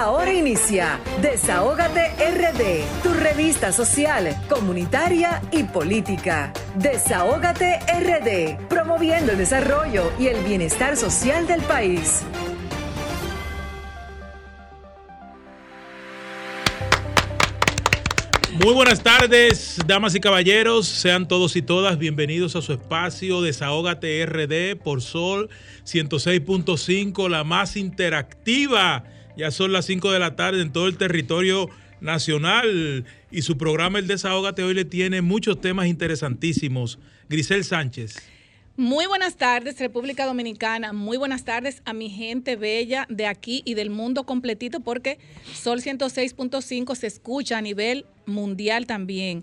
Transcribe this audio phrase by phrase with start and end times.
[0.00, 6.54] Ahora inicia Desahógate RD, tu revista social, comunitaria y política.
[6.76, 12.22] Desahógate RD, promoviendo el desarrollo y el bienestar social del país.
[18.64, 20.86] Muy buenas tardes, damas y caballeros.
[20.86, 25.50] Sean todos y todas bienvenidos a su espacio Desahógate RD por Sol
[25.84, 29.04] 106.5, la más interactiva.
[29.40, 31.70] Ya son las 5 de la tarde en todo el territorio
[32.02, 36.98] nacional y su programa El Desahógate hoy le tiene muchos temas interesantísimos.
[37.26, 38.16] Grisel Sánchez.
[38.76, 40.92] Muy buenas tardes, República Dominicana.
[40.92, 45.18] Muy buenas tardes a mi gente bella de aquí y del mundo completito, porque
[45.54, 49.42] Sol 106.5 se escucha a nivel mundial también.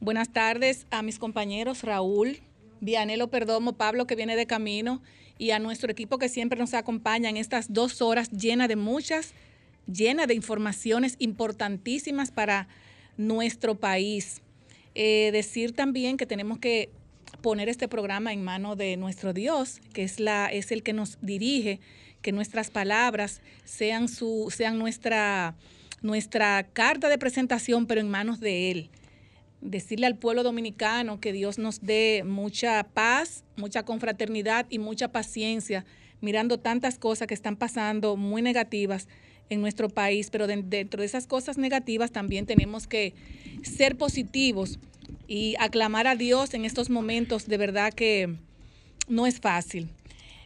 [0.00, 2.40] Buenas tardes a mis compañeros Raúl,
[2.80, 5.02] Vianelo Perdomo, Pablo, que viene de camino,
[5.38, 9.34] y a nuestro equipo que siempre nos acompaña en estas dos horas llenas de muchas,
[9.86, 12.68] llenas de informaciones importantísimas para
[13.16, 14.42] nuestro país.
[14.94, 16.90] Eh, decir también que tenemos que
[17.42, 21.18] poner este programa en manos de nuestro Dios, que es, la, es el que nos
[21.20, 21.80] dirige,
[22.22, 25.54] que nuestras palabras sean, su, sean nuestra,
[26.02, 28.90] nuestra carta de presentación, pero en manos de Él.
[29.60, 35.84] Decirle al pueblo dominicano que Dios nos dé mucha paz, mucha confraternidad y mucha paciencia,
[36.20, 39.08] mirando tantas cosas que están pasando muy negativas
[39.48, 43.14] en nuestro país, pero dentro de esas cosas negativas también tenemos que
[43.62, 44.78] ser positivos
[45.28, 48.36] y aclamar a Dios en estos momentos de verdad que
[49.08, 49.88] no es fácil.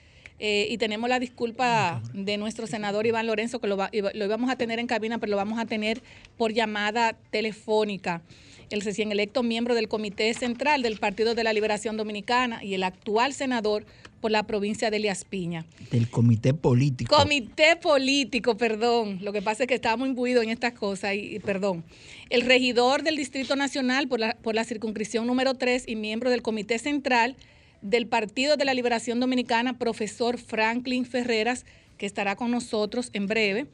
[0.45, 4.77] y tenemos la disculpa de nuestro senador Iván Lorenzo, que lo, lo íbamos a tener
[4.77, 6.03] en cabina, pero lo vamos a tener
[6.35, 8.21] por llamada telefónica.
[8.69, 12.83] El recién electo miembro del Comité Central del Partido de la Liberación Dominicana y el
[12.83, 13.85] actual senador
[14.23, 15.65] por la provincia de Elias Piña.
[15.91, 17.13] Del comité político.
[17.13, 19.19] Comité político, perdón.
[19.21, 21.83] Lo que pasa es que estamos imbuidos en estas cosas y, perdón.
[22.29, 26.41] El regidor del Distrito Nacional por la, por la circunscripción número 3 y miembro del
[26.41, 27.35] Comité Central
[27.81, 31.65] del Partido de la Liberación Dominicana, profesor Franklin Ferreras,
[31.97, 33.67] que estará con nosotros en breve.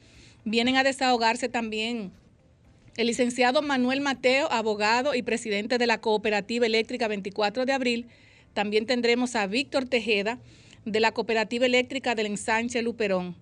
[0.44, 2.10] Vienen a desahogarse también
[2.96, 8.08] el licenciado Manuel Mateo, abogado y presidente de la Cooperativa Eléctrica 24 de abril.
[8.54, 10.38] También tendremos a Víctor Tejeda,
[10.84, 13.36] de la Cooperativa Eléctrica del Ensanche Luperón.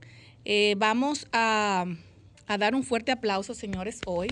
[0.44, 1.86] Eh, vamos a,
[2.58, 4.28] dar un fuerte aplauso, señores, hoy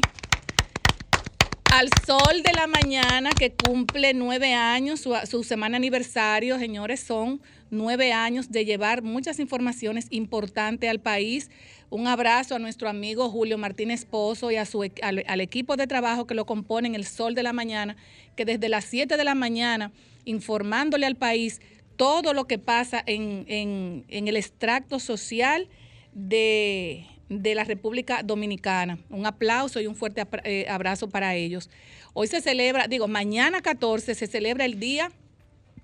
[1.73, 8.15] al sol de la mañana que cumple nueve años, su, semana aniversario, señores, son nueve
[8.15, 11.51] años de llevar muchas informaciones importantes al país.
[11.91, 16.27] Un abrazo a nuestro amigo Julio Martínez Pozo y a su, al, equipo de trabajo
[16.27, 17.97] que lo componen el sol de la mañana,
[18.37, 19.93] que desde las siete de la mañana,
[20.27, 21.63] informándole al país
[21.97, 25.69] todo lo que pasa en, en el extracto social
[26.13, 28.99] de de la República Dominicana.
[29.11, 31.71] Un aplauso y un fuerte eh, abrazo para ellos.
[32.13, 35.11] Hoy se celebra, digo, mañana 14 se celebra el Día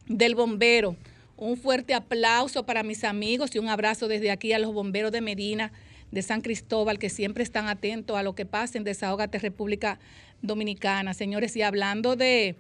[0.06, 0.96] del Bombero.
[1.36, 5.20] Un fuerte aplauso para mis amigos y un abrazo desde aquí a los bomberos de
[5.20, 5.72] Medina,
[6.12, 9.98] de San Cristóbal, que siempre están atentos a lo que pasa en Desahogate República
[10.42, 11.14] Dominicana.
[11.14, 12.54] Señores, y hablando de,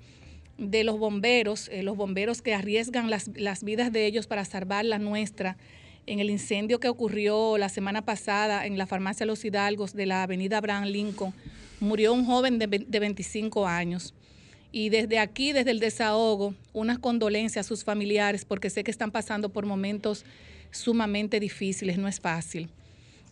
[0.84, 4.98] los bomberos, eh, los bomberos que arriesgan las, las vidas de ellos para salvar la
[4.98, 5.56] nuestra,
[6.06, 10.24] en el incendio que ocurrió la semana pasada en la farmacia Los Hidalgos de la
[10.24, 11.32] avenida Abraham Lincoln,
[11.80, 14.14] murió un joven de, 25 años.
[14.72, 19.10] Y desde aquí, desde el desahogo, unas condolencias a sus familiares porque sé que están
[19.10, 20.24] pasando por momentos
[20.70, 22.70] sumamente difíciles, no es fácil.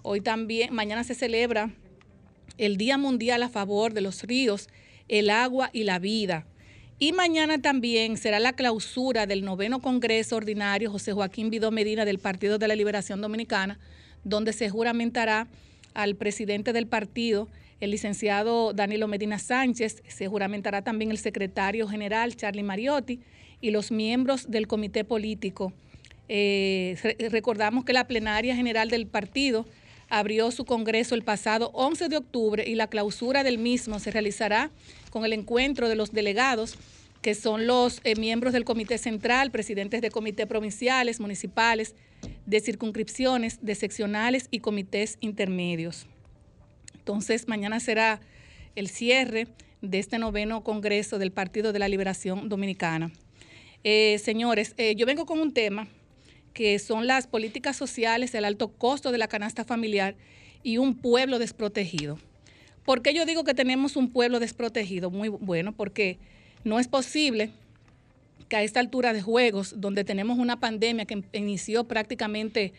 [0.02, 1.70] Hoy también, mañana se celebra
[2.58, 4.68] el Día Mundial a favor de los ríos,
[5.08, 6.46] el agua y la vida.
[7.02, 12.18] Y mañana también será la clausura del noveno Congreso Ordinario José Joaquín Vidó Medina del
[12.18, 13.78] Partido de la Liberación Dominicana,
[14.22, 15.48] donde se juramentará
[15.94, 17.48] al presidente del partido,
[17.80, 23.20] el licenciado Danilo Medina Sánchez, se juramentará también el secretario general Charlie Mariotti
[23.62, 25.72] y los miembros del comité político.
[26.28, 26.98] Eh,
[27.30, 29.64] recordamos que la plenaria general del partido
[30.10, 34.70] abrió su congreso el pasado 11 de octubre y la clausura del mismo se realizará
[35.10, 36.76] con el encuentro de los delegados
[37.22, 41.94] que son los eh, miembros del Comité Central, presidentes de comités provinciales, municipales,
[42.46, 46.06] de circunscripciones, de seccionales y comités intermedios.
[46.94, 48.20] Entonces, mañana será
[48.74, 49.48] el cierre
[49.82, 53.12] de este noveno Congreso del Partido de la Liberación Dominicana.
[53.84, 55.88] Eh, señores, eh, yo vengo con un tema
[56.52, 60.16] que son las políticas sociales, el alto costo de la canasta familiar
[60.62, 62.18] y un pueblo desprotegido.
[62.84, 65.10] ¿Por qué yo digo que tenemos un pueblo desprotegido?
[65.10, 66.18] Muy bueno, porque
[66.64, 67.50] no es posible
[68.48, 72.72] que a esta altura de juegos, donde tenemos una pandemia que inició prácticamente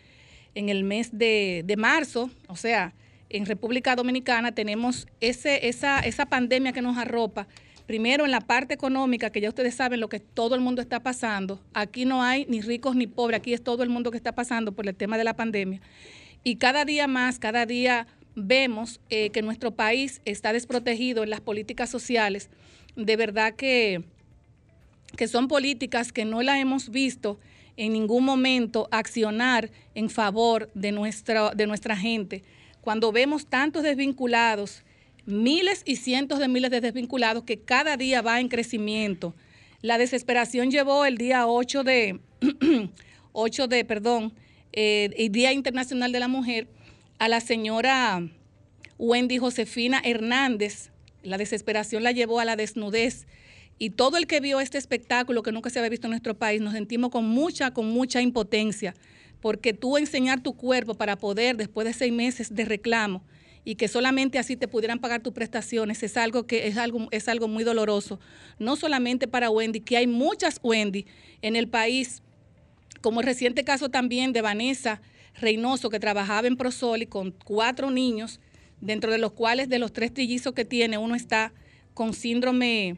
[0.54, 2.94] en el mes de, marzo, o sea,
[3.30, 7.48] en República Dominicana tenemos ese, esa, esa pandemia que nos arropa,
[7.92, 11.04] primero en la parte económica, que ya ustedes saben lo que todo el mundo está
[11.04, 11.60] pasando.
[11.74, 14.72] Aquí no hay ni ricos ni pobres, aquí es todo el mundo que está pasando
[14.72, 15.82] por el tema de la pandemia.
[16.42, 21.42] Y cada día más, cada día vemos eh, que nuestro país está desprotegido en las
[21.42, 22.50] políticas sociales
[22.96, 24.06] de verdad que,
[25.18, 27.42] que son políticas que no las hemos visto
[27.76, 30.94] en ningún momento accionar en favor de
[31.56, 32.44] de nuestra gente.
[32.80, 34.86] Cuando vemos tantos desvinculados,
[35.26, 39.36] miles y cientos de miles de desvinculados que cada día va en crecimiento.
[39.82, 42.20] La desesperación llevó el día 8 de,
[43.32, 44.34] 8 de perdón,
[44.74, 46.68] eh, el Día Internacional de la Mujer,
[47.20, 48.28] a la señora
[48.98, 50.92] Wendy Josefina Hernández,
[51.24, 53.28] la desesperación la llevó a la desnudez.
[53.78, 56.62] Y todo el que vio este espectáculo que nunca se había visto en nuestro país,
[56.62, 58.94] nos sentimos con mucha, con mucha impotencia,
[59.40, 63.24] porque tú enseñar tu cuerpo para poder, después de seis meses de reclamo,
[63.64, 67.28] y que solamente así te pudieran pagar tus prestaciones, es algo que es algo, es
[67.28, 68.20] algo muy doloroso.
[68.60, 71.06] No solamente para Wendy, que hay muchas Wendy
[71.42, 72.24] en el país,
[73.02, 75.02] como el reciente caso también de Vanessa
[75.40, 78.40] Reynoso, que trabajaba en Prosoli con cuatro niños
[78.82, 81.54] dentro de los cuales de los tres trillizos que tiene, uno está
[81.94, 82.98] con síndrome,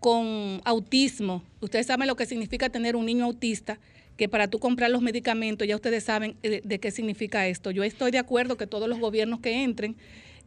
[0.00, 1.42] con autismo.
[1.60, 3.78] Ustedes saben lo que significa tener un niño autista,
[4.20, 7.70] que para tú comprar los medicamentos, ya ustedes saben eh, de, qué significa esto.
[7.70, 9.96] Yo estoy de acuerdo que todos los gobiernos que entren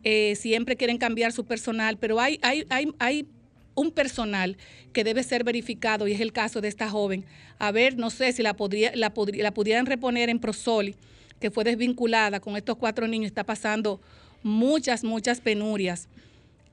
[0.03, 3.25] eh, siempre quieren cambiar su personal, pero hay, hay, hay, hay
[3.73, 4.57] un personal
[4.93, 7.25] que debe ser verificado y es el caso de esta joven.
[7.57, 10.95] A ver, no sé si la, podría, la, la pudieran reponer en Prosoli,
[11.39, 13.99] que fue desvinculada con estos cuatro niños, está pasando
[14.43, 16.09] muchas, muchas penurias.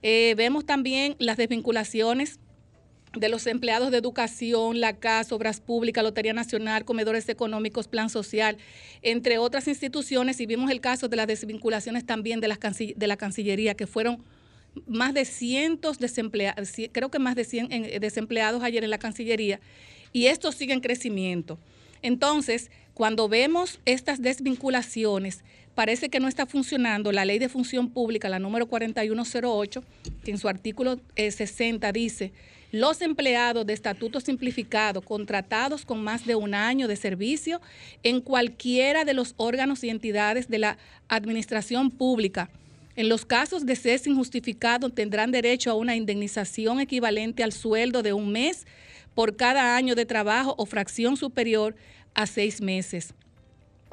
[0.02, 2.38] Eh, vemos también las desvinculaciones
[3.12, 8.57] de los empleados de educación, la CAS, Obras Públicas, Lotería Nacional, Comedores Económicos, Plan Social,
[9.03, 13.17] entre otras instituciones, y vimos el caso de las desvinculaciones también de, las de la
[13.17, 14.23] Cancillería, que fueron
[14.87, 19.61] más de cientos desempleados, creo que más de 100 desempleados ayer en la Cancillería,
[20.12, 21.59] y esto sigue en crecimiento.
[22.03, 25.43] Entonces, cuando vemos estas desvinculaciones,
[25.75, 29.83] parece que no está funcionando la ley de función pública, la número 4108,
[30.25, 32.33] que en su artículo 60 eh, dice,
[32.73, 37.61] los empleados de estatuto simplificado contratados con más de un año de servicio
[38.03, 40.79] en cualquiera de los órganos y entidades de la
[41.09, 42.51] administración pública.
[42.97, 48.13] En los casos de cese injustificado tendrán derecho a una indemnización equivalente al sueldo de
[48.13, 48.67] un mes
[49.15, 51.75] por cada año de trabajo o fracción superior
[52.15, 53.15] a seis meses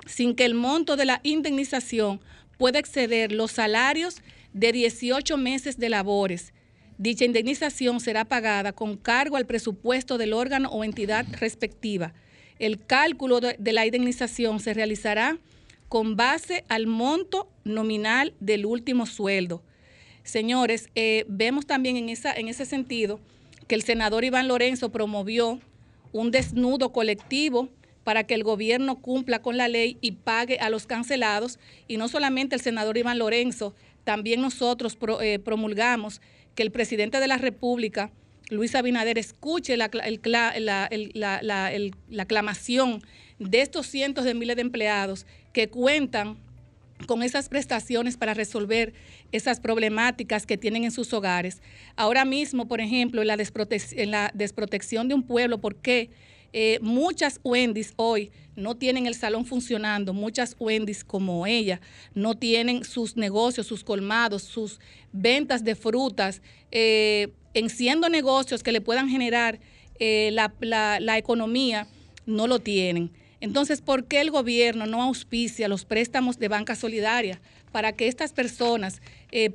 [0.05, 2.21] sin que el monto de la indemnización
[2.57, 4.21] pueda exceder los salarios
[4.53, 6.53] de 18 meses de labores.
[6.97, 12.13] Dicha indemnización será pagada con cargo al presupuesto del órgano o entidad respectiva.
[12.57, 15.37] El cálculo de, la indemnización se realizará
[15.89, 19.61] con base al monto nominal del último sueldo.
[20.23, 23.19] Señores, eh, vemos también en, ese sentido
[23.67, 25.59] que el senador Iván Lorenzo promovió
[26.13, 27.69] un desnudo colectivo
[28.03, 31.59] para que el gobierno cumpla con la ley y pague a los cancelados.
[31.87, 36.21] Y no solamente el senador Iván Lorenzo, también nosotros eh, promulgamos
[36.57, 38.11] que el presidente de la República,
[38.49, 39.91] Luis Abinader, escuche la,
[40.23, 41.71] la
[42.19, 43.03] aclamación
[43.37, 46.39] de estos cientos de miles de empleados que cuentan
[47.05, 48.95] con esas prestaciones para resolver
[49.31, 51.61] esas problemáticas que tienen en sus hogares.
[51.95, 56.09] Ahora mismo, por ejemplo, en la, en la desprotección de un pueblo, ¿por qué?
[56.53, 61.79] Eh, muchas Wendy's hoy no tienen el salón funcionando, muchas Wendy's como ella
[62.15, 64.79] no tienen sus negocios, sus colmados, sus
[65.11, 69.59] ventas de frutas, eh, en siendo negocios que le puedan generar
[69.99, 71.87] eh, la, economía,
[72.25, 73.11] no lo tienen.
[73.39, 77.39] Entonces, ¿por qué el gobierno no auspicia los préstamos de banca solidaria
[77.71, 79.01] para que estas personas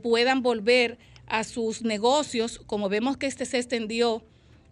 [0.03, 4.23] puedan volver a sus negocios, como vemos que este se extendió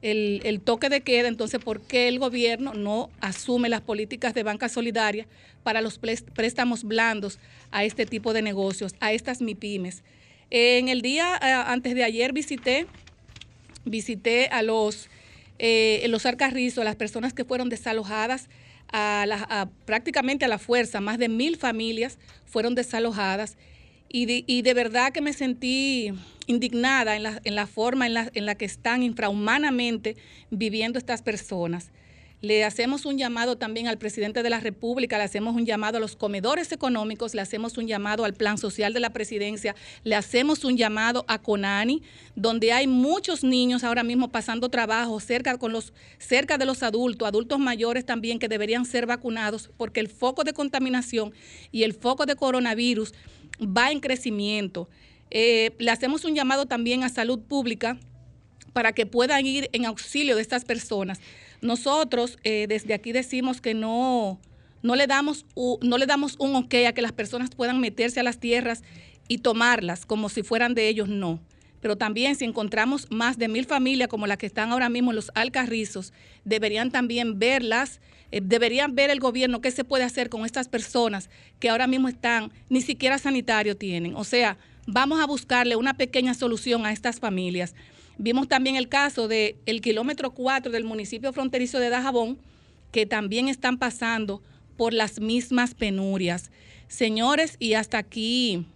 [0.02, 4.69] el, toque de queda, entonces, ¿por qué el gobierno no asume las políticas de banca
[4.69, 5.26] solidaria
[5.62, 7.38] para los préstamos blandos
[7.71, 10.02] a este tipo de negocios, a estas MIPIMES?
[10.50, 12.87] En el día eh, antes de ayer visité,
[13.85, 15.09] visité a los,
[15.59, 18.49] eh, los Arcarrizos, a las personas que fueron desalojadas
[18.92, 23.57] a prácticamente a la fuerza, más de mil familias fueron desalojadas
[24.12, 26.12] y de, y de verdad que me sentí
[26.50, 30.16] indignada en la, forma en la, en la que están infrahumanamente
[30.50, 31.90] viviendo estas personas.
[32.42, 36.00] Le hacemos un llamado también al presidente de la República, le hacemos un llamado a
[36.00, 40.64] los comedores económicos, le hacemos un llamado al plan social de la presidencia, le hacemos
[40.64, 42.02] un llamado a CONANI,
[42.37, 47.28] donde hay muchos niños ahora mismo pasando trabajo cerca, con los, cerca de los adultos,
[47.28, 51.35] adultos mayores también que deberían ser vacunados, porque el foco de contaminación
[51.71, 53.12] y el foco de coronavirus
[53.61, 54.88] va en crecimiento.
[55.30, 57.99] Eh, le hacemos un llamado también a salud pública
[58.72, 61.20] para que puedan ir en auxilio de estas personas.
[61.60, 64.40] Nosotros eh, desde aquí decimos que no,
[64.82, 65.46] no, le damos,
[65.82, 68.82] no le damos un ok a que las personas puedan meterse a las tierras
[69.28, 71.40] y tomarlas como si fueran de ellos, no.
[71.80, 75.16] Pero también si encontramos más de mil familias como las que están ahora mismo en
[75.16, 76.12] los Alcarrizos,
[76.44, 78.00] deberían también verlas
[78.32, 82.08] eh, deberían ver el gobierno qué se puede hacer con estas personas que ahora mismo
[82.08, 84.14] están, ni siquiera sanitario tienen.
[84.14, 84.56] O sea,
[84.87, 87.75] vamos a buscarle una pequeña solución a estas familias.
[88.18, 92.38] Vimos también el caso del el kilómetro 4 del municipio fronterizo de Dajabón,
[92.92, 94.42] que también están pasando
[94.76, 96.50] por las mismas penurias.
[96.88, 98.66] Señores, y hasta aquí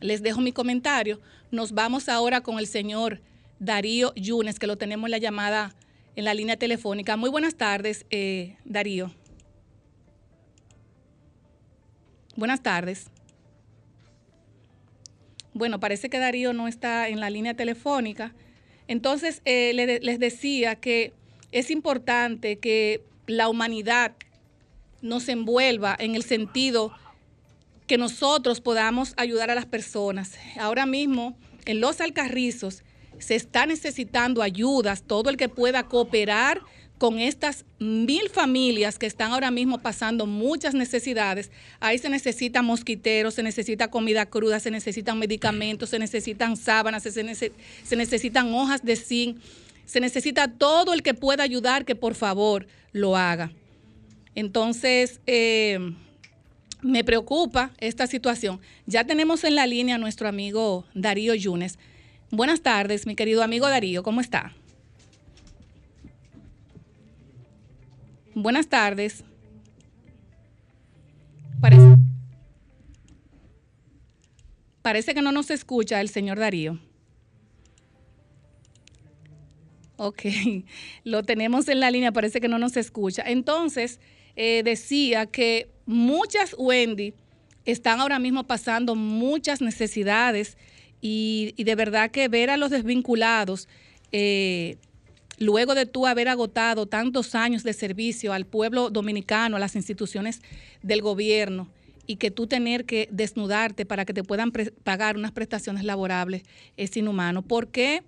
[0.00, 1.20] les dejo mi comentario.
[1.50, 3.20] Nos vamos ahora con el señor
[3.58, 5.74] Darío Yunes, que lo tenemos en la llamada
[6.16, 7.16] en la línea telefónica.
[7.16, 9.12] Muy buenas tardes, eh, Darío.
[12.36, 13.10] Buenas tardes.
[15.58, 18.32] Bueno, parece que Darío no está en la línea telefónica.
[18.86, 21.12] Entonces, eh, les decía que
[21.50, 24.14] es importante que la humanidad
[25.02, 26.92] nos envuelva en el sentido
[27.88, 30.38] que nosotros podamos ayudar a las personas.
[30.60, 32.84] Ahora mismo, en los alcarrizos,
[33.18, 36.60] se está necesitando ayudas, todo el que pueda cooperar
[36.98, 41.50] con estas mil familias que están ahora mismo pasando muchas necesidades.
[41.80, 47.22] Ahí se necesitan mosquiteros, se necesita comida cruda, se necesitan medicamentos, se necesitan sábanas, se,
[47.96, 49.38] necesitan hojas de zinc,
[49.86, 53.52] se necesita todo el que pueda ayudar que por favor lo haga.
[54.34, 55.78] Entonces, eh,
[56.82, 58.60] me preocupa esta situación.
[58.86, 61.78] Ya tenemos en la línea a nuestro amigo Darío Yunes.
[62.30, 64.54] Buenas tardes, mi querido amigo Darío, ¿cómo está?
[68.40, 69.24] Buenas tardes.
[74.80, 76.78] Parece, que no nos escucha el señor Darío.
[79.96, 80.22] Ok,
[81.04, 83.24] lo tenemos en la línea, parece que no nos escucha.
[83.26, 83.98] Entonces,
[84.36, 87.14] eh, decía que muchas Wendy
[87.64, 90.56] están ahora mismo pasando muchas necesidades
[91.00, 93.66] y, de verdad que ver a los desvinculados,
[94.12, 94.76] eh,
[95.38, 100.40] luego de tú haber agotado tantos años de servicio al pueblo dominicano, a las instituciones
[100.82, 101.68] del gobierno,
[102.06, 104.50] y que tú tener que desnudarte para que te puedan
[104.82, 106.42] pagar unas prestaciones laborables
[106.76, 107.42] es inhumano.
[107.42, 108.02] ¿Por qué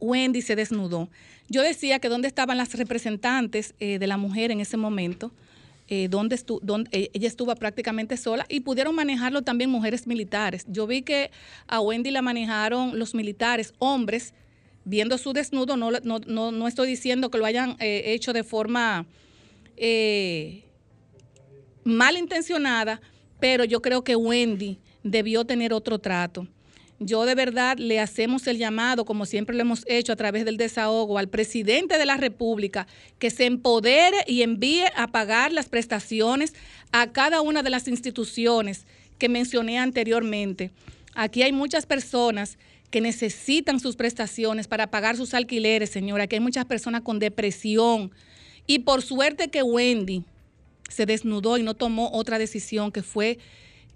[0.00, 1.10] Wendy se desnudó?
[1.48, 5.32] Yo decía que dónde estaban las representantes eh, de la mujer en ese momento,
[5.88, 10.64] eh, donde, donde eh, ella estuvo prácticamente sola y pudieron manejarlo también mujeres militares.
[10.66, 11.30] Yo vi que
[11.66, 14.32] a Wendy la manejaron los militares, hombres,
[14.84, 19.06] viendo su desnudo, no, no, no, estoy diciendo que lo hayan eh, hecho de forma
[21.84, 23.00] malintencionada,
[23.40, 26.46] pero yo creo que Wendy debió tener otro trato.
[27.00, 30.56] Yo de verdad le hacemos el llamado, como siempre lo hemos hecho a través del
[30.56, 32.86] desahogo, al presidente de la República
[33.18, 36.54] que se empodere y envíe a pagar las prestaciones
[36.92, 38.86] a cada una de las instituciones
[39.18, 40.70] que mencioné anteriormente.
[41.14, 42.58] Aquí hay muchas personas
[42.94, 46.22] que necesitan sus prestaciones para pagar sus alquileres, señora.
[46.22, 48.12] Aquí hay muchas personas con depresión.
[48.68, 50.22] Y por suerte que Wendy
[50.88, 53.38] se desnudó y no tomó otra decisión que fue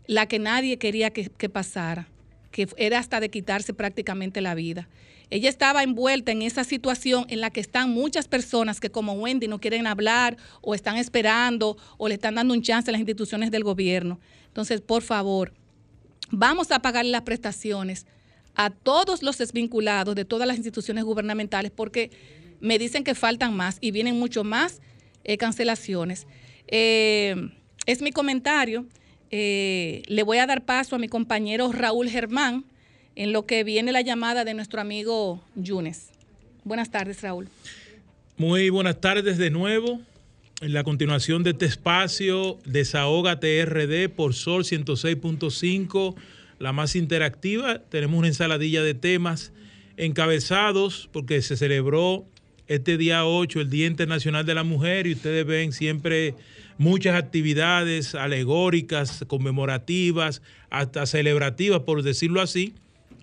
[0.09, 2.09] la que nadie quería que, que pasara
[2.51, 4.89] que era hasta de quitarse prácticamente la vida.
[5.31, 9.47] Ella estaba envuelta en esa situación en la que están muchas personas que como Wendy
[9.47, 13.53] no quieren hablar o están esperando o le están dando un chance a las instituciones
[13.53, 14.19] del gobierno.
[14.49, 15.53] Entonces, por favor,
[16.33, 18.05] vamos a pagar las prestaciones
[18.59, 22.11] a todos los desvinculados de todas las instituciones gubernamentales porque
[22.61, 24.81] me dicen que faltan más y vienen mucho más
[25.23, 26.27] eh, cancelaciones.
[26.67, 27.51] Eh,
[27.87, 28.85] es mi comentario.
[29.31, 32.65] Eh, le voy a dar paso a mi compañero Raúl Germán
[33.15, 36.11] en lo que viene la llamada de nuestro amigo Yunes.
[36.65, 37.49] Buenas tardes, Raúl.
[38.37, 40.01] Muy buenas tardes de nuevo.
[40.61, 46.17] En la continuación de este espacio, Desahoga TRD por Sol 106.5,
[46.59, 47.79] la más interactiva.
[47.79, 49.53] Tenemos una ensaladilla de temas
[49.97, 52.27] encabezados porque se celebró
[52.67, 56.35] este día 8, el Día Internacional de la Mujer, y ustedes ven siempre
[56.77, 62.75] muchas actividades alegóricas, conmemorativas, hasta celebrativas, por decirlo así,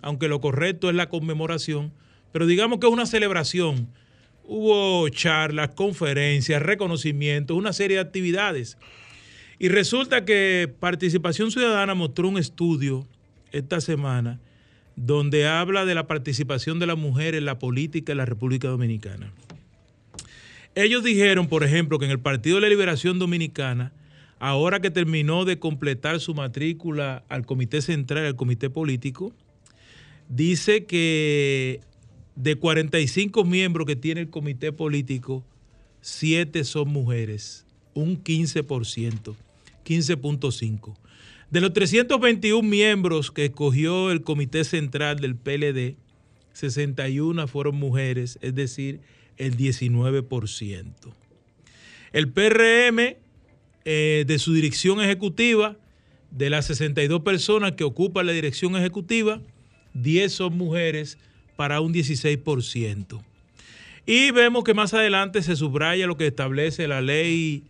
[0.02, 1.92] aunque lo correcto es la conmemoración,
[2.32, 3.88] pero digamos que es una celebración.
[4.44, 8.76] Hubo charlas, conferencias, reconocimientos, una serie de actividades.
[9.58, 13.06] Y resulta que Participación Ciudadana mostró un estudio
[13.58, 14.40] esta semana
[14.96, 19.32] donde habla de la participación de la mujer en la política en la República Dominicana.
[20.74, 23.92] Ellos dijeron, por ejemplo, que en el Partido de la Liberación Dominicana,
[24.38, 29.32] ahora que terminó de completar su matrícula al Comité Central, al Comité Político,
[30.28, 31.80] dice que
[32.34, 35.44] de 45 miembros que tiene el Comité Político,
[36.02, 39.34] 7 son mujeres, un 15%,
[39.84, 40.94] 15.5%.
[41.50, 45.96] De los 321 miembros que escogió el Comité Central del PLD,
[46.54, 49.00] 61 fueron mujeres, es decir,
[49.36, 50.86] el 19%.
[52.12, 53.16] El PRM,
[53.84, 55.76] eh, de su dirección ejecutiva,
[56.30, 59.40] de las 62 personas que ocupan la dirección ejecutiva,
[59.94, 61.16] 10 son mujeres
[61.54, 63.22] para un 16%.
[64.04, 67.64] Y vemos que más adelante se subraya lo que establece la ley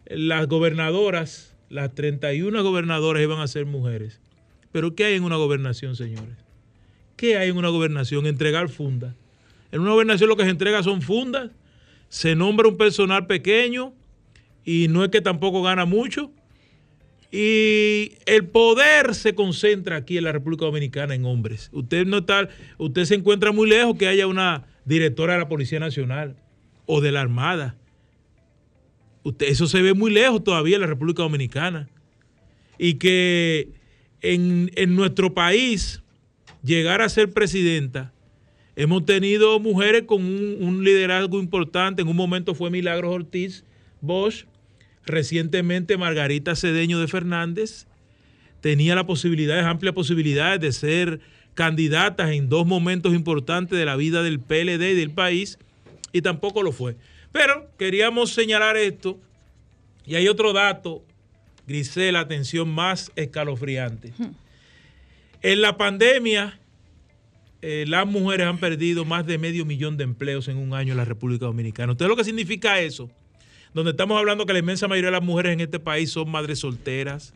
[0.07, 4.21] las gobernadoras las 31 gobernadoras iban a ser mujeres.
[4.73, 6.37] Pero ¿qué hay en una gobernación, señores?
[7.17, 8.27] ¿Qué hay en una gobernación?
[8.27, 9.15] Entregar fundas.
[9.73, 11.51] En una gobernación lo que se entrega son fundas,
[12.09, 13.93] se nombra un personal pequeño
[14.65, 16.31] y no es que tampoco gana mucho.
[17.33, 21.71] Y el poder se concentra aquí en la República Dominicana en hombres.
[21.73, 22.49] Usted no está,
[22.79, 26.37] usted se encuentra muy lejos que haya una directora de la Policía Nacional
[26.87, 27.77] o de la Armada
[29.41, 31.89] eso se ve muy lejos todavía en la República Dominicana.
[32.79, 33.69] Y que
[34.21, 36.03] en, nuestro país,
[36.63, 38.13] llegar a ser presidenta,
[38.77, 42.03] hemos tenido mujeres con un, liderazgo importante.
[42.03, 43.65] En un momento fue Milagros Ortiz
[44.01, 44.45] Bosch,
[45.07, 47.87] recientemente Margarita Cedeño de Fernández.
[48.61, 51.21] Tenía la posibilidad, amplias posibilidades de ser
[51.55, 55.59] candidatas en dos momentos importantes de la vida del PLD y del país,
[56.13, 56.97] y tampoco lo fue.
[57.35, 59.19] Pero queríamos señalar esto
[60.07, 61.05] y hay otro dato,
[61.67, 64.13] Grisel, atención más escalofriante.
[65.43, 66.61] En la pandemia,
[67.61, 70.97] eh, las mujeres han perdido más de medio millón de empleos en un año en
[70.97, 71.91] la República Dominicana.
[71.91, 73.11] ¿Usted lo que significa eso?
[73.73, 76.61] Donde estamos hablando que la inmensa mayoría de las mujeres en este país son madres
[76.61, 77.35] solteras,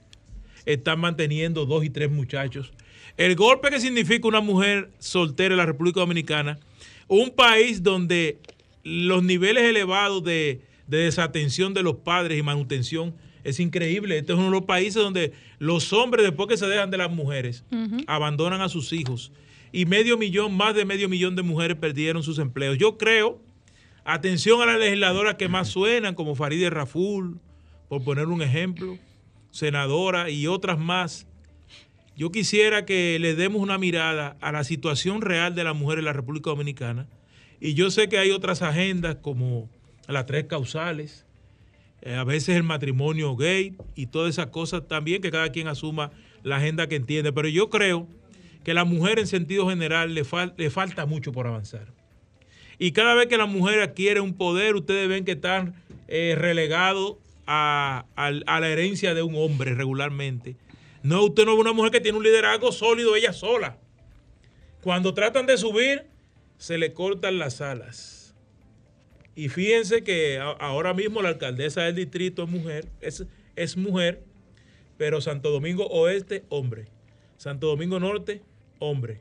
[0.64, 2.72] están manteniendo dos y tres muchachos.
[3.16, 6.61] El golpe que significa una mujer soltera en la República Dominicana,
[7.08, 8.38] un país donde
[8.88, 14.18] los niveles elevados de, desatención de los padres y manutención Es increíble.
[14.18, 17.11] Este es uno de los países donde los hombres, después que se dejan de las
[17.11, 17.64] mujeres,
[18.07, 19.33] abandonan a sus hijos.
[19.70, 22.79] Y medio millón, más de medio millón de mujeres perdieron sus empleos.
[22.79, 23.40] Yo creo,
[24.05, 27.38] atención a las legisladoras que más suenan, como Farideh Raful,
[27.88, 28.98] por poner un ejemplo,
[29.51, 31.27] senadora y otras más.
[32.16, 36.07] Yo quisiera que le demos una mirada a la situación real de la mujer en
[36.07, 37.07] la República Dominicana.
[37.61, 39.68] Y yo sé que hay otras agendas como
[40.07, 41.27] las tres causales,
[42.03, 46.11] eh, a veces el matrimonio gay y todas esas cosas también, que cada quien asuma
[46.42, 47.33] la agenda que entiende.
[47.33, 48.07] Pero yo creo
[48.64, 50.23] que la mujer en sentido general le,
[50.57, 51.92] le falta mucho por avanzar.
[52.79, 55.75] Y cada vez que la mujer adquiere un poder, ustedes ven que están
[56.07, 57.16] eh, relegados
[57.47, 60.57] a, la herencia de un hombre regularmente.
[61.03, 63.79] No, usted no es una mujer que tiene un liderazgo sólido ella sola.
[64.83, 66.07] Cuando tratan de subir,
[66.59, 68.35] se le cortan las alas.
[69.35, 73.25] Y fíjense que ahora mismo la alcaldesa del distrito es mujer, es,
[73.57, 74.23] es mujer,
[74.97, 76.88] pero Santo Domingo Oeste, hombre.
[77.37, 78.42] Santo Domingo Norte,
[78.81, 79.21] hombre.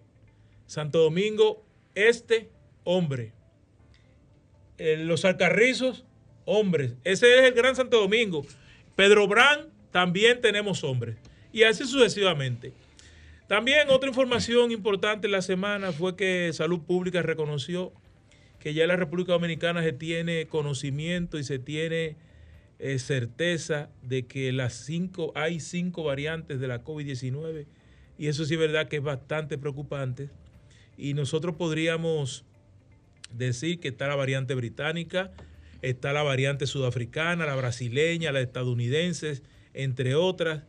[0.65, 2.50] Santo Domingo Este,
[2.84, 3.32] hombre.
[4.80, 6.04] los Alcarrizos,
[6.45, 6.93] hombres.
[7.04, 8.45] Ese es el Gran Santo Domingo.
[8.95, 11.17] Pedro Brán, también tenemos hombres.
[11.54, 12.73] Y así sucesivamente.
[13.47, 17.93] También otra información importante la semana fue que Salud Pública reconoció
[18.60, 22.17] que ya en la República Dominicana se tiene conocimiento y se tiene
[22.79, 27.65] eh, certeza de que las cinco, hay cinco variantes de la COVID-19
[28.17, 30.29] y eso sí es verdad que es bastante preocupante.
[30.97, 32.43] Y nosotros podríamos
[33.31, 35.31] decir que está la variante británica,
[35.81, 39.41] está la variante sudafricana, la brasileña, la estadounidense,
[39.73, 40.63] entre otras,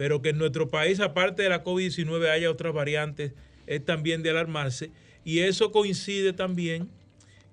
[0.00, 3.34] pero que en nuestro país, aparte de la COVID-19, haya otras variantes,
[3.66, 4.92] es también de alarmarse
[5.26, 6.88] y eso coincide también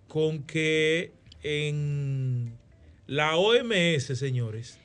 [0.08, 1.12] con que
[1.44, 2.54] en
[3.06, 4.80] la OMS, señores,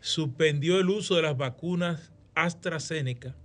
[0.00, 3.36] suspendió el uso de las vacunas AstraZeneca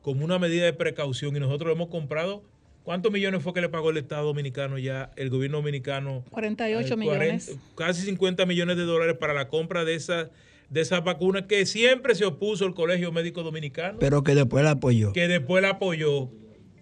[0.00, 2.44] como una medida de precaución y nosotros hemos comprado.
[2.84, 6.24] ¿Cuántos millones fue que le pagó el Estado Dominicano ya, el gobierno dominicano?
[6.30, 7.58] 48 millones.
[7.76, 10.28] Casi 50 millones de dólares para la compra de esas
[10.70, 13.98] de esas vacunas que siempre se opuso el Colegio Médico Dominicano.
[13.98, 15.12] Pero que después la apoyó.
[15.12, 16.30] Que después la apoyó.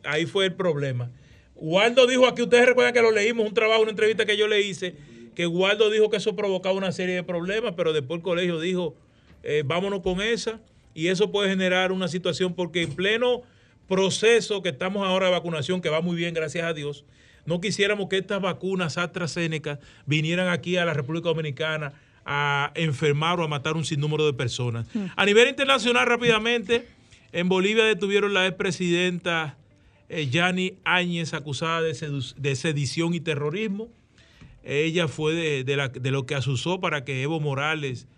[0.04, 1.10] Ahí fue el problema.
[1.54, 4.60] Waldo dijo aquí, ustedes recuerdan que lo leímos, un trabajo, una entrevista que yo le
[4.60, 4.94] hice,
[5.34, 8.94] que Waldo dijo que eso provocaba una serie de problemas, pero después el colegio dijo,
[9.42, 10.60] eh, vámonos con esa,
[10.92, 13.42] y eso puede generar una situación porque en pleno
[13.88, 17.04] proceso que estamos ahora de vacunación, que va muy bien, gracias a Dios,
[17.46, 21.92] no quisiéramos que estas vacunas AstraZeneca vinieran aquí a la República Dominicana
[22.26, 24.92] a enfermar o a matar un sinnúmero de personas.
[24.92, 25.04] Mm.
[25.14, 26.86] A nivel internacional, rápidamente,
[27.32, 29.56] en Bolivia detuvieron la expresidenta
[30.08, 33.88] eh, Yani Áñez, acusada de, sedición y terrorismo.
[34.64, 38.08] Ella fue de, lo que asusó para que Evo Morales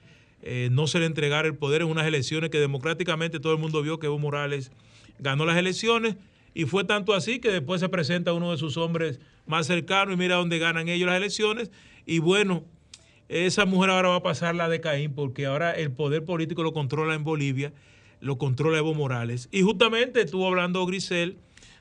[0.42, 3.82] eh, no se le entregara el poder en unas elecciones que democráticamente todo el mundo
[3.82, 4.72] vio que Evo Morales
[5.18, 6.16] ganó las elecciones.
[6.54, 10.16] Y fue tanto así que después se presenta uno de sus hombres más cercanos y
[10.16, 11.70] mira dónde ganan ellos las elecciones.
[12.06, 12.64] Y bueno,
[13.28, 16.72] esa mujer ahora va a pasar la de Caín porque ahora el poder político lo
[16.72, 17.72] controla en Bolivia,
[18.20, 19.48] lo controla Evo Morales.
[19.52, 21.36] Y justamente estuvo hablando Grisel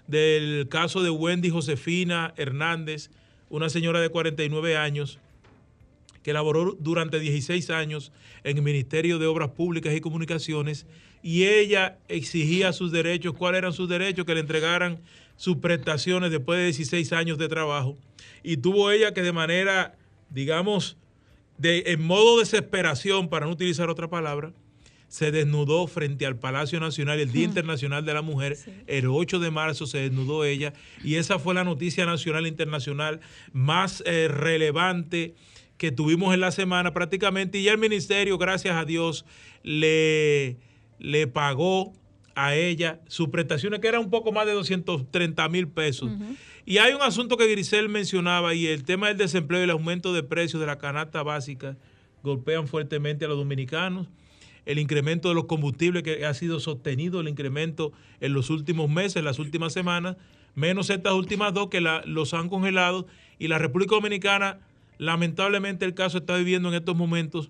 [0.07, 3.09] del caso de Wendy Josefina Hernández,
[3.49, 5.19] una señora de 49 años
[6.21, 8.11] que laboró durante 16 años
[8.43, 10.85] en el Ministerio de Obras Públicas y Comunicaciones
[11.23, 14.99] y ella exigía sus derechos, cuáles eran sus derechos, que le entregaran
[15.35, 17.97] sus prestaciones después de 16 años de trabajo.
[18.43, 19.95] Y tuvo ella que de manera,
[20.29, 20.97] digamos,
[21.57, 24.53] de, en modo desesperación, para no utilizar otra palabra,
[25.07, 28.57] se desnudó frente al Palacio Nacional el Día Internacional de la Mujer.
[28.87, 33.21] El 8 de marzo se desnudó ella y esa fue la noticia nacional e internacional
[33.53, 35.35] más eh, relevante
[35.77, 39.25] que tuvimos en la semana prácticamente y ya el ministerio, gracias a Dios,
[39.63, 40.57] le,
[40.99, 41.93] le pagó
[42.37, 46.11] a ella sus prestaciones, que eran un poco más de 230 mil pesos.
[46.65, 50.13] Y hay un asunto que Grisel mencionaba y el tema del desempleo y el aumento
[50.13, 51.77] de precios de la canasta básica
[52.21, 54.07] golpean fuertemente a los dominicanos
[54.67, 59.23] el incremento de los combustibles que ha sido sostenido, el incremento en los últimos meses,
[59.23, 60.17] las últimas semanas,
[60.55, 63.07] menos estas últimas dos que los han congelado.
[63.39, 64.59] Y la República Dominicana,
[64.97, 67.49] lamentablemente el caso está viviendo en estos momentos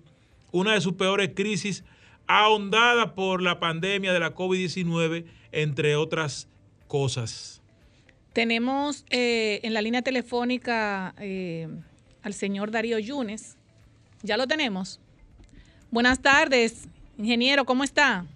[0.52, 1.84] una de sus peores crisis,
[2.28, 6.48] ahondada por la pandemia de la COVID-19, entre otras
[6.86, 7.60] cosas.
[8.32, 11.68] Tenemos eh, en la línea telefónica eh,
[12.22, 13.56] al señor Darío Yunes.
[14.22, 15.00] ¿Ya lo tenemos?
[15.90, 16.86] Buenas tardes.
[17.16, 18.26] Ingeniero, ¿cómo está?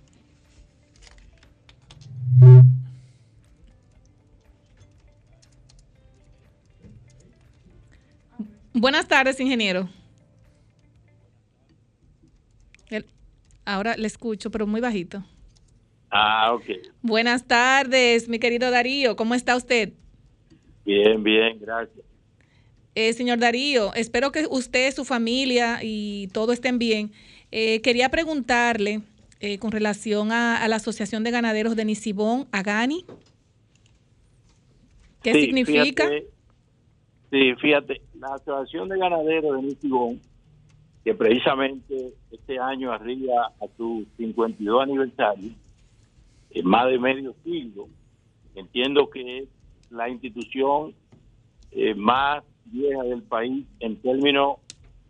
[8.74, 9.88] Buenas tardes, ingeniero.
[13.64, 15.22] Ahora le escucho, pero muy bajito.
[16.10, 16.64] Ah, ok.
[17.00, 19.16] Buenas tardes, mi querido Darío.
[19.16, 19.92] ¿Cómo está usted?
[20.84, 22.04] Bien, bien, gracias.
[22.94, 27.12] Eh, señor Darío, espero que usted, su familia y todo estén bien.
[27.50, 29.00] Eh, quería preguntarle
[29.40, 33.06] eh, con relación a, la Asociación de Ganaderos de Nisibón, AGANI.
[35.22, 36.10] ¿Qué significa?
[37.30, 40.20] sí, fíjate, la Asociación de Ganaderos de Nisibón,
[41.04, 45.50] que precisamente este año arriba a su 52 aniversario,
[46.50, 47.88] en más de medio siglo,
[48.54, 49.48] entiendo que es
[49.90, 50.94] la institución
[51.96, 54.56] más vieja del país en términos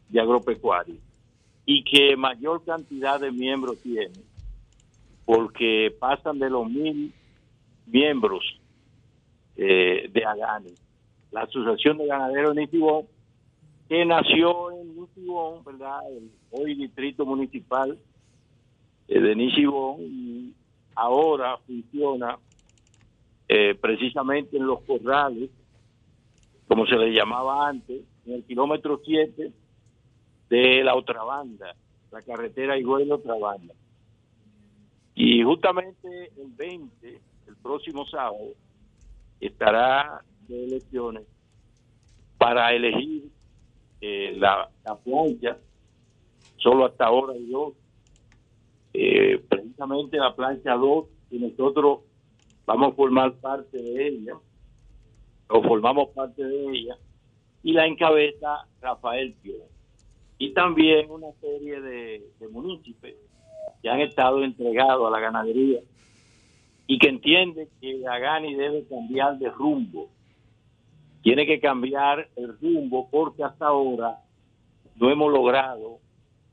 [0.08, 0.96] de agropecuario
[1.64, 4.12] y que mayor cantidad de miembros tiene,
[5.24, 7.12] porque pasan de los mil
[7.86, 8.44] miembros
[9.56, 10.74] eh, de Agani.
[11.30, 12.68] La Asociación de Ganaderos de
[13.88, 16.00] que nació en Nitibón, ¿verdad?
[16.50, 17.98] Hoy distrito municipal
[19.08, 20.54] eh, de Nitibón, y
[20.94, 22.38] ahora funciona
[23.48, 25.50] eh, precisamente en los corrales
[26.72, 29.52] como se le llamaba antes, en el kilómetro 7
[30.48, 31.74] de la otra banda,
[32.10, 33.74] la carretera Higüey otra banda.
[35.14, 38.54] Y justamente el 20, el próximo sábado,
[39.38, 41.24] estará de elecciones
[42.38, 43.30] para elegir
[44.02, 45.56] eh, la, la, plancha,
[46.56, 47.74] solo hasta ahora hay dos,
[48.92, 52.00] eh, precisamente la plancha 2, y nosotros
[52.66, 54.34] vamos a formar parte de ella
[55.48, 56.96] o formamos parte de ella,
[57.62, 59.54] y la encabeza Rafael Pio.
[60.38, 63.14] Y también una serie de, de municipios
[63.80, 65.80] que han estado entregados a la ganadería
[66.88, 70.10] y que entienden que Agani debe cambiar de rumbo.
[71.22, 74.18] Tiene que cambiar el rumbo porque hasta ahora
[74.96, 75.98] no hemos logrado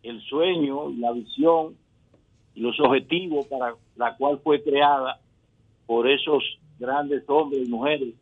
[0.04, 1.76] el sueño, la visión
[2.56, 5.20] y los objetivos para la cual fue creada
[5.86, 6.44] por esos
[6.80, 8.14] grandes hombres y mujeres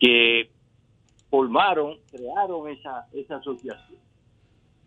[0.00, 0.50] que
[1.30, 3.98] formaron, crearon esa, esa asociación.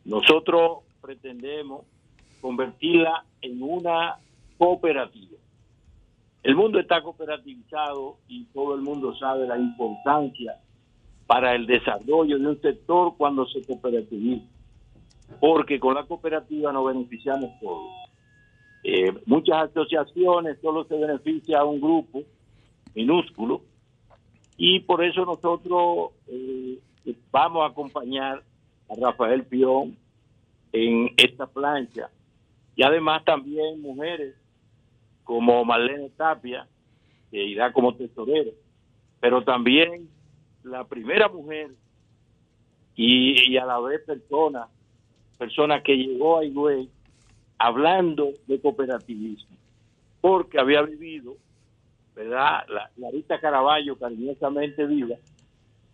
[0.05, 1.85] Nosotros pretendemos
[2.41, 4.17] convertirla en una
[4.57, 5.37] cooperativa.
[6.47, 10.55] El mundo está cooperativizado y todo el mundo sabe la importancia
[11.25, 14.45] para el desarrollo de un sector cuando se cooperativiza,
[15.41, 17.91] porque con la cooperativa nos beneficiamos todos.
[18.85, 22.23] Eh, muchas asociaciones solo se beneficia a un grupo
[22.95, 23.63] minúsculo
[24.55, 26.79] y por eso nosotros eh,
[27.29, 28.41] vamos a acompañar
[28.89, 29.97] a Rafael Pión
[30.71, 32.09] en esta plancha.
[32.77, 34.33] Y además también mujeres
[35.27, 36.65] como Marlene Tapia,
[37.29, 38.49] que irá como tesorera,
[39.19, 40.07] pero también
[40.63, 41.71] la primera mujer
[42.95, 44.69] y, a la vez persona,
[45.37, 46.89] persona que llegó a Higüey
[47.57, 49.57] hablando de cooperativismo,
[50.21, 51.35] porque había vivido
[52.15, 52.65] ¿verdad?
[52.69, 55.17] La, Larita Caraballo, cariñosamente viva,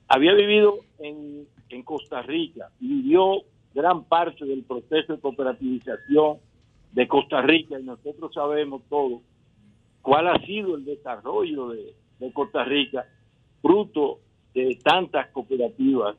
[0.08, 3.42] había vivido en, en Costa Rica vivió
[3.74, 6.38] gran parte del proceso de cooperativización
[6.94, 9.22] de Costa Rica y nosotros sabemos todo
[10.02, 11.94] cuál ha sido el desarrollo de,
[12.34, 13.06] Costa Rica
[13.62, 14.20] fruto
[14.54, 16.16] de tantas cooperativas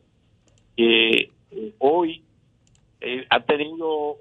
[0.77, 2.23] que eh, hoy
[3.01, 4.19] eh, ha tenido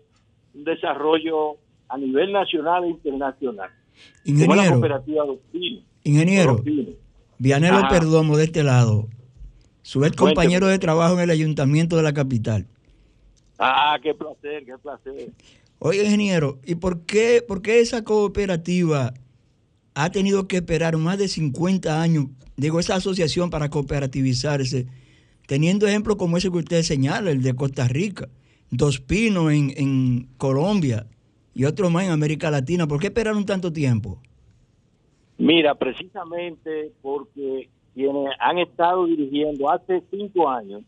[0.53, 1.57] un desarrollo
[1.89, 3.69] a nivel nacional e internacional.
[4.23, 4.81] Ingeniero.
[6.03, 6.63] Ingeniero.
[7.37, 9.09] Vianelo Perdomo de este lado.
[9.81, 12.65] Su ex compañero de trabajo en el ayuntamiento de la capital.
[13.59, 15.31] Ah, qué placer, qué placer.
[15.85, 19.13] Oye, ingeniero, ¿y por qué, por qué esa cooperativa
[19.95, 24.87] ha tenido que esperar más de 50 años, digo, esa asociación para cooperativizarse,
[25.45, 28.29] teniendo ejemplos como ese que usted señala, el de Costa Rica,
[28.71, 31.05] Dos Pinos en, en Colombia,
[31.53, 32.87] y otros más en América Latina.
[32.87, 34.21] ¿Por qué esperaron tanto tiempo?
[35.37, 40.81] Mira, precisamente porque quienes han estado dirigiendo hace cinco años,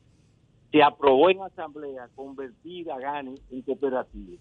[0.72, 4.38] se aprobó en asamblea convertir a GANI en cooperativa.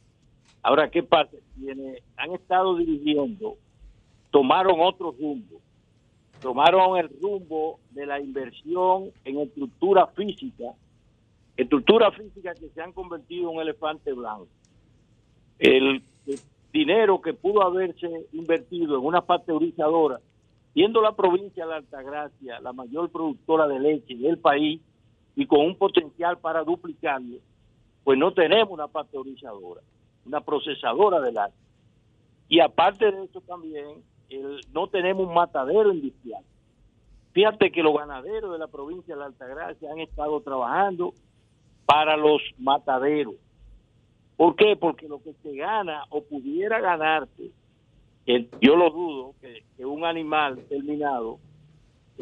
[0.65, 1.37] Ahora, ¿qué pasa?
[1.57, 3.59] Quienes han estado dirigiendo
[4.31, 5.61] tomaron otro rumbo.
[6.41, 10.73] Tomaron el rumbo de la inversión en estructura física,
[11.55, 14.49] estructura física que se han convertido en un elefante blanco.
[15.59, 16.03] El
[16.73, 20.19] dinero que pudo haberse invertido en una pasteurizadora,
[20.73, 24.81] siendo la provincia de Altagracia la mayor productora de leche del país
[25.37, 27.37] y con un potencial para duplicarlo,
[28.03, 29.83] pues no tenemos una pasteurizadora,
[30.27, 31.55] una procesadora de leche.
[32.49, 34.03] Y aparte de eso también,
[34.73, 36.43] no tenemos un matadero industrial.
[37.33, 41.15] Fíjate que los ganaderos de la provincia de la Altagracia han estado trabajando
[41.87, 43.35] para los mataderos
[44.37, 44.77] ¿Por qué?
[44.77, 47.51] Porque lo que se gana o pudiera ganarse,
[48.27, 51.39] que yo lo dudo, que, que un animal terminado,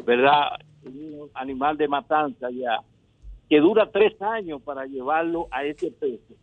[0.05, 0.59] ¿verdad?
[0.85, 2.79] Un animal de matanza ya,
[3.49, 6.35] que dura tres años para llevarlo a ese peso,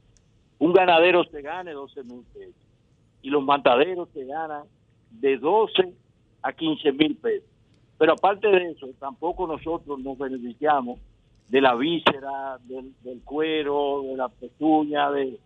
[0.61, 2.55] un ganadero se gane 12 mil pesos
[3.23, 4.65] y los mataderos se ganan
[5.11, 5.95] de 12
[6.43, 7.49] a 15 mil pesos.
[7.99, 11.01] Pero aparte de eso, tampoco nosotros nos beneficiamos
[11.49, 12.93] de la víscera, del,
[13.25, 15.39] cuero, de la pezuña, de,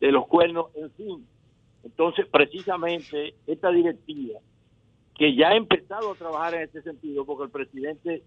[0.00, 1.26] de los cuernos, en fin.
[1.82, 4.38] Entonces, precisamente, esta directiva,
[5.16, 8.22] que ya ha empezado a trabajar en este sentido, porque el presidente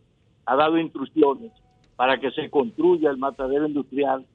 [0.46, 1.52] ha dado instrucciones
[1.96, 4.26] para que se construya el matadero industrial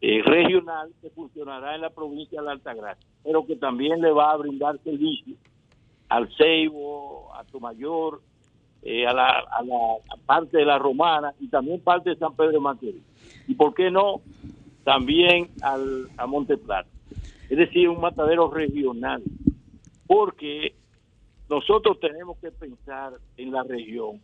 [0.00, 4.32] eh, regional que funcionará en la provincia de la Altagracia, pero que también le va
[4.32, 5.36] a brindar servicio
[6.08, 8.20] al Ceibo, a Tomayor,
[8.82, 9.76] eh, a, la, a la
[10.24, 13.02] parte de la Romana y también parte de San Pedro de Macorís.
[13.46, 14.22] Y por qué no,
[14.84, 16.88] también al, a Monte Plata.
[17.48, 19.22] Es decir, un matadero regional,
[20.06, 20.74] porque
[21.48, 24.20] nosotros tenemos que pensar en la región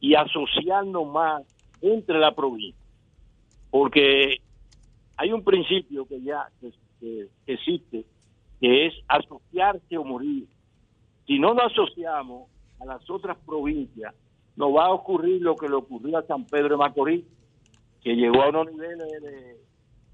[0.00, 1.42] y asociarnos más
[1.82, 2.80] entre la provincia,
[3.70, 4.38] porque
[5.18, 6.48] hay un principio que ya
[7.46, 8.04] existe,
[8.60, 10.46] que es asociarse o morir.
[11.26, 12.48] Si no nos asociamos
[12.80, 14.14] a las otras provincias,
[14.56, 17.24] nos va a ocurrir lo que le ocurrió a San Pedro de Macorís,
[18.00, 19.08] que llegó a unos niveles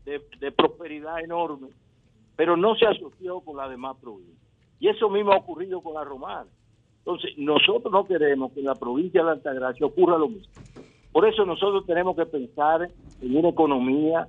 [0.06, 1.68] de, prosperidad enorme,
[2.34, 4.38] pero no se asoció con las demás provincias.
[4.80, 6.48] Y eso mismo ha ocurrido con la romana.
[6.98, 10.52] Entonces, nosotros no queremos que en la provincia de Altagracia ocurra lo mismo.
[11.12, 12.88] Por eso nosotros tenemos que pensar
[13.20, 14.28] en una economía,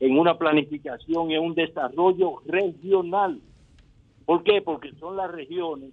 [0.00, 3.40] en una planificación y en un desarrollo regional.
[4.24, 4.62] ¿Por qué?
[4.62, 5.90] Porque son las regiones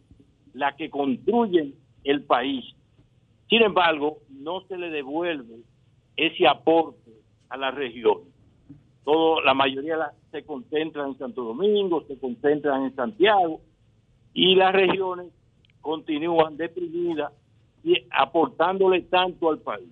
[0.53, 2.65] las que construyen el país.
[3.49, 5.57] Sin embargo, no se le devuelve
[6.15, 7.11] ese aporte
[7.49, 8.19] a la región.
[9.03, 9.97] Todo, la mayoría
[10.31, 13.61] se concentra en Santo Domingo, se concentran en Santiago
[14.33, 15.31] y las regiones
[15.81, 17.31] continúan deprimidas
[17.83, 19.87] y aportándole tanto al país,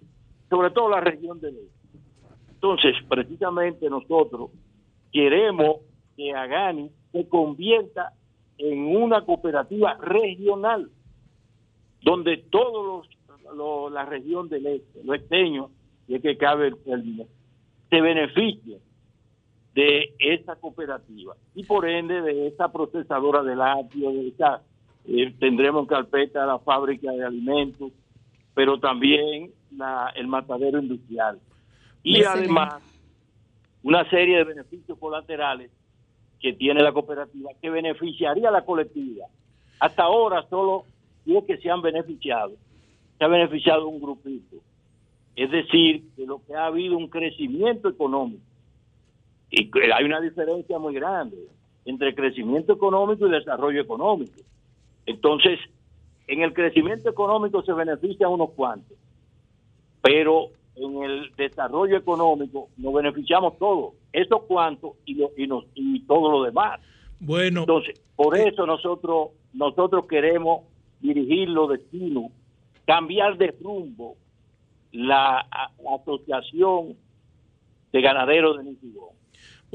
[0.49, 1.74] sobre todo la región del este.
[2.65, 4.49] Entonces, precisamente nosotros
[5.11, 5.81] queremos
[6.17, 8.13] que Agani se convierta
[8.57, 10.89] en una cooperativa regional,
[12.01, 13.07] donde todos
[13.55, 15.69] los, la región del este, los esteños,
[16.07, 17.25] y es que cabe el término,
[17.91, 18.79] se beneficien
[19.75, 24.63] de esa cooperativa y por ende de esa procesadora de lácteos, de esa,
[25.05, 27.91] eh, tendremos carpeta la fábrica de alimentos,
[28.55, 29.51] pero también
[30.15, 31.39] el matadero industrial.
[32.05, 32.83] Y además,
[33.81, 35.71] una serie de beneficios colaterales
[36.39, 39.25] que tiene la cooperativa que beneficiaría a la colectividad.
[39.79, 40.85] Hasta ahora solo
[41.25, 42.53] es que se han beneficiado,
[43.17, 44.57] se ha beneficiado un grupito.
[45.35, 48.43] Es decir, que lo que ha habido un crecimiento económico.
[49.49, 51.37] Y hay una diferencia muy grande
[51.85, 54.41] entre crecimiento económico y desarrollo económico.
[55.07, 55.59] Entonces,
[56.27, 58.95] en el crecimiento económico se benefician unos cuantos,
[60.03, 66.31] pero en el desarrollo económico nos beneficiamos todos, eso cuanto y, y, nos, y todo
[66.31, 66.79] lo demás.
[67.19, 67.61] Bueno.
[67.61, 70.63] Entonces, por eh, eso nosotros, nosotros queremos
[70.99, 72.31] dirigir los destinos,
[72.85, 74.15] cambiar de rumbo
[74.91, 75.45] la,
[75.99, 76.95] asociación
[77.91, 79.14] de ganaderos de Nitigón.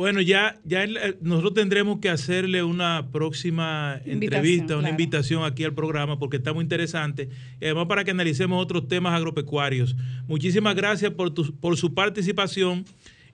[0.00, 0.86] Bueno, ya, ya
[1.20, 6.62] nosotros tendremos que hacerle una próxima entrevista, una invitación aquí al programa porque está muy
[6.62, 7.28] interesante.
[7.60, 9.94] Y además para que analicemos otros temas agropecuarios.
[10.26, 12.86] Muchísimas gracias por, tu, por su participación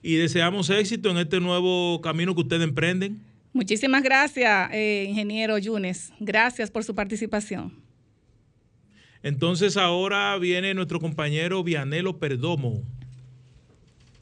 [0.03, 3.21] y deseamos éxito en este nuevo camino que ustedes emprenden.
[3.53, 6.11] Muchísimas gracias, eh, ingeniero Yunes.
[6.19, 7.71] Gracias por su participación.
[9.23, 12.83] Entonces ahora viene nuestro compañero Vianelo Perdomo.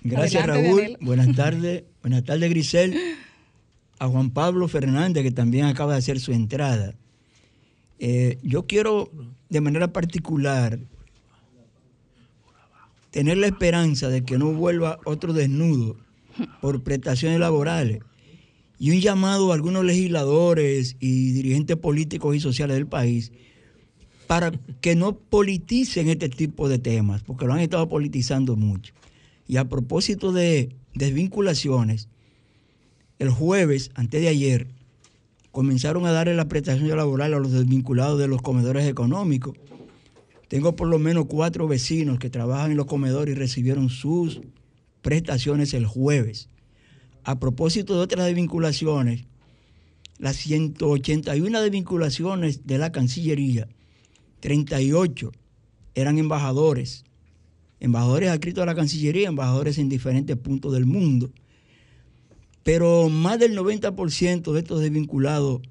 [0.06, 0.98] Gracias, Raúl.
[1.02, 1.84] Buenas tardes.
[2.04, 2.96] Buenas tardes, Grisel.
[3.98, 6.94] A Juan Pablo Fernández, que también acaba de hacer su entrada.
[7.98, 9.10] Eh, yo quiero,
[9.50, 10.78] de manera particular,
[13.10, 15.98] tener la esperanza de que no vuelva otro desnudo
[16.62, 18.00] por prestaciones laborales
[18.78, 23.32] y un llamado a algunos legisladores y dirigentes políticos y sociales del país
[24.28, 24.52] para
[24.82, 28.94] que no politicen este tipo de temas, porque lo han estado politizando mucho.
[29.48, 32.10] Y a propósito de desvinculaciones,
[33.20, 34.68] el jueves, antes de ayer,
[35.52, 39.56] comenzaron a darle la prestación laboral a los desvinculados de los comedores económicos.
[40.48, 44.42] Tengo por lo menos cuatro vecinos que trabajan en los comedores y recibieron sus
[45.02, 46.50] prestaciones el jueves.
[47.24, 49.26] A propósito de otras desvinculaciones,
[50.18, 53.68] las 181 desvinculaciones de la Cancillería,
[54.42, 55.32] 38
[55.94, 57.06] eran embajadores
[57.80, 61.32] embajadores adscritos a la Cancillería, embajadores en diferentes puntos del mundo.
[62.64, 65.62] pero más del 90% de estos desvinculados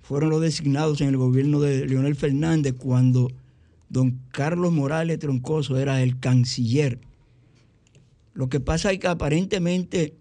[0.00, 3.28] fueron los designados en el gobierno de Leonel Fernández cuando
[3.88, 7.00] don Carlos Morales Troncoso era el canciller.
[8.32, 10.14] Lo que pasa es que aparentemente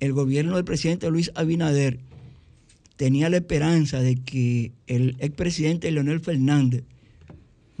[0.00, 2.00] el gobierno del presidente Luis Abinader
[2.96, 6.84] tenía la esperanza de que el expresidente Leonel Fernández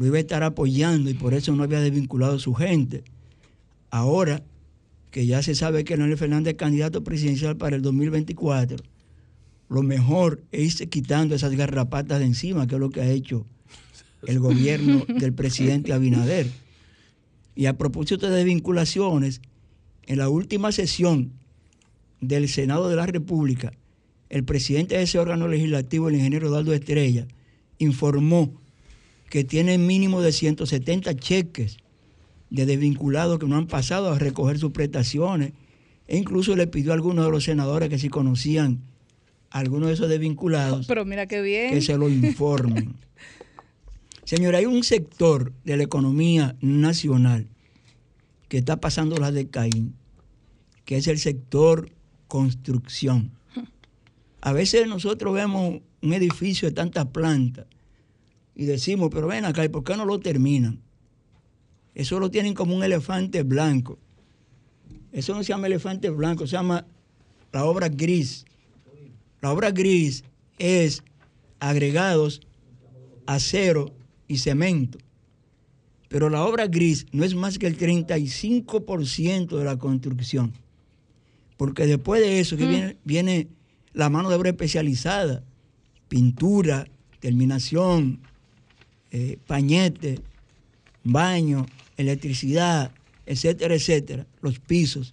[0.02, 3.04] lo iba a estar apoyando y por eso no había desvinculado a su gente.
[3.88, 4.42] Ahora
[5.12, 8.78] que ya se sabe que Leonel Fernández es candidato presidencial para el 2024,
[9.68, 13.46] lo mejor es irse quitando esas garrapatas de encima, que es lo que ha hecho
[14.26, 16.48] el gobierno del presidente Abinader.
[17.54, 19.40] Y a propósito de desvinculaciones,
[20.06, 21.30] en la última sesión
[22.20, 23.72] del Senado de la República,
[24.30, 27.28] el presidente de ese órgano legislativo, el ingeniero Eduardo Estrella,
[27.78, 28.61] informó
[29.32, 31.78] que tiene mínimo de 170 cheques
[32.50, 35.54] de desvinculados que no han pasado a recoger sus prestaciones.
[36.06, 38.82] E incluso le pidió a algunos de los senadores que si conocían
[39.48, 41.70] a algunos de esos desvinculados, Pero mira qué bien.
[41.70, 42.94] que se lo informen.
[44.24, 47.48] Señora, hay un sector de la economía nacional
[48.50, 49.94] que está pasando la de Caín,
[50.84, 51.88] que es el sector
[52.28, 53.30] construcción.
[54.42, 57.64] A veces nosotros vemos un edificio de tantas plantas
[58.54, 60.80] y decimos, pero ven acá, ¿y por qué no lo terminan?
[61.94, 63.98] Eso lo tienen como un elefante blanco.
[65.12, 66.86] Eso no se llama elefante blanco, se llama
[67.52, 68.44] la obra gris.
[69.40, 70.24] La obra gris
[70.58, 71.02] es
[71.60, 72.40] agregados,
[73.26, 73.92] acero
[74.26, 74.98] y cemento.
[76.08, 80.52] Pero la obra gris no es más que el 35% de la construcción.
[81.56, 83.48] Porque después de eso que viene, viene
[83.92, 85.42] la mano de obra especializada,
[86.08, 86.86] pintura,
[87.20, 88.20] terminación,
[89.12, 90.20] eh, pañete,
[91.04, 92.92] baño, electricidad,
[93.26, 95.12] etcétera, etcétera, los pisos.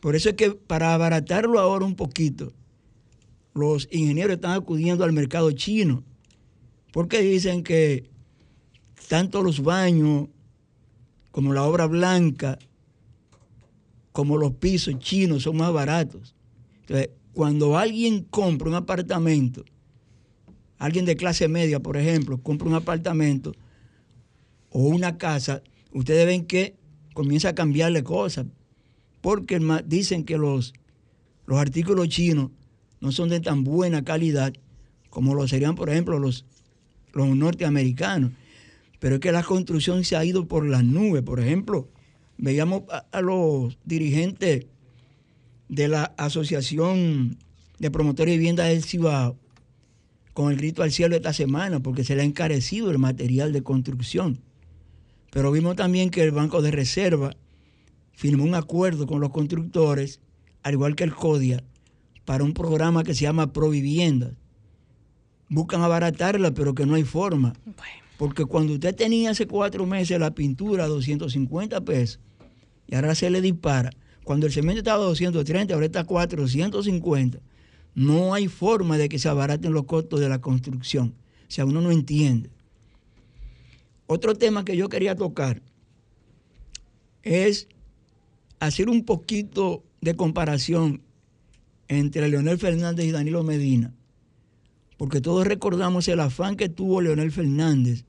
[0.00, 2.52] Por eso es que para abaratarlo ahora un poquito,
[3.52, 6.04] los ingenieros están acudiendo al mercado chino,
[6.92, 8.08] porque dicen que
[9.08, 10.28] tanto los baños
[11.32, 12.58] como la obra blanca,
[14.12, 16.34] como los pisos chinos son más baratos.
[16.82, 19.64] Entonces, cuando alguien compra un apartamento,
[20.78, 23.54] alguien de clase media, por ejemplo, compra un apartamento
[24.70, 25.62] o una casa,
[25.92, 26.76] ustedes ven que
[27.14, 28.46] comienza a cambiarle cosas,
[29.20, 30.72] porque dicen que los,
[31.46, 32.50] los artículos chinos
[33.00, 34.52] no son de tan buena calidad
[35.10, 36.44] como lo serían, por ejemplo, los,
[37.12, 38.32] los norteamericanos.
[39.00, 41.22] Pero es que la construcción se ha ido por las nubes.
[41.22, 41.88] Por ejemplo,
[42.36, 44.66] veíamos a, a los dirigentes
[45.68, 47.38] de la Asociación
[47.78, 49.36] de Promotores de Vivienda del Cibao
[50.38, 53.64] con el grito al cielo esta semana porque se le ha encarecido el material de
[53.64, 54.38] construcción.
[55.32, 57.34] Pero vimos también que el Banco de Reserva
[58.12, 60.20] firmó un acuerdo con los constructores,
[60.62, 61.64] al igual que el CODIA,
[62.24, 64.34] para un programa que se llama Proviviendas.
[65.48, 67.52] Buscan abaratarla, pero que no hay forma.
[68.16, 72.20] Porque cuando usted tenía hace cuatro meses la pintura a 250 pesos
[72.86, 73.90] y ahora se le dispara,
[74.22, 77.40] cuando el cemento estaba a 230, ahora está a 450,
[77.94, 81.14] no hay forma de que se abaraten los costos de la construcción.
[81.48, 82.50] O sea, uno no entiende.
[84.06, 85.60] Otro tema que yo quería tocar
[87.22, 87.68] es
[88.60, 91.02] hacer un poquito de comparación
[91.88, 93.94] entre Leonel Fernández y Danilo Medina,
[94.96, 98.04] porque todos recordamos el afán que tuvo Leonel Fernández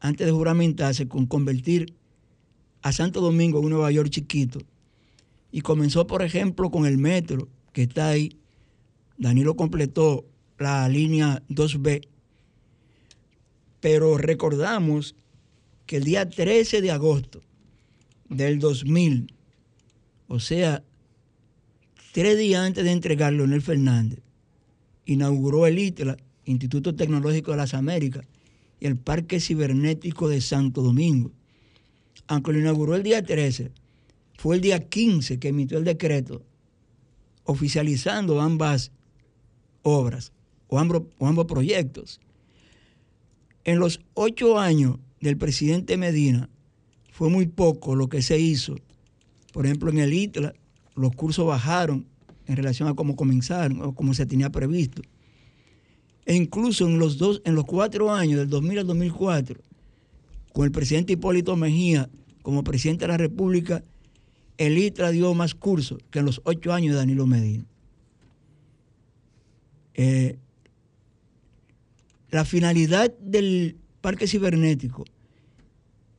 [0.00, 1.94] antes de juramentarse con convertir
[2.82, 4.60] a Santo Domingo en un Nueva York chiquito.
[5.50, 8.36] Y comenzó, por ejemplo, con el metro, que está ahí.
[9.22, 10.26] Danilo completó
[10.58, 12.08] la línea 2B.
[13.80, 15.14] Pero recordamos
[15.86, 17.40] que el día 13 de agosto
[18.28, 19.32] del 2000,
[20.26, 20.82] o sea,
[22.12, 24.18] tres días antes de entregarlo, Leonel Fernández,
[25.06, 28.26] inauguró el ITLA, Instituto Tecnológico de las Américas,
[28.80, 31.30] y el Parque Cibernético de Santo Domingo.
[32.26, 33.70] Aunque lo inauguró el día 13,
[34.36, 36.44] fue el día 15 que emitió el decreto
[37.44, 38.90] oficializando ambas
[39.82, 40.32] obras
[40.68, 42.20] o ambos, o ambos proyectos.
[43.64, 46.48] En los ocho años del presidente Medina
[47.10, 48.76] fue muy poco lo que se hizo.
[49.52, 50.54] Por ejemplo, en el ITLA
[50.94, 52.06] los cursos bajaron
[52.46, 55.02] en relación a cómo comenzaron o como se tenía previsto.
[56.24, 59.60] E incluso en los, dos, en los cuatro años, del 2000 al 2004,
[60.52, 62.08] con el presidente Hipólito Mejía
[62.42, 63.82] como presidente de la República,
[64.58, 67.64] el ITRA dio más cursos que en los ocho años de Danilo Medina.
[69.94, 70.38] Eh,
[72.30, 75.04] la finalidad del parque cibernético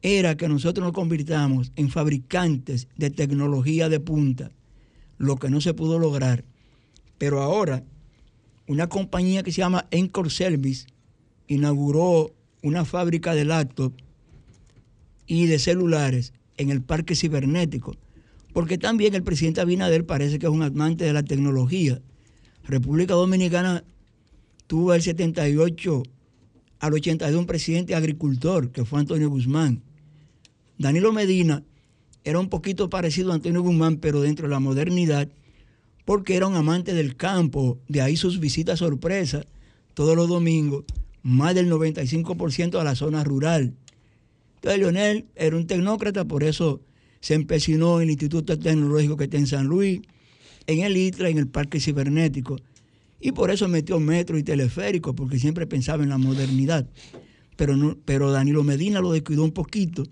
[0.02, 4.52] era que nosotros nos convirtamos en fabricantes de tecnología de punta
[5.18, 6.44] lo que no se pudo lograr.
[7.18, 7.84] Pero ahora,
[8.68, 10.88] una compañía que se llama Encore Service
[11.48, 14.04] inauguró una fábrica de laptops
[15.26, 17.96] y de celulares en el parque cibernético,
[18.54, 22.02] porque también el presidente Abinader parece que es un amante de la tecnología.
[22.64, 23.84] República Dominicana
[24.68, 26.04] tuvo el 78
[26.80, 29.82] al 82 un presidente agricultor, que fue Antonio Guzmán.
[30.78, 31.64] Danilo Medina
[32.24, 35.30] era un poquito parecido a Antonio Guzmán, pero dentro de la modernidad,
[36.06, 39.46] porque era un amante del campo, de ahí sus visitas sorpresas
[39.94, 40.86] todos los domingos,
[41.22, 43.74] más del 95% a la zona rural.
[44.56, 46.82] Entonces Leonel era un tecnócrata, por eso
[47.20, 50.02] se empecinó en el Instituto Tecnológico que está en San Luis,
[50.68, 52.58] en el ITRA, en el Parque Cibernético.
[53.20, 56.88] Y por eso metió metro y teleférico, porque siempre pensaba en la modernidad.
[57.56, 60.04] Pero, no, pero Danilo Medina lo descuidó un poquito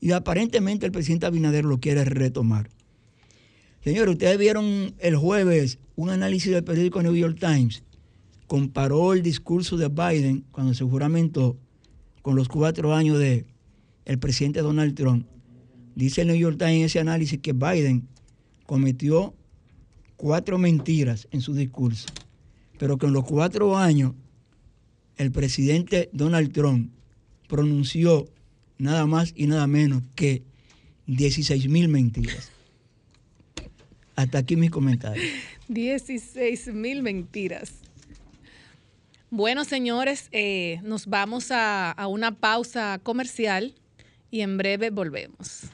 [0.00, 2.68] y aparentemente el presidente Abinader lo quiere retomar.
[3.82, 7.82] Señores, ustedes vieron el jueves un análisis del periódico New York Times.
[8.46, 11.56] Comparó el discurso de Biden cuando se juramentó
[12.22, 13.46] con los cuatro años de
[14.20, 15.26] presidente Donald Trump.
[15.94, 18.06] Dice el New York Times en ese análisis que Biden
[18.66, 19.34] cometió
[20.16, 22.06] cuatro mentiras en su discurso,
[22.78, 24.12] pero que en los cuatro años
[25.16, 26.90] el presidente Donald Trump
[27.48, 28.28] pronunció
[28.78, 30.42] nada más y nada menos que
[31.06, 32.50] 16 mil mentiras.
[34.16, 35.26] Hasta aquí mis comentarios.
[35.68, 37.74] 16 mil mentiras.
[39.30, 43.74] Bueno, señores, eh, nos vamos a, a una pausa comercial
[44.30, 45.65] y en breve volvemos.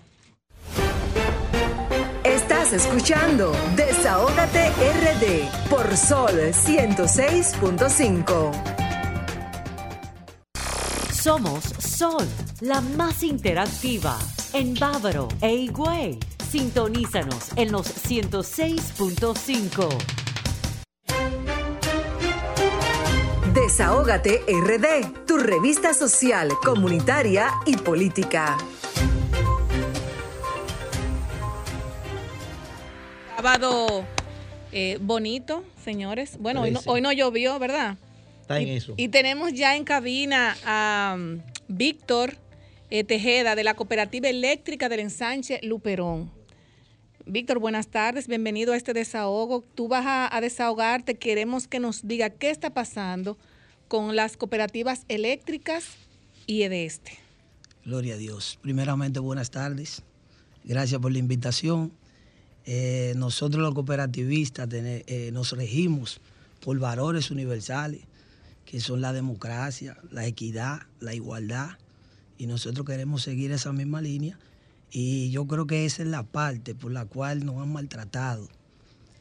[2.73, 8.51] Estás escuchando Desahógate RD por Sol 106.5.
[11.13, 12.27] Somos Sol,
[12.63, 14.19] la más interactiva
[14.55, 16.19] en Bávaro e Higüey.
[16.51, 19.89] Sintonízanos en los 106.5.
[23.53, 28.57] Desahógate RD, tu revista social, comunitaria y política.
[33.43, 34.05] Sábado
[34.71, 36.39] eh, bonito, señores.
[36.39, 37.99] Bueno, hoy no, hoy no llovió, ¿verdad?
[38.41, 38.95] Está en y, eso.
[38.97, 42.37] y tenemos ya en cabina a um, Víctor
[42.89, 46.31] eh, Tejeda de la Cooperativa Eléctrica del Ensanche Luperón.
[47.27, 49.65] Víctor, buenas tardes, bienvenido a este desahogo.
[49.75, 53.37] Tú vas a, a desahogarte, queremos que nos diga qué está pasando
[53.89, 55.97] con las cooperativas eléctricas
[56.47, 57.19] y EDESTE.
[57.85, 58.61] Gloria a Dios.
[58.63, 60.05] Primeramente, buenas tardes.
[60.63, 61.93] Gracias por la invitación.
[62.65, 66.21] Eh, nosotros los cooperativistas eh, nos regimos
[66.61, 68.03] por valores universales,
[68.65, 71.71] que son la democracia, la equidad, la igualdad,
[72.39, 74.39] y nosotros queremos seguir esa misma línea.
[74.91, 78.49] Y yo creo que esa es la parte por la cual nos han maltratado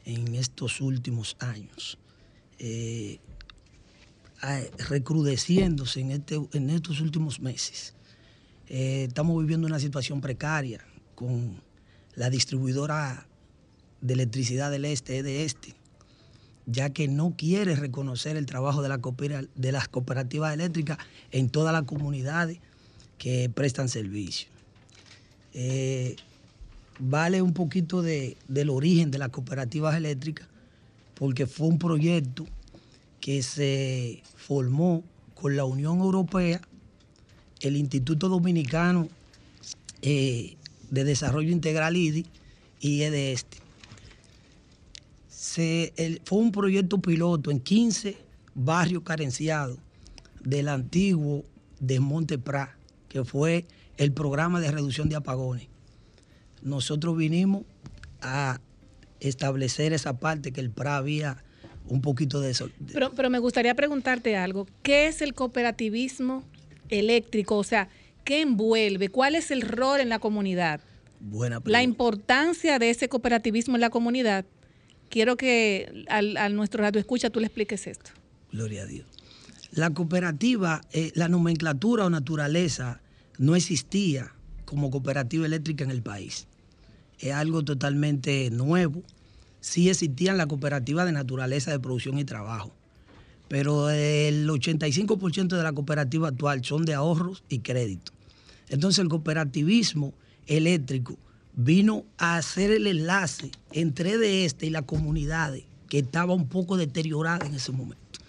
[0.04, 1.98] en estos últimos años.
[2.58, 3.18] Eh,
[4.88, 7.94] recrudeciéndose en, este, en estos últimos meses.
[8.66, 10.84] Estamos viviendo una situación precaria
[11.14, 11.60] con
[12.14, 13.26] la distribuidora
[14.02, 15.74] de electricidad del este, de este,
[16.66, 20.98] ya que no quiere reconocer el trabajo de las cooperativas eléctricas
[21.30, 22.58] en todas las comunidades
[23.16, 24.48] que prestan servicio.
[25.54, 26.16] Eh,
[26.98, 30.48] vale un poquito de, del origen de las cooperativas eléctricas,
[31.14, 32.46] porque fue un proyecto
[33.20, 36.60] que se formó con la Unión Europea,
[37.60, 39.08] el Instituto Dominicano
[40.02, 40.56] eh,
[40.90, 42.26] de Desarrollo Integral IDI
[42.80, 43.61] y EDESTE.
[45.52, 48.16] Se, el, fue un proyecto piloto en 15
[48.54, 49.76] barrios carenciados
[50.42, 51.44] del antiguo
[51.78, 52.78] Desmonte Pra,
[53.10, 53.66] que fue
[53.98, 55.68] el programa de reducción de apagones.
[56.62, 57.64] Nosotros vinimos
[58.22, 58.62] a
[59.20, 61.44] establecer esa parte que el PRA había
[61.86, 62.70] un poquito de eso.
[62.90, 64.66] Pero, pero me gustaría preguntarte algo.
[64.82, 66.44] ¿Qué es el cooperativismo
[66.88, 67.58] eléctrico?
[67.58, 67.90] O sea,
[68.24, 69.10] ¿qué envuelve?
[69.10, 70.80] ¿Cuál es el rol en la comunidad?
[71.20, 71.72] Buena pregunta.
[71.78, 74.46] La importancia de ese cooperativismo en la comunidad.
[75.12, 78.10] Quiero que al, a nuestro radio escucha tú le expliques esto.
[78.50, 79.06] Gloria a Dios.
[79.70, 83.00] La cooperativa, eh, la nomenclatura o naturaleza
[83.38, 84.32] no existía
[84.64, 86.48] como cooperativa eléctrica en el país.
[87.18, 89.04] Es algo totalmente nuevo
[89.62, 92.74] sí existían las cooperativas de naturaleza de producción y trabajo,
[93.48, 98.12] pero el 85% de la cooperativa actual son de ahorros y crédito.
[98.68, 100.12] Entonces el cooperativismo
[100.46, 101.16] eléctrico
[101.54, 106.76] vino a hacer el enlace entre de este y las comunidades que estaba un poco
[106.76, 108.20] deteriorada en ese momento.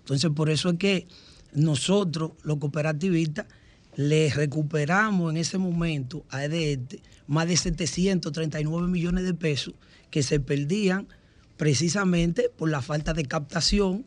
[0.00, 1.06] Entonces por eso es que
[1.54, 3.46] nosotros, los cooperativistas,
[3.96, 9.74] le recuperamos en ese momento a EDET más de 739 millones de pesos
[10.10, 11.08] que se perdían
[11.56, 14.04] precisamente por la falta de captación,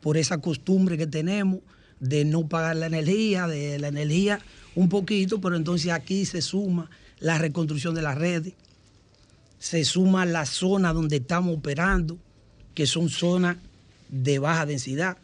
[0.00, 1.60] por esa costumbre que tenemos
[2.00, 4.40] de no pagar la energía, de la energía
[4.74, 8.54] un poquito, pero entonces aquí se suma la reconstrucción de las redes,
[9.58, 12.18] se suma la zona donde estamos operando,
[12.74, 13.56] que son zonas
[14.08, 15.16] de baja densidad.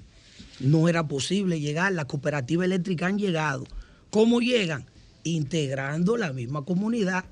[0.61, 3.65] No era posible llegar, las cooperativas eléctricas han llegado
[4.13, 4.85] ¿Cómo llegan?
[5.25, 7.25] Integrando la misma comunidad.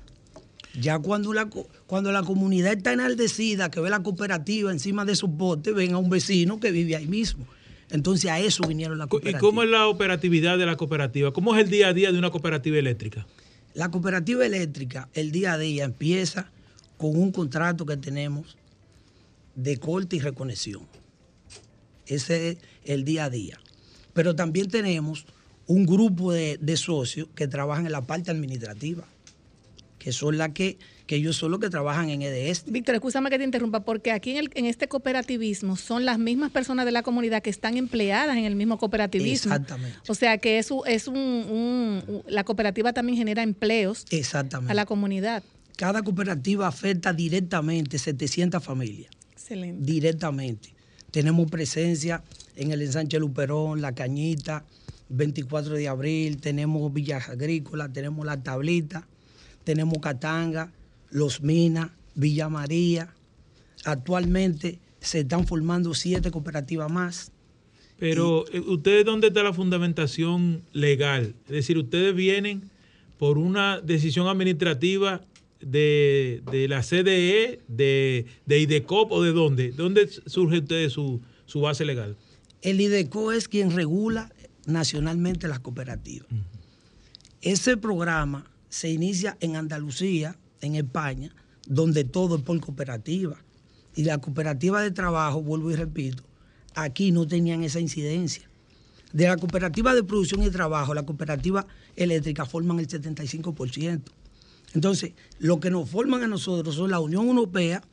[0.79, 1.47] Ya cuando la,
[1.85, 5.99] cuando la comunidad está enaldecida, que ve la cooperativa encima de su bote, ven a
[5.99, 7.45] un vecino que vive ahí mismo.
[7.91, 9.39] Entonces a eso vinieron las cooperativas.
[9.39, 11.31] ¿Y cómo es la operatividad de la cooperativa?
[11.31, 13.27] ¿Cómo es el día a día de una cooperativa eléctrica?
[13.73, 16.51] La cooperativa eléctrica, el día a día empieza
[16.97, 18.57] con un contrato que tenemos
[19.55, 20.87] de corte y reconexión.
[22.05, 23.59] Ese es el día a día.
[24.13, 25.25] Pero también tenemos
[25.67, 29.05] un grupo de, socios que trabajan en la parte administrativa,
[29.99, 32.65] que son las que, que ellos son los que trabajan en EDS.
[32.67, 36.85] Víctor, escúchame que te interrumpa, porque aquí en, en, este cooperativismo son las mismas personas
[36.85, 39.53] de la comunidad que están empleadas en el mismo cooperativismo.
[39.53, 39.97] Exactamente.
[40.07, 44.71] O sea que es, es un, la cooperativa también genera empleos Exactamente.
[44.71, 45.43] a la comunidad.
[45.75, 49.11] Cada cooperativa afecta directamente 700 familias.
[49.31, 49.83] Excelente.
[49.83, 50.73] Directamente.
[51.11, 52.23] Tenemos presencia
[52.55, 54.63] en el ensanche Luperón, La Cañita,
[55.09, 59.07] 24 de abril, tenemos Villas Agrícolas, tenemos La Tablita,
[59.63, 60.71] tenemos Catanga,
[61.11, 63.13] Los Minas, Villa María.
[63.85, 67.31] Actualmente se están formando siete cooperativas más.
[67.99, 71.35] Pero, eh, ¿ustedes dónde está la fundamentación legal?
[71.45, 72.71] Es decir, ustedes vienen
[73.17, 75.21] por una decisión administrativa
[75.59, 79.71] de, la CDE, de, de, IDECOP o de dónde?
[79.71, 82.17] ¿Dónde surge ustedes su, su base legal?
[82.61, 84.31] El IDECO es quien regula
[84.65, 86.27] nacionalmente las cooperativas.
[87.41, 91.33] Ese programa se inicia en Andalucía, en España,
[91.67, 93.37] donde todo es por cooperativa.
[93.95, 96.23] Y la cooperativa de trabajo, vuelvo y repito,
[96.75, 98.49] aquí no tenían esa incidencia.
[99.13, 104.01] De la cooperativa de producción y trabajo, la cooperativa eléctrica forman el 75%.
[104.73, 107.83] Entonces, lo que nos forman a nosotros son la Unión Europea,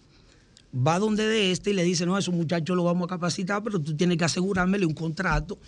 [0.75, 3.63] va donde de este y le dice, no, a esos muchachos lo vamos a capacitar,
[3.65, 5.59] pero tú tienes que asegurármele un contrato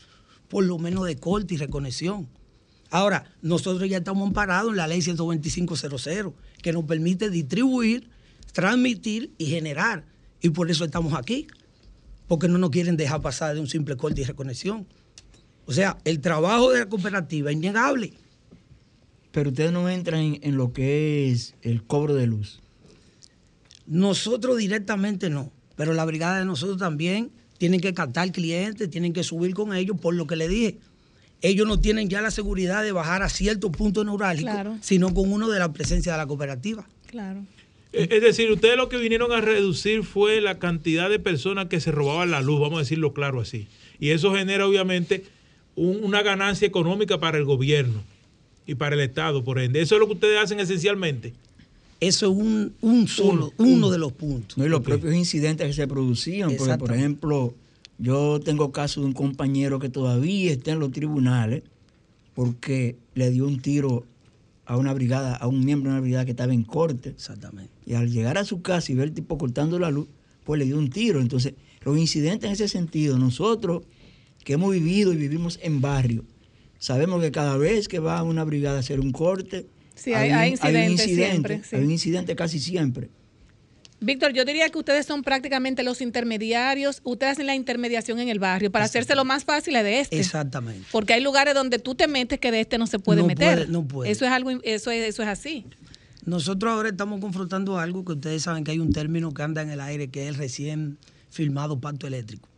[0.49, 2.29] por lo menos de corte y reconexión.
[2.91, 8.09] Ahora, nosotros ya estamos amparados en la ley 125.00, que nos permite distribuir,
[8.53, 10.05] transmitir y generar.
[10.43, 11.47] Y por eso estamos aquí,
[12.27, 14.87] porque no nos quieren dejar pasar de un simple corte y reconexión.
[15.67, 18.13] O sea, el trabajo de la cooperativa es innegable.
[19.31, 22.61] Pero ustedes no entran en, lo que es el cobro de luz.
[23.87, 29.23] Nosotros directamente no, pero la brigada de nosotros también tienen que captar clientes, tienen que
[29.23, 30.79] subir con ellos, por lo que le dije.
[31.43, 35.49] Ellos no tienen ya la seguridad de bajar a cierto punto neurálgico, sino con uno
[35.49, 36.87] de la presencia de la cooperativa.
[37.07, 37.45] Claro.
[37.93, 41.81] Eh, es decir, ustedes lo que vinieron a reducir fue la cantidad de personas que
[41.81, 43.69] se robaban la luz, vamos a decirlo claro así.
[43.99, 45.25] Y eso genera obviamente
[45.77, 48.03] una ganancia económica para el gobierno
[48.67, 49.81] y para el Estado, por ende.
[49.81, 51.33] Eso es lo que ustedes hacen esencialmente.
[52.01, 52.39] Eso es
[52.83, 54.57] un, solo, uno, de los puntos.
[54.57, 57.55] No, y los propios incidentes que se producían, porque por ejemplo,
[58.01, 61.63] yo tengo caso de un compañero que todavía está en los tribunales
[62.35, 64.07] porque le dio un tiro
[64.65, 67.11] a una brigada, a un miembro de una brigada que estaba en corte.
[67.11, 67.71] Exactamente.
[67.85, 70.09] Y al llegar a su casa y ver el tipo cortando la luz,
[70.45, 71.21] pues le dio un tiro.
[71.21, 73.83] Entonces, los incidentes en ese sentido, nosotros
[74.45, 76.25] que hemos vivido y vivimos en barrio,
[76.79, 81.05] sabemos que cada vez que va una brigada a hacer un corte, Sí, hay, incidentes
[81.05, 81.61] siempre.
[81.73, 83.11] Hay un incidente casi siempre.
[84.01, 88.39] Víctor, yo diría que ustedes son prácticamente los intermediarios, ustedes hacen la intermediación en el
[88.39, 90.19] barrio para hacerse lo más fácil de este.
[90.19, 90.87] Exactamente.
[90.91, 93.69] Porque hay lugares donde tú te metes que de este no se puede meter.
[93.69, 94.11] no puede.
[94.11, 95.67] Eso es algo, eso es, eso es así.
[96.25, 99.71] Nosotros ahora estamos confrontando algo que ustedes saben que hay un término que anda en
[99.71, 100.99] el aire que es el recién
[101.31, 102.49] firmado pacto eléctrico.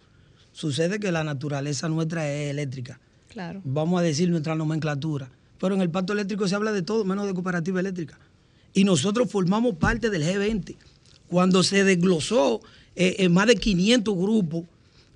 [0.53, 3.01] Sucede que la naturaleza nuestra es eléctrica.
[3.29, 3.61] Claro.
[3.65, 5.31] Vamos a decir nuestra nomenclatura
[5.63, 8.19] pero en el pacto eléctrico se habla de todo, menos de cooperativa eléctrica.
[8.75, 10.75] Y nosotros formamos parte del G20.
[11.33, 12.61] Cuando se desglosó
[12.95, 14.65] en eh, más de 500 grupos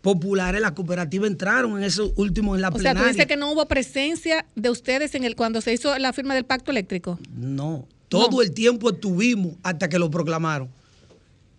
[0.00, 3.52] populares, las cooperativas entraron en esos últimos en la o sea, tú dices que no
[3.52, 7.18] hubo presencia de ustedes en el cuando se hizo la firma del pacto eléctrico.
[7.36, 10.70] No, todo el tiempo estuvimos hasta que lo proclamaron.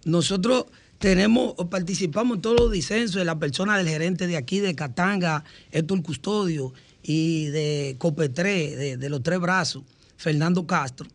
[0.06, 0.66] Nosotros
[0.98, 5.44] tenemos, participamos en todos los disensos de la persona del gerente de aquí, de Catanga,
[5.72, 6.74] Héctor Custodio,
[7.08, 9.84] y de Copetré, de, los tres brazos,
[10.18, 11.08] Fernando Castro,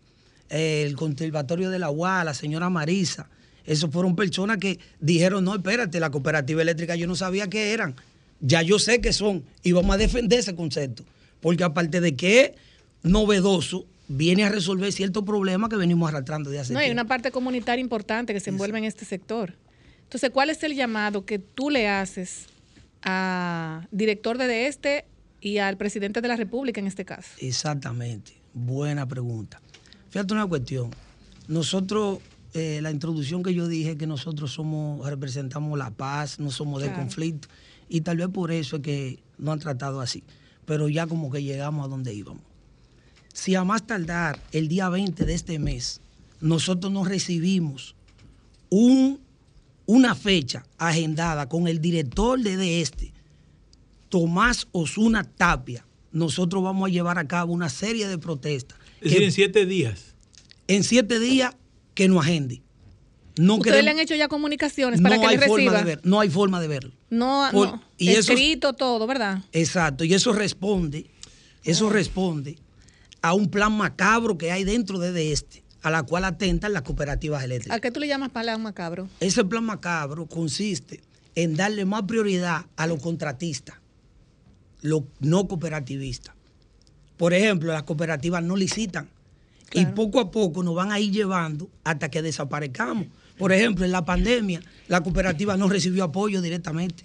[0.53, 3.28] el Conservatorio de la UA, la señora Marisa.
[3.64, 7.94] Esos fueron personas que dijeron, no, espérate, la cooperativa eléctrica yo no sabía qué eran.
[8.40, 11.05] Ya yo sé qué son y vamos a defender ese concepto.
[11.40, 12.50] porque aparte de que es
[13.03, 17.00] novedoso, viene a resolver ciertos problemas que venimos arrastrando de hace No, hay tiempo.
[17.03, 19.55] una parte comunitaria importante que se envuelve en este sector.
[20.05, 22.46] Entonces, ¿cuál es el llamado que tú le haces
[23.03, 25.05] al director de este
[25.40, 27.30] y al presidente de la República en este caso?
[27.38, 29.61] Exactamente, buena pregunta.
[30.12, 30.90] Fíjate una cuestión,
[31.48, 32.18] nosotros,
[32.52, 36.92] eh, la introducción que yo dije, que nosotros somos, representamos la paz, no somos de
[36.92, 37.48] conflicto,
[37.88, 40.22] y tal vez por eso es que no han tratado así,
[40.66, 42.42] pero ya como que llegamos a donde íbamos.
[43.32, 46.02] Si a más tardar el día 20 de este mes,
[46.42, 47.94] nosotros no recibimos
[48.68, 49.18] un,
[49.86, 53.14] una fecha agendada con el director de, de este,
[54.10, 58.81] Tomás Osuna Tapia, nosotros vamos a llevar a cabo una serie de protestas.
[59.03, 60.14] Es decir, en siete días.
[60.68, 61.55] en siete días
[61.94, 62.62] que no agende.
[63.38, 65.78] No Ustedes queremos- le han hecho ya comunicaciones no para que hay le forma reciba.
[65.78, 66.92] de ver, no hay forma de verlo.
[67.11, 67.82] No, Por- no.
[67.98, 69.42] y eso- escrito todo, ¿verdad?
[69.53, 71.07] Exacto, y eso responde,
[71.64, 72.57] eso responde
[73.22, 76.82] a un plan macabro que hay dentro de, de este, a la cual atentan las
[76.82, 77.76] cooperativas eléctricas.
[77.76, 79.09] ¿A qué tú le llamas plan macabro?
[79.20, 81.00] Ese plan macabro consiste
[81.34, 83.76] en darle más prioridad a los contratistas,
[84.82, 86.34] los no cooperativistas.
[87.22, 89.08] Por ejemplo, las cooperativas no licitan
[89.72, 93.06] y poco a poco nos van a ir llevando hasta que desaparezcamos.
[93.38, 97.04] Por ejemplo, en la pandemia, la cooperativa no recibió apoyo directamente.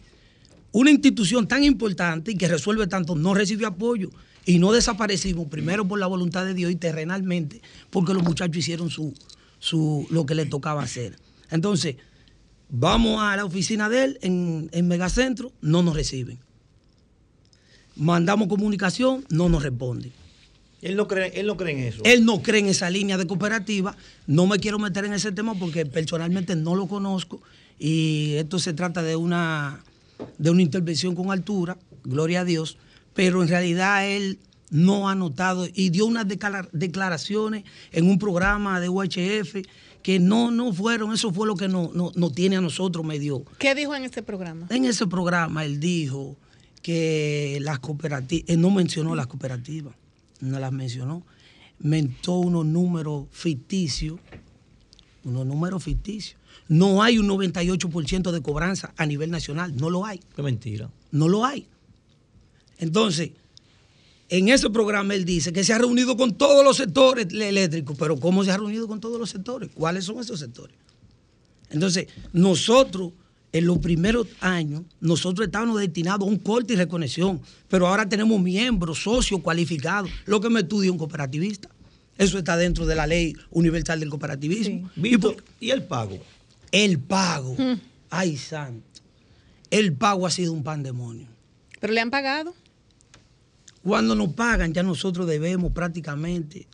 [0.71, 4.09] Una institución tan importante y que resuelve tanto no recibió apoyo
[4.43, 7.61] y no desaparecimos, primero por la voluntad de Dios y terrenalmente,
[7.91, 9.13] porque los muchachos hicieron su,
[9.59, 11.19] su, lo que les tocaba hacer.
[11.51, 11.97] Entonces,
[12.71, 16.39] vamos a la oficina de él en, en Megacentro, no nos reciben.
[17.97, 20.11] Mandamos comunicación, no nos responden.
[20.81, 22.01] Él no cree, él no cree en eso.
[22.05, 23.95] Él no cree en esa línea de cooperativa.
[24.27, 27.41] No me quiero meter en ese tema porque personalmente no lo conozco.
[27.79, 29.83] Y esto se trata de una,
[30.37, 32.77] de una intervención con altura, gloria a Dios.
[33.15, 34.37] Pero en realidad él
[34.69, 39.63] no ha notado y dio unas declara- declaraciones en un programa de UHF
[40.03, 43.43] que no, no fueron, eso fue lo que nos no, nos tiene a nosotros medio.
[43.57, 44.67] ¿Qué dijo en este programa?
[44.69, 46.37] En ese programa él dijo
[46.87, 49.93] que las cooperativas, él no mencionó las cooperativas,
[50.39, 51.21] no las mencionó,
[51.79, 54.17] mentó unos números ficticios,
[55.25, 56.39] unos números ficticios.
[56.69, 60.89] No hay un 98% de cobranza a nivel nacional, no lo hay, Qué mentira.
[61.11, 61.67] no lo hay.
[62.77, 63.31] Entonces,
[64.29, 68.17] en ese programa él dice que se ha reunido con todos los sectores eléctricos, pero
[68.17, 69.69] ¿cómo se ha reunido con todos los sectores?
[69.73, 70.77] ¿Cuáles son esos sectores?
[71.69, 73.11] Entonces, nosotros,
[73.53, 78.39] en los primeros años, nosotros estábamos destinados a un corte y reconexión, pero ahora tenemos
[78.41, 81.69] miembros, socios cualificados, lo que me estudia un cooperativista.
[82.17, 84.89] Eso está dentro de la ley universal del cooperativismo.
[84.95, 86.17] ¿Y, Víctor, por- ¿y el pago?
[86.71, 87.79] el pago, Mm.
[88.09, 88.85] ay santo,
[89.71, 91.27] el pago ha sido un pandemonio.
[91.79, 92.53] ¿Pero le han pagado?
[93.83, 96.67] Cuando nos pagan, ya nosotros debemos prácticamente,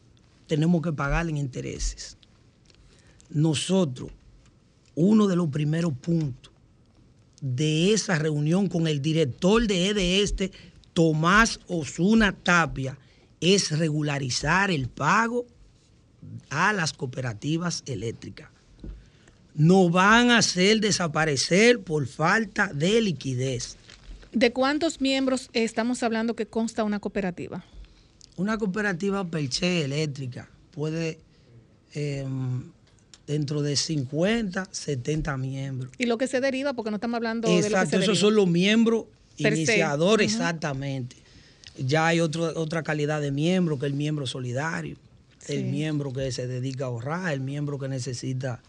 [0.47, 2.17] tenemos que pagar en intereses.
[3.30, 4.09] Nosotros,
[4.95, 6.42] uno de los primeros puntos
[7.43, 10.51] de esa reunión con el director de EDE Este,
[10.93, 12.97] Tomás Osuna Tapia,
[13.41, 15.45] es regularizar el pago
[16.49, 18.49] a las cooperativas eléctricas.
[19.55, 23.75] Nos van a hacer desaparecer por falta de liquidez.
[24.31, 27.65] ¿De cuántos miembros estamos hablando que consta una cooperativa?
[28.37, 31.19] Una cooperativa per se eléctrica puede,
[31.93, 32.25] eh,
[33.28, 35.91] dentro de 50, 70 miembros.
[35.97, 38.15] Y lo que se deriva, porque no estamos hablando de lo que Exacto, esos deriva.
[38.19, 39.05] son los miembros
[39.38, 41.15] iniciadores, exactamente.
[41.78, 44.97] Ya hay otro- otra calidad de miembro, que el miembro solidario,
[45.39, 45.53] Sí.
[45.53, 48.61] el miembro que se dedica a ahorrar, el miembro que necesita.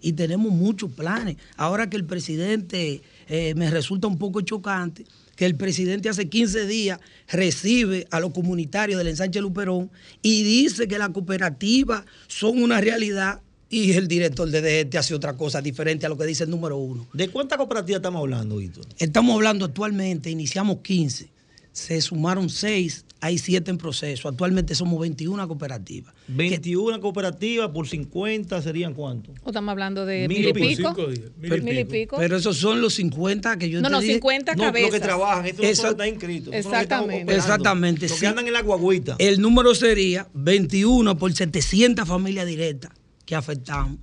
[0.00, 1.36] Y tenemos muchos planes.
[1.56, 6.64] Ahora que el presidente eh, me resulta un poco chocante, que el presidente hace 15
[6.66, 9.90] días recibe a los comunitarios del ensanche Luperón
[10.22, 15.36] y dice que las cooperativas son una realidad y el director de DGT hace otra
[15.36, 17.06] cosa diferente a lo que dice el número uno.
[17.12, 18.84] ¿De cuántas cooperativas estamos hablando, Víctor?
[18.98, 21.28] Estamos hablando actualmente, iniciamos 15,
[21.72, 24.28] se sumaron 6, hay 7 en proceso.
[24.28, 26.14] Actualmente somos 21 cooperativas.
[26.28, 29.32] 21 cooperativas por 50 serían cuánto?
[29.42, 30.94] ¿O estamos hablando de Mil mil, y pico.
[30.94, 31.08] Cinco
[31.38, 32.16] mil y Mil y pico.
[32.18, 34.14] Pero esos son los 50 que yo no, te no, dije.
[34.14, 34.90] 50 No, cabezas.
[34.90, 36.54] los que trabajan, estos no Esa- son los que están inscritos.
[36.54, 37.34] estos son los que están Exactamente.
[37.34, 38.20] Exactamente, Los sí.
[38.20, 39.16] que andan en la guagüita.
[39.18, 42.92] El número sería 21 por 700 familias directas
[43.26, 43.98] que afectamos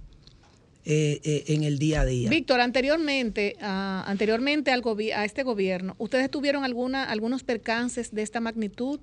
[0.86, 2.30] eh, eh, en el día a día.
[2.30, 4.84] Víctor, anteriormente, ah, anteriormente al
[5.15, 8.99] a este gobierno, ¿ustedes tuvieron alguna, algunos percances de esta magnitud?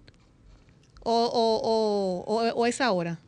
[1.02, 3.18] ¿O, o, o, o- o es ahora?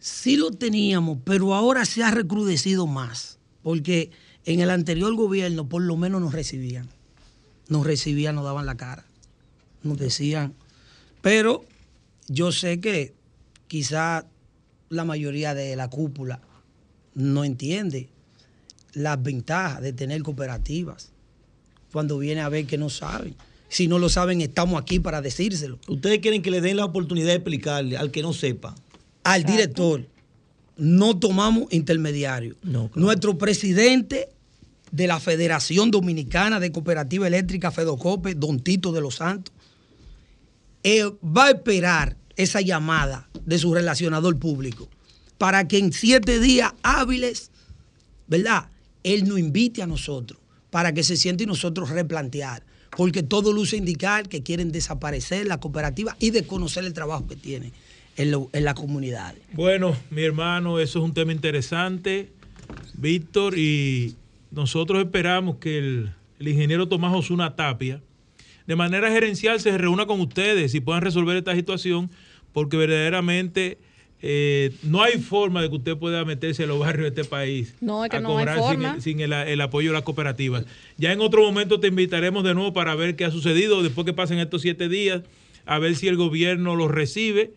[0.00, 4.10] Sí lo teníamos, pero ahora se ha recrudecido más, porque
[4.46, 6.88] en el anterior gobierno por lo menos nos recibían.
[7.68, 9.04] Nos recibían, nos daban la cara.
[9.82, 10.54] Nos decían,
[11.20, 11.64] Pero
[12.28, 13.12] yo sé que
[13.66, 14.24] quizá
[14.88, 16.40] la mayoría de la cúpula
[17.14, 18.08] no entiende
[18.92, 21.12] las ventajas de tener cooperativas.
[21.92, 23.34] Cuando viene a ver que no saben.
[23.68, 25.78] Si no lo saben, estamos aquí para decírselo.
[25.88, 28.74] Ustedes quieren que le den la oportunidad de explicarle al que no sepa.
[29.24, 30.06] Al director,
[30.76, 32.56] no tomamos intermediarios.
[32.62, 33.06] No, claro.
[33.06, 34.28] Nuestro presidente
[34.90, 39.52] de la Federación Dominicana de Cooperativa Eléctrica Fedocope, Don Tito de los Santos,
[40.82, 44.88] eh, va a esperar esa llamada de su relacionador público
[45.36, 47.50] para que en siete días hábiles,
[48.26, 48.68] ¿verdad?
[49.04, 52.62] Él nos invite a nosotros para que se siente y nosotros replantear.
[52.96, 57.72] Porque todo luce indicar que quieren desaparecer la cooperativa y desconocer el trabajo que tienen
[58.16, 59.40] en, lo- en las comunidades.
[59.52, 62.32] Bueno, mi hermano, eso es un tema interesante,
[62.94, 64.14] Víctor, y
[64.50, 68.00] nosotros esperamos que el, el ingeniero Tomás Osuna Tapia,
[68.66, 72.10] de manera gerencial, se reúna con ustedes y puedan resolver esta situación,
[72.52, 73.78] porque verdaderamente
[74.20, 77.74] eh, no hay forma de que usted pueda meterse en los barrios de este país
[77.80, 78.94] No, es que a no hay cobrar sin, forma.
[78.96, 80.64] el, sin el- el apoyo de las cooperativas.
[80.96, 84.12] Ya en otro momento te invitaremos de nuevo para ver qué ha sucedido después que
[84.12, 85.22] pasen estos siete días,
[85.66, 87.52] a ver si el gobierno los recibe.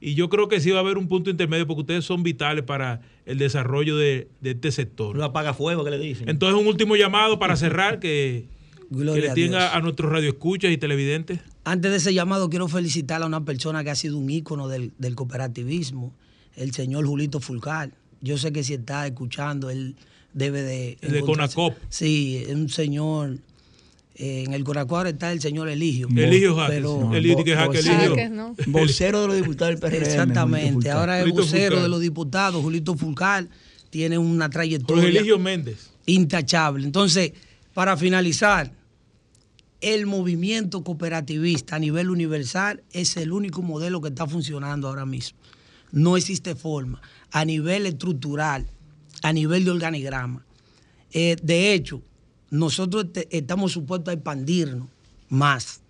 [0.00, 2.64] Y yo creo que sí va a haber un punto intermedio porque ustedes son vitales
[2.64, 5.16] para el desarrollo de, de este sector.
[5.16, 6.28] Lo apaga fuego que le dicen.
[6.28, 8.44] Entonces, un último llamado para cerrar que,
[8.90, 9.70] que le a tenga Dios.
[9.74, 11.40] a nuestros radioescuchas y televidentes.
[11.68, 14.92] Antes de ese llamado, quiero felicitar a una persona que ha sido un ícono del,
[14.98, 16.12] del cooperativismo,
[16.54, 17.90] el señor Julito Fulcar.
[18.20, 19.96] Yo sé que si está escuchando, él
[20.32, 20.96] debe de...
[21.00, 21.74] El de Conacop.
[21.88, 23.38] Sí, es un señor...
[24.14, 26.06] eh, en el Conacop ahora está el señor Eligio.
[26.14, 26.84] Eligio Jaques.
[27.12, 28.54] Eligio, que Jaques, ¿no?
[28.68, 30.02] Vocero de los diputados del PRM.
[30.02, 30.88] Exactamente.
[30.92, 31.82] Ahora es vocero Fulcar.
[31.82, 33.48] de los diputados, Julito Fulcar.
[33.90, 35.90] Tiene una trayectoria Eligio Méndez.
[36.06, 36.84] intachable.
[36.86, 37.32] Entonces,
[37.74, 38.70] para finalizar,
[39.80, 45.38] el movimiento cooperativista a nivel universal es el único modelo que está funcionando ahora mismo.
[45.92, 47.00] No existe forma.
[47.30, 48.66] A nivel estructural,
[49.22, 50.44] a nivel de organigrama.
[51.12, 52.02] Eh, de hecho,
[52.50, 54.88] nosotros te- estamos supuestos a expandirnos
[55.28, 55.80] más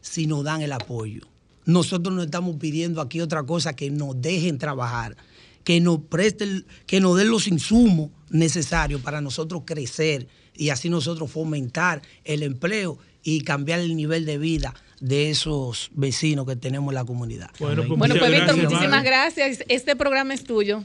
[0.00, 1.22] si nos dan el apoyo.
[1.64, 5.16] Nosotros no estamos pidiendo aquí otra cosa que nos dejen trabajar,
[5.64, 11.30] que nos presten, que nos den los insumos necesarios para nosotros crecer y así nosotros
[11.30, 16.94] fomentar el empleo y cambiar el nivel de vida de esos vecinos que tenemos en
[16.94, 17.50] la comunidad.
[17.58, 19.58] Bueno, pues, Bueno, pues Víctor, gracias, muchísimas gracias.
[19.68, 20.84] Este programa es tuyo.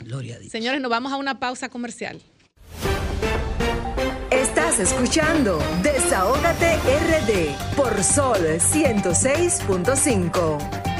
[0.00, 0.50] Gloria a Dios.
[0.50, 2.18] Señores, nos vamos a una pausa comercial.
[4.30, 10.99] Estás escuchando Desahógate RD por Sol 106.5.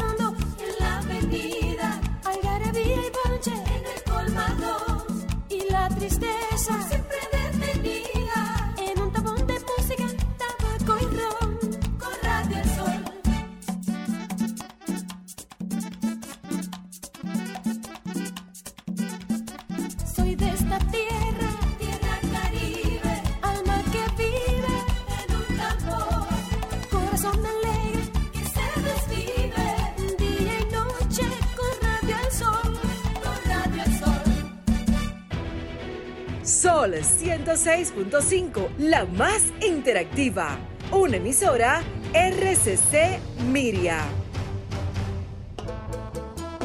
[36.91, 40.57] Sol 106.5, la más interactiva.
[40.91, 41.81] Una emisora
[42.13, 43.19] RCC
[43.49, 43.99] Miria.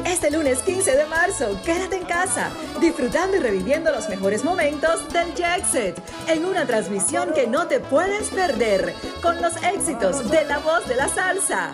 [0.05, 2.49] Este lunes 15 de marzo, quédate en casa,
[2.81, 5.97] disfrutando y reviviendo los mejores momentos del Jackset,
[6.27, 10.95] en una transmisión que no te puedes perder, con los éxitos de la voz de
[10.95, 11.73] la salsa.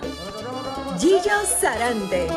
[1.00, 2.28] Gillo Sarante.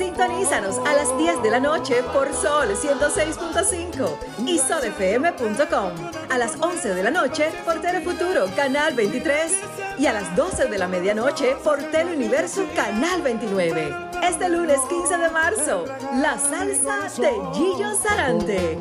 [0.00, 5.92] Sintonízanos a las 10 de la noche por Sol 106.5 y solfm.com.
[6.30, 9.52] A las 11 de la noche por Telefuturo, Canal 23.
[9.98, 13.94] Y a las 12 de la medianoche por Teleuniverso, Canal 29.
[14.22, 15.84] Este lunes 15 de marzo,
[16.16, 18.78] la salsa de Gillo Sarante.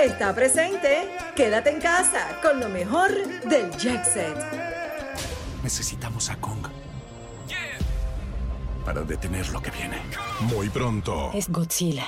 [0.00, 1.16] Está presente.
[1.36, 3.12] Quédate en casa con lo mejor
[3.44, 4.36] del Jet Set.
[5.62, 6.77] Necesitamos a Kong.
[8.88, 9.98] Para detener lo que viene.
[10.40, 11.30] Muy pronto.
[11.34, 12.06] Es Godzilla.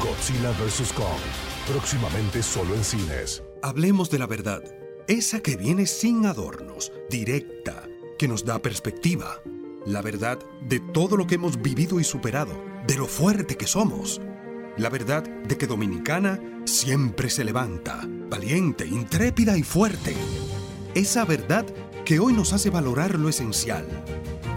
[0.00, 0.92] Godzilla vs.
[0.92, 1.18] Kong.
[1.66, 3.42] Próximamente solo en cines.
[3.60, 4.62] Hablemos de la verdad.
[5.08, 7.82] Esa que viene sin adornos, directa,
[8.20, 9.40] que nos da perspectiva.
[9.84, 12.54] La verdad de todo lo que hemos vivido y superado,
[12.86, 14.20] de lo fuerte que somos.
[14.76, 20.14] La verdad de que Dominicana siempre se levanta, valiente, intrépida y fuerte.
[20.94, 21.66] Esa verdad
[22.08, 23.86] que hoy nos hace valorar lo esencial,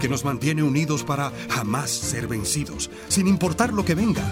[0.00, 4.24] que nos mantiene unidos para jamás ser vencidos, sin importar lo que venga.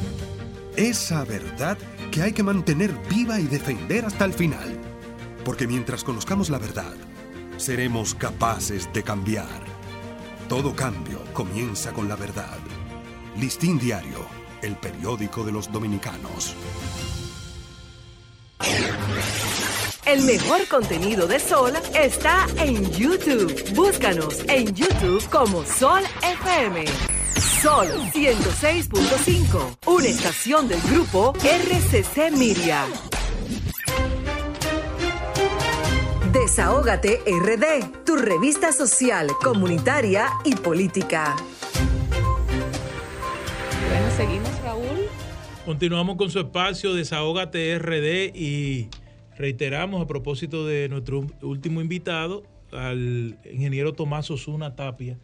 [0.75, 1.77] Esa verdad
[2.11, 4.75] que hay que mantener viva y defender hasta el final.
[5.45, 6.95] Porque mientras conozcamos la verdad,
[7.59, 9.67] seremos capaces de cambiar.
[10.49, 12.57] Todo cambio comienza con la verdad.
[13.39, 14.25] Listín Diario,
[14.63, 16.57] el periódico de los dominicanos.
[20.11, 23.55] El mejor contenido de Sol está en YouTube.
[23.77, 26.85] Búscanos en YouTube como Sol FM.
[27.63, 32.87] Sol 106.5, una estación del grupo RCC Miria.
[36.33, 41.37] Desahógate RD, tu revista social, comunitaria y política.
[43.89, 45.09] Bueno, seguimos, Raúl.
[45.65, 48.89] Continuamos con su espacio Desahógate RD y
[49.41, 55.19] reiteramos a propósito de nuestro último invitado, al ingeniero Tomás Osuna Tapia,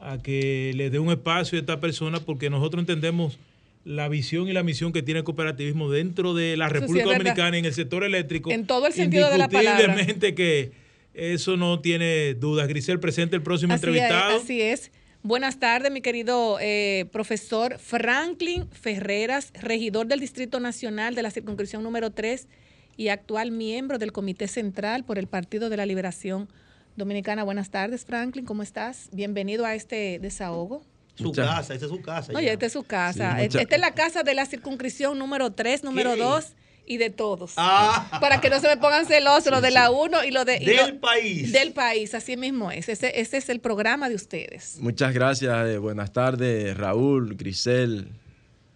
[0.00, 3.38] a que le dé un espacio a esta persona porque nosotros entendemos
[3.84, 7.18] la visión y la misión que tiene el cooperativismo dentro de la sí República verdad.
[7.18, 8.50] Dominicana y en el sector eléctrico.
[8.50, 9.80] En todo el sentido de la palabra.
[9.80, 10.72] Indiscutiblemente que
[11.14, 12.68] eso no tiene dudas.
[12.68, 14.36] Grisel, presente el próximo Así entrevistado.
[14.36, 14.90] Es, así es.
[15.22, 21.84] Buenas tardes, mi querido eh, profesor Franklin Ferreras, regidor del Distrito Nacional de la circunscripción
[21.84, 22.48] número 3
[22.96, 26.48] y actual miembro del Comité Central por el Partido de la Liberación
[26.96, 27.42] Dominicana.
[27.44, 29.08] Buenas tardes, Franklin, ¿cómo estás?
[29.12, 30.82] Bienvenido a este desahogo.
[31.14, 32.32] Su casa, esa es su casa.
[32.34, 33.36] Oye, esta es su casa.
[33.38, 36.20] Sí, Esta es la casa de la circunscripción número 3, número ¿Qué?
[36.20, 36.52] 2
[36.86, 37.52] y de todos.
[37.58, 38.18] Ah.
[38.20, 40.56] Para que no se me pongan celosos lo de la 1 y lo de...
[40.56, 41.52] y Del lo- país.
[41.52, 42.88] Del país, así mismo es.
[42.88, 44.78] Ese, ese es el programa de ustedes.
[44.80, 48.08] Muchas gracias, eh, buenas tardes Raúl, Grisel,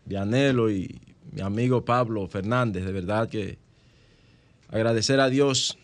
[0.05, 1.01] Dianelo y
[1.33, 2.85] mi amigo Pablo Fernández.
[2.85, 3.59] De verdad que
[4.71, 5.79] agradecer a Dios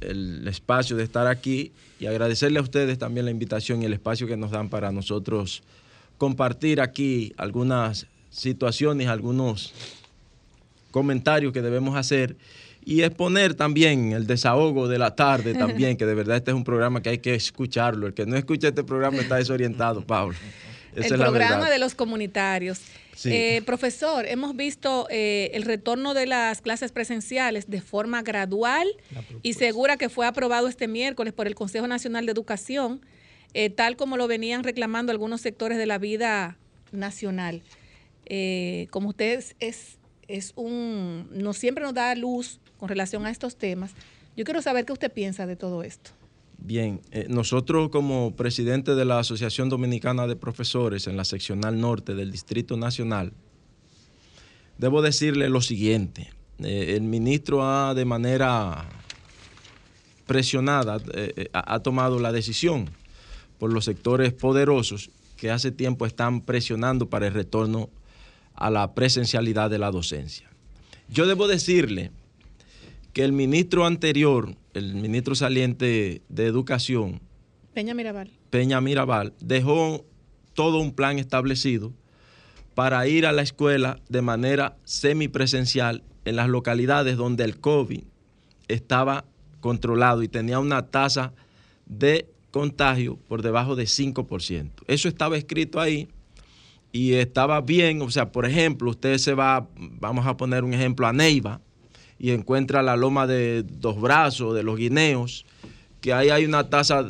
[0.00, 4.26] el espacio de estar aquí y agradecerle a ustedes también la invitación y el espacio
[4.26, 5.62] que nos dan para nosotros
[6.18, 9.72] compartir aquí algunas situaciones, algunos
[10.90, 12.36] comentarios que debemos hacer
[12.84, 16.64] y exponer también el desahogo de la tarde también, que de verdad este es un
[16.64, 18.06] programa que hay que escucharlo.
[18.06, 20.36] El que no escucha este programa está desorientado, Pablo.
[20.94, 21.70] Esa el es la programa verdad.
[21.70, 22.80] de los comunitarios.
[23.20, 23.30] Sí.
[23.34, 28.88] Eh, profesor, hemos visto eh, el retorno de las clases presenciales de forma gradual
[29.42, 33.04] y segura que fue aprobado este miércoles por el Consejo Nacional de Educación,
[33.52, 36.56] eh, tal como lo venían reclamando algunos sectores de la vida
[36.92, 37.60] nacional.
[38.24, 43.30] Eh, como usted es, es, es un, no siempre nos da luz con relación a
[43.30, 43.92] estos temas,
[44.34, 46.12] yo quiero saber qué usted piensa de todo esto.
[46.62, 52.14] Bien, eh, nosotros como presidente de la Asociación Dominicana de Profesores en la seccional norte
[52.14, 53.32] del Distrito Nacional,
[54.76, 56.30] debo decirle lo siguiente.
[56.58, 58.88] Eh, el ministro ha de manera
[60.26, 62.90] presionada, eh, ha tomado la decisión
[63.58, 67.88] por los sectores poderosos que hace tiempo están presionando para el retorno
[68.54, 70.50] a la presencialidad de la docencia.
[71.08, 72.12] Yo debo decirle
[73.12, 77.20] que el ministro anterior, el ministro saliente de Educación,
[77.74, 78.30] Peña Mirabal.
[78.50, 80.04] Peña Mirabal, dejó
[80.54, 81.92] todo un plan establecido
[82.74, 88.02] para ir a la escuela de manera semipresencial en las localidades donde el COVID
[88.68, 89.24] estaba
[89.60, 91.32] controlado y tenía una tasa
[91.86, 94.70] de contagio por debajo de 5%.
[94.86, 96.08] Eso estaba escrito ahí
[96.92, 101.06] y estaba bien, o sea, por ejemplo, usted se va, vamos a poner un ejemplo,
[101.06, 101.60] a Neiva
[102.20, 105.46] y encuentra la loma de Dos Brazos, de los Guineos,
[106.02, 107.06] que ahí hay una tasa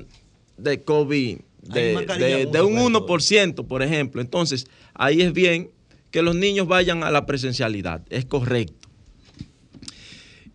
[0.57, 4.21] de COVID de, de- uno, de un pues, 1%, por ejemplo.
[4.23, 5.71] Entonces, ahí es bien
[6.13, 8.89] que los niños vayan a la presencialidad, es correcto.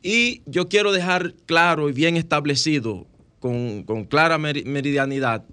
[0.01, 3.07] Y yo quiero dejar claro y bien establecido,
[3.39, 5.43] con, con clara meri- meridianidad,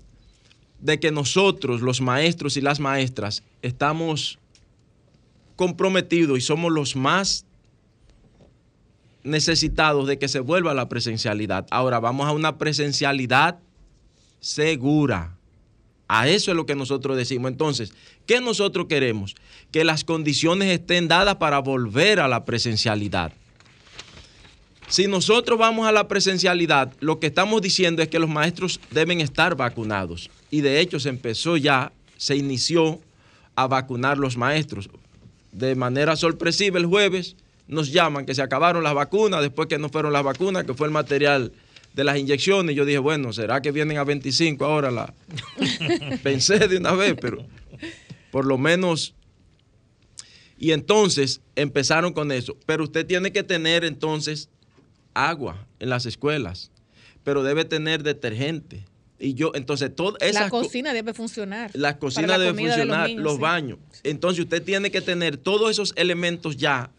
[0.80, 4.38] de que nosotros, los maestros y las maestras, estamos
[5.57, 7.46] comprometidos y somos los más
[9.24, 11.66] necesitados de que se vuelva la presencialidad.
[11.70, 13.58] Ahora vamos a una presencialidad
[14.40, 15.36] segura.
[16.08, 17.50] A eso es lo que nosotros decimos.
[17.50, 17.94] Entonces,
[18.26, 19.34] ¿qué nosotros queremos?
[19.70, 23.32] Que las condiciones estén dadas para volver a la presencialidad.
[24.88, 29.22] Si nosotros vamos a la presencialidad, lo que estamos diciendo es que los maestros deben
[29.22, 30.28] estar vacunados.
[30.50, 33.00] Y de hecho se empezó ya, se inició
[33.54, 34.90] a vacunar los maestros.
[35.52, 37.36] de manera sorpresiva el jueves
[37.66, 40.86] nos llaman que se acabaron las vacunas, después que no fueron las vacunas, que fue
[40.86, 41.52] el material
[41.94, 42.74] de las inyecciones.
[42.76, 44.90] Yo dije, bueno, ¿será que vienen a 25 ahora?
[44.90, 45.14] La...
[46.22, 47.44] Pensé de una vez, pero
[48.30, 49.14] por lo menos...
[50.58, 52.56] Y entonces empezaron con eso.
[52.66, 54.48] Pero usted tiene que tener entonces
[55.12, 56.70] agua en las escuelas,
[57.24, 58.84] pero debe tener detergente.
[59.18, 61.70] Y yo, entonces, toda esa La cocina debe funcionar.
[61.74, 63.40] la cocina la debe comida de los funcionar, niños, los sí.
[63.40, 63.78] baños.
[64.02, 66.90] Entonces usted tiene que tener todos esos elementos ya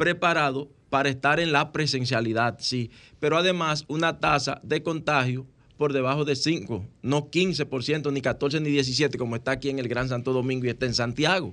[0.00, 2.90] preparados para estar en la presencialidad, sí.
[3.18, 5.46] Pero además una tasa de contagio
[5.76, 9.88] por debajo de 5, no 15%, ni 14, ni 17, como está aquí en el
[9.88, 11.52] Gran Santo Domingo y está en Santiago.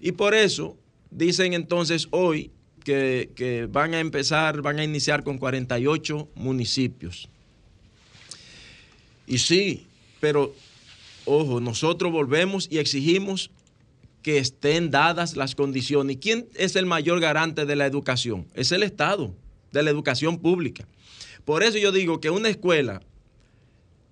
[0.00, 0.76] Y por eso
[1.10, 2.50] dicen entonces hoy
[2.84, 7.30] que, que van a empezar, van a iniciar con 48 municipios.
[9.26, 9.86] Y sí,
[10.20, 10.54] pero
[11.24, 13.50] ojo, nosotros volvemos y exigimos
[14.26, 16.16] que estén dadas las condiciones.
[16.16, 18.48] ¿Y quién es el mayor garante de la educación?
[18.54, 19.32] Es el Estado,
[19.70, 20.88] de la educación pública.
[21.44, 23.00] Por eso yo digo que una escuela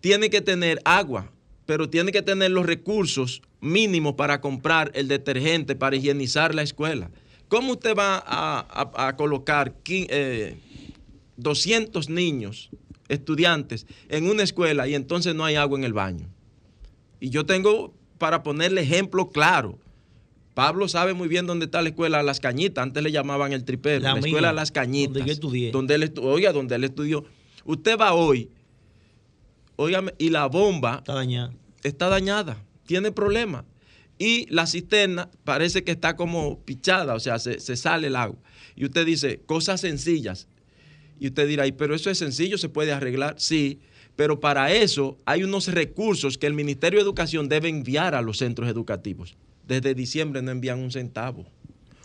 [0.00, 1.32] tiene que tener agua,
[1.66, 7.10] pero tiene que tener los recursos mínimos para comprar el detergente, para higienizar la escuela.
[7.48, 10.56] ¿Cómo usted va a, colocar eh,
[11.38, 12.70] 200 niños,
[13.08, 16.28] estudiantes, en una escuela y entonces no hay agua en el baño?
[17.18, 19.80] Y yo tengo, para ponerle ejemplo claro,
[20.54, 24.00] Pablo sabe muy bien dónde está la escuela Las Cañitas, antes le llamaban el tripero,
[24.00, 25.14] La la, mía, escuela Las Cañitas.
[25.14, 25.70] donde yo estudié.
[25.72, 27.24] Donde él estu- oiga, donde él estudió.
[27.64, 28.50] Usted va hoy,
[29.76, 31.52] óigame, y la bomba Está dañada.
[31.82, 33.64] está dañada, tiene problemas.
[34.16, 38.38] Y la cisterna parece que está como pichada, o sea, se, se sale el agua.
[38.76, 40.46] Y usted dice, cosas sencillas.
[41.18, 43.34] Y usted dirá, "Ay, pero eso es sencillo, se puede arreglar.
[43.38, 43.80] Sí,
[44.14, 48.38] pero para eso hay unos recursos que el Ministerio de Educación debe enviar a los
[48.38, 49.34] centros educativos.
[49.66, 51.46] Desde diciembre no envían un centavo.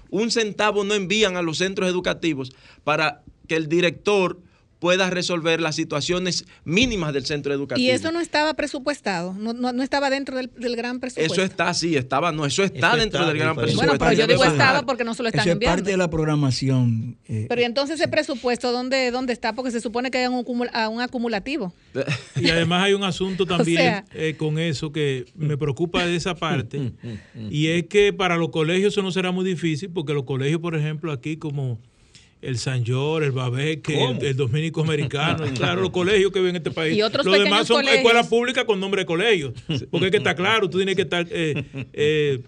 [0.10, 2.51] Un centavo no envían a los centros educativos
[2.84, 4.39] para que el director
[4.80, 7.86] pueda resolver las situaciones mínimas del centro educativo.
[7.86, 11.34] Y eso no estaba presupuestado, no, no, no estaba dentro del, del gran presupuesto.
[11.34, 13.91] Eso está así, estaba, no, eso está Eso dentro está, del gran presupuesto.
[13.93, 15.75] Bueno, pero yo digo estaba porque no se lo están Eso es enviando.
[15.77, 17.17] parte de la programación.
[17.27, 19.53] eh, Pero y entonces ese presupuesto, ¿dónde, dónde está?
[19.53, 21.73] Porque se supone que hay un, un acumulativo.
[22.36, 26.36] Y además hay un asunto también sea- eh, con eso que me preocupa de esa
[26.36, 26.93] parte.
[27.49, 30.75] y es que para los colegios eso no será muy difícil, porque los colegios, por
[30.75, 31.80] ejemplo, aquí como
[32.42, 36.56] el San George, el Babeque, el, el Dominico Americano, claro, los colegios que ven en
[36.58, 36.96] este país.
[36.98, 37.98] Y otros los demás son colegios.
[37.98, 39.54] escuelas públicas con nombre de colegios.
[39.92, 41.28] Porque es que está claro, tú tienes que estar...
[41.30, 41.64] eh,
[41.94, 42.40] eh,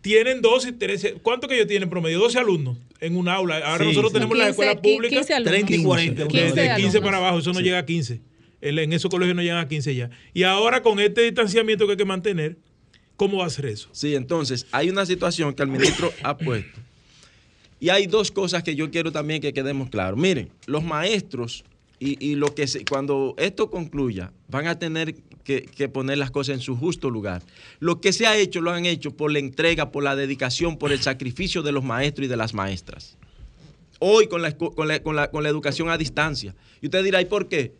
[0.00, 2.18] tienen 12, 13, ¿cuánto que ellos tienen promedio?
[2.18, 3.58] 12 alumnos en un aula.
[3.58, 4.14] Ahora Sí, nosotros sí.
[4.14, 5.52] tenemos las 15, escuelas públicas 15 alumnos.
[5.54, 6.22] 30 y 40.
[6.22, 7.00] de, 15 de 15 alumnos.
[7.04, 8.20] para abajo, eso no llega a 15.
[8.60, 10.10] El- en esos colegios no llegan a 15 ya.
[10.34, 12.56] Y ahora con este distanciamiento que hay que mantener,
[13.16, 13.90] ¿cómo va a ser eso?
[13.92, 16.80] Sí, entonces hay una situación que el ministro ha puesto.
[17.82, 20.16] Y hay dos cosas que yo quiero también que quedemos claros.
[20.16, 21.64] Miren, los maestros
[21.98, 26.30] y, y lo que se- cuando esto concluya, van a tener que, que poner las
[26.30, 27.42] cosas en su justo lugar.
[27.80, 30.92] Lo que se ha hecho, lo han hecho por la entrega, por la dedicación, por
[30.92, 33.16] el sacrificio de los maestros y de las maestras.
[33.98, 36.54] Hoy con la, con la- con la- con la educación a distancia.
[36.80, 37.72] Y usted dirá, ¿y por qué?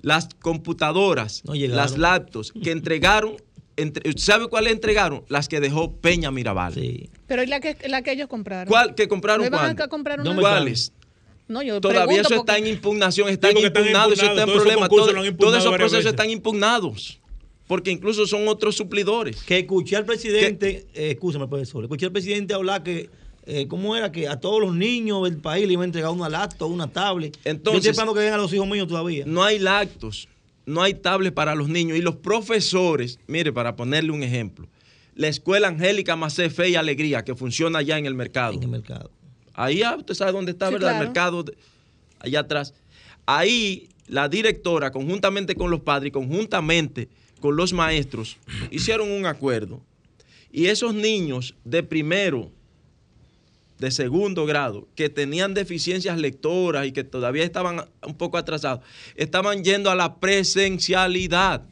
[0.00, 3.34] Las computadoras, No las laptops que entregaron,
[3.76, 5.24] entre- ¿sabe cuáles entregaron?
[5.28, 6.74] Las que dejó Peña Mirabal.
[6.74, 7.10] Sí.
[7.26, 8.68] Pero ¿y la que, la que ellos compraron?
[8.68, 8.94] ¿Cuál?
[8.94, 9.88] ¿Que compraron ¿No iban cuándo?
[9.88, 10.34] comprar una?
[10.40, 10.92] ¿Cuáles?
[11.46, 14.54] No, yo Todavía eso está en impugnación, está están impugnado, eso está en impugnados, todos
[14.54, 14.88] esos problema.
[15.36, 16.06] todo- todos procesos veces.
[16.10, 17.20] están impugnados,
[17.66, 19.42] porque incluso son otros suplidores.
[19.42, 23.10] Que escuché al presidente, eh, escúchame, profesor, escuché al presidente hablar que,
[23.44, 24.10] eh, ¿cómo era?
[24.10, 27.36] Que a todos los niños del país le iban a entregar una laptop, una tablet.
[27.36, 29.24] Yo Entonces- estoy esperando que vengan a los hijos míos todavía.
[29.26, 30.28] No hay lactos,
[30.66, 31.98] no hay tablets para los niños.
[31.98, 34.66] Y los profesores, mire, para ponerle un ejemplo,
[35.14, 38.54] la escuela Angélica Macé Fe y Alegría, que funciona allá en el mercado.
[38.54, 39.10] En el mercado.
[39.54, 40.88] Ahí ah, usted sabe dónde está, Sí, ¿verdad?
[40.88, 41.02] claro.
[41.02, 41.56] El mercado, de-
[42.18, 42.74] allá atrás.
[43.26, 47.08] Ahí la directora, conjuntamente con los padres y conjuntamente
[47.40, 48.36] con los maestros,
[48.70, 49.80] hicieron un acuerdo.
[50.50, 52.50] Y esos niños de primero,
[53.84, 58.80] de segundo grado, que tenían deficiencias lectoras y que todavía estaban un poco atrasados,
[59.14, 61.62] estaban yendo a la presencialidad.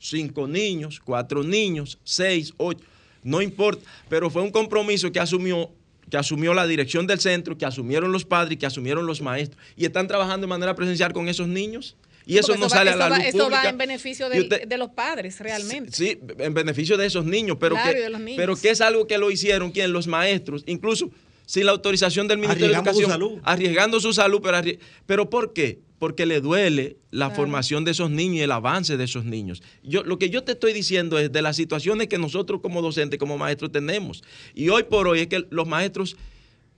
[0.00, 2.84] Cinco niños, cuatro niños, seis, ocho,
[3.24, 5.70] no importa, pero fue un compromiso que asumió,
[6.10, 9.84] que asumió la dirección del centro, que asumieron los padres, que asumieron los maestros, y
[9.84, 11.96] están trabajando de manera presencial con esos niños.
[12.26, 13.62] Y eso no va- sale a la va- luz Eso pública.
[13.62, 15.92] va en beneficio Y del- usted- de los padres, realmente.
[15.92, 18.36] Sí, en beneficio de esos niños, pero, Claro, que, y de los niños.
[18.36, 21.10] pero que es algo que lo hicieron quien los maestros, incluso
[21.48, 23.38] sin la autorización del Ministerio de su Educación, salud.
[23.42, 24.60] arriesgando su salud, pero,
[25.06, 25.80] pero ¿por qué?
[25.98, 29.62] Porque le duele la formación de esos niños y el avance de esos niños.
[29.82, 33.18] Yo, lo que yo te estoy diciendo es de las situaciones que nosotros como docentes,
[33.18, 34.22] como maestros tenemos.
[34.54, 36.16] Y hoy por hoy es que los maestros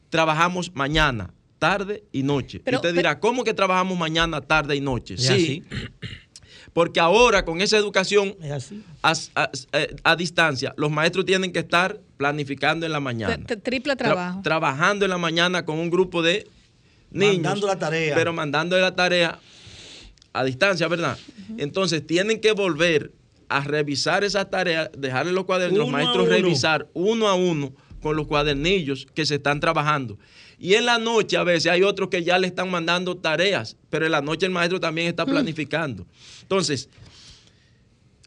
[0.09, 2.61] trabajamos mañana, tarde y noche.
[2.65, 5.19] Pero- y usted dirá, ¿cómo que trabajamos mañana, tarde y noche?
[5.19, 5.65] Sí,
[6.73, 8.85] porque ahora con esa educación Es así.
[9.03, 13.37] a, a- eh, a distancia, los maestros tienen que estar planificando en la mañana.
[13.45, 14.41] t- Triple Tra- trabajo.
[14.43, 16.47] trabajando en la mañana con un grupo de
[17.11, 17.37] niños.
[17.39, 18.15] Mandando la tarea.
[18.15, 19.39] Pero mandando la tarea
[20.33, 21.19] a distancia, ¿verdad?
[21.59, 23.11] Entonces tienen que volver
[23.49, 26.37] a revisar esas tareas, dejarle los cuadernos, los Uno maestros uno.
[26.37, 30.19] revisar uno a uno con los cuadernillos que se están trabajando.
[30.63, 34.05] Y en la noche a veces hay otros que ya le están mandando tareas, pero
[34.05, 36.07] en la noche el maestro también está planificando.
[36.43, 36.91] Entonces,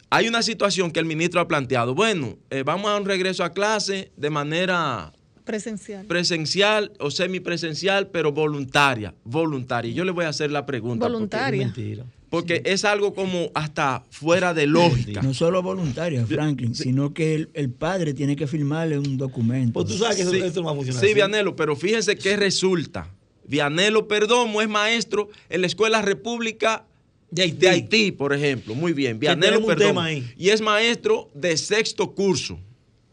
[0.09, 1.93] hay una situación que el ministro ha planteado.
[1.93, 5.13] Bueno, eh, vamos a un regreso a clase de manera
[5.45, 6.05] Presencial.
[6.07, 9.13] presencial o semipresencial, pero voluntaria.
[9.23, 9.91] Voluntaria.
[9.91, 11.05] Y Yo le voy a hacer la pregunta.
[11.05, 11.65] porque- Voluntaria.
[11.65, 12.05] Mentira.
[12.33, 15.21] Porque, es algo como hasta fuera de lógica.
[15.21, 19.73] No solo voluntaria, Franklin, sino que el, el padre tiene que firmarle un documento.
[19.73, 21.05] Pues tú sabes que eso, Sí, eso no va a funcionar.
[21.05, 21.13] sí.
[21.13, 23.07] Vianelo, pero fíjense qué resulta.
[23.45, 26.87] Vianelo Perdomo es maestro en la Escuela República
[27.29, 27.57] De Haití.
[27.57, 28.73] de Haití, por ejemplo.
[28.73, 30.01] Muy bien, Vianelo Perdomo.
[30.01, 30.27] ahí.
[30.35, 32.59] Y es maestro de sexto curso,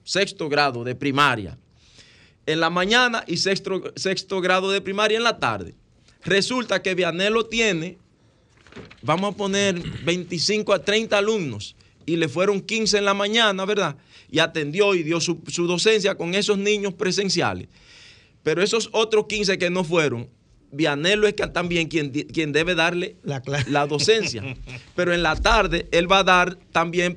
[0.03, 1.59] sexto grado de primaria.
[2.47, 5.75] En la mañana y sexto, sexto grado de primaria en la tarde.
[6.25, 7.99] Resulta que Vianelo tiene,
[9.03, 11.77] vamos a poner 25 a 30 alumnos
[12.07, 13.97] y le fueron 15 en la mañana, ¿verdad?
[14.31, 17.69] Y atendió y dio su, docencia con esos niños presenciales.
[18.43, 20.29] Pero esos otros 15 que no fueron,
[20.73, 23.71] Vianelo es que también quien, quien debe darle La clase.
[23.71, 24.43] la docencia.
[24.95, 27.17] Pero en la tarde él va a dar también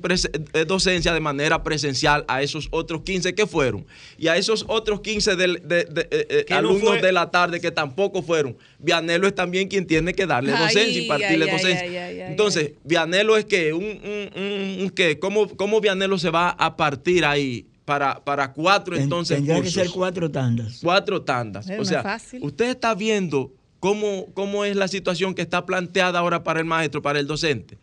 [0.54, 3.86] eh, docencia de manera presencial a esos otros 15 que fueron.
[4.18, 7.60] Y a esos otros 15 del- de, de- eh, eh, no alumnos de la tarde
[7.60, 8.56] que tampoco fueron.
[8.78, 11.80] Vianelo es también quien tiene que darle Ay, docencia y partirle ay, docencia.
[11.82, 15.18] ay, ay, ay, Entonces, Vianelo es que, un, un- un- un qué?
[15.18, 19.90] ¿Cómo, ¿cómo Vianelo se va a partir ahí para, para cuatro entonces Tendría que ser
[19.90, 20.80] cuatro tandas.
[20.82, 21.68] cuatro tandas.
[21.68, 22.42] Eh, o es sea, fácil.
[22.42, 27.02] usted está viendo cómo, cómo es la situación que está planteada ahora para el maestro,
[27.02, 27.76] para el docente.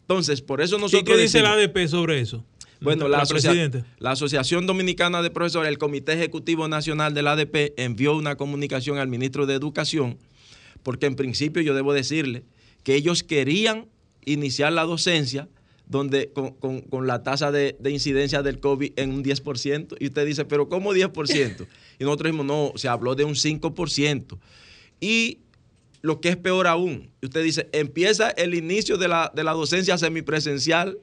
[0.00, 2.44] Entonces, por eso ¿Y nosotros qué dice decimos- la ADP sobre eso?
[2.80, 3.86] bueno, la, asocia- presidenta.
[3.98, 9.08] la Asociación Dominicana de Profesores, el Comité Ejecutivo Nacional del ADP, envió una comunicación al
[9.08, 10.18] ministro de Educación,
[10.82, 12.42] porque en principio yo debo decirle
[12.82, 13.86] que ellos querían
[14.26, 15.48] iniciar la docencia
[15.86, 19.96] donde con, con- con la tasa de, de incidencia del COVID en un 10%.
[20.00, 21.66] Y usted dice, pero ¿cómo 10%?
[21.98, 24.38] Y nosotros dijimos, no, se habló de un 5%.
[25.00, 25.38] Y
[26.02, 29.96] lo que es peor aún, usted dice, empieza el inicio de la, de la docencia
[29.98, 30.98] semipresencial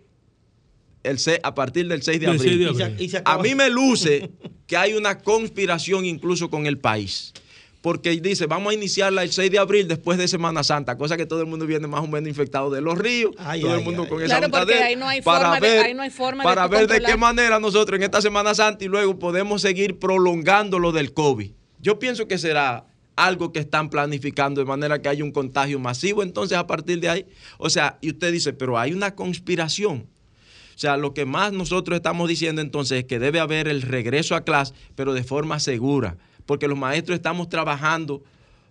[1.04, 2.66] el a partir del 6 de Del 6 abril.
[2.68, 3.02] de Y se- abril.
[3.06, 4.30] y se A mí me luce
[4.68, 7.34] que hay una conspiración incluso con el país.
[7.82, 11.26] Porque dice, vamos a iniciarla el 6 de abril después de Semana Santa, cosa que
[11.26, 13.84] todo el mundo viene más o menos infectado de los ríos, Ay, todo ay, el
[13.86, 14.10] mundo ay.
[14.10, 16.44] con esa Claro, porque ahí no hay para forma de- ver- ahí no hay forma
[16.44, 19.98] de Para ver de qué manera nosotros en esta Semana Santa y luego podemos seguir
[19.98, 21.52] prolongando lo del COVID.
[21.80, 22.86] Yo pienso que será
[23.16, 27.10] algo que están planificando de manera que haya un contagio masivo, entonces a partir de
[27.10, 27.26] ahí,
[27.58, 30.08] o sea, y usted dice, pero hay una conspiración.
[30.76, 34.36] O sea, lo que más nosotros estamos diciendo entonces es que debe haber el regreso
[34.36, 36.18] a clase, pero de forma segura,
[36.52, 38.22] porque los maestros estamos trabajando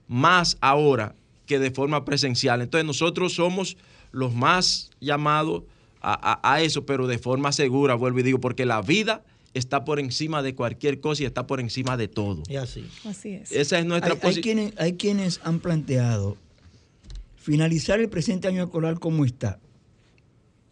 [0.06, 1.14] más ahora
[1.46, 2.60] que de forma presencial.
[2.60, 3.78] Entonces nosotros somos
[4.12, 5.62] los más llamados
[6.02, 6.12] a,
[6.42, 9.24] a- a eso, pero de forma segura, vuelvo y digo, porque la vida
[9.54, 12.42] está por encima de cualquier cosa y está por encima de todo.
[12.50, 12.86] Y así.
[13.06, 13.50] Así es.
[13.50, 14.42] Esa es nuestra Hay, hay posición.
[14.42, 16.36] quienes, hay quienes han planteado
[17.36, 19.58] finalizar el presente año escolar como está.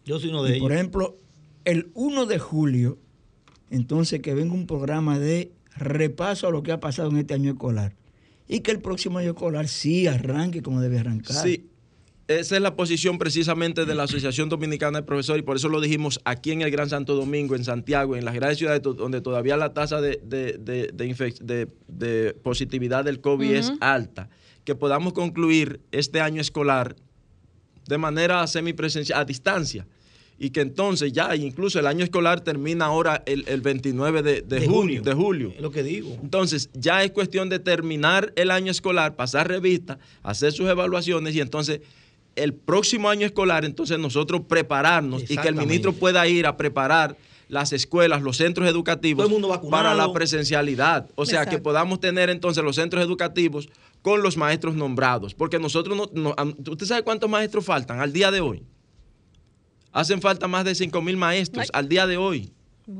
[0.05, 0.80] Yo soy uno de Y, por ellos.
[0.82, 1.16] ejemplo,
[1.64, 2.98] el 1 de julio,
[3.70, 7.53] entonces que venga un programa de repaso a lo que ha pasado en este año
[7.53, 7.95] escolar.
[8.49, 11.37] Y que el próximo año escolar sí arranque como debe arrancar.
[11.37, 11.67] Sí,
[12.29, 15.81] esa es la posición precisamente de la Asociación Dominicana de Profesores y por eso lo
[15.81, 19.57] dijimos aquí en el Gran Santo Domingo, en Santiago, en las grandes ciudades donde todavía
[19.57, 24.29] la tasa de, de- de- de infec- de- de positividad del COVID es alta,
[24.65, 26.97] que podamos concluir este año escolar
[27.87, 29.87] de manera semipresencial, a distancia.
[30.40, 34.60] Y que entonces ya, incluso el año escolar termina ahora el, el 29 de, de
[34.60, 35.02] De junio, junio.
[35.02, 35.52] de julio.
[35.56, 36.16] Es lo que digo.
[36.23, 41.40] Entonces, ya es cuestión de terminar el año escolar, pasar revista, hacer sus evaluaciones y
[41.40, 41.81] entonces
[42.36, 47.16] el próximo año escolar, entonces nosotros prepararnos y que el ministro pueda ir a preparar
[47.48, 49.70] las escuelas, los centros educativos Todo el mundo vacunado.
[49.82, 51.09] para la presencialidad.
[51.16, 53.69] O sea, que podamos tener entonces los centros educativos
[54.02, 55.35] con los maestros nombrados.
[55.35, 56.36] Porque nosotros no, no-
[56.70, 58.62] ¿Usted sabe cuántos maestros faltan al día de hoy?
[59.93, 61.81] Hacen falta más de 5 mil maestros Ay.
[61.81, 62.52] al día de hoy.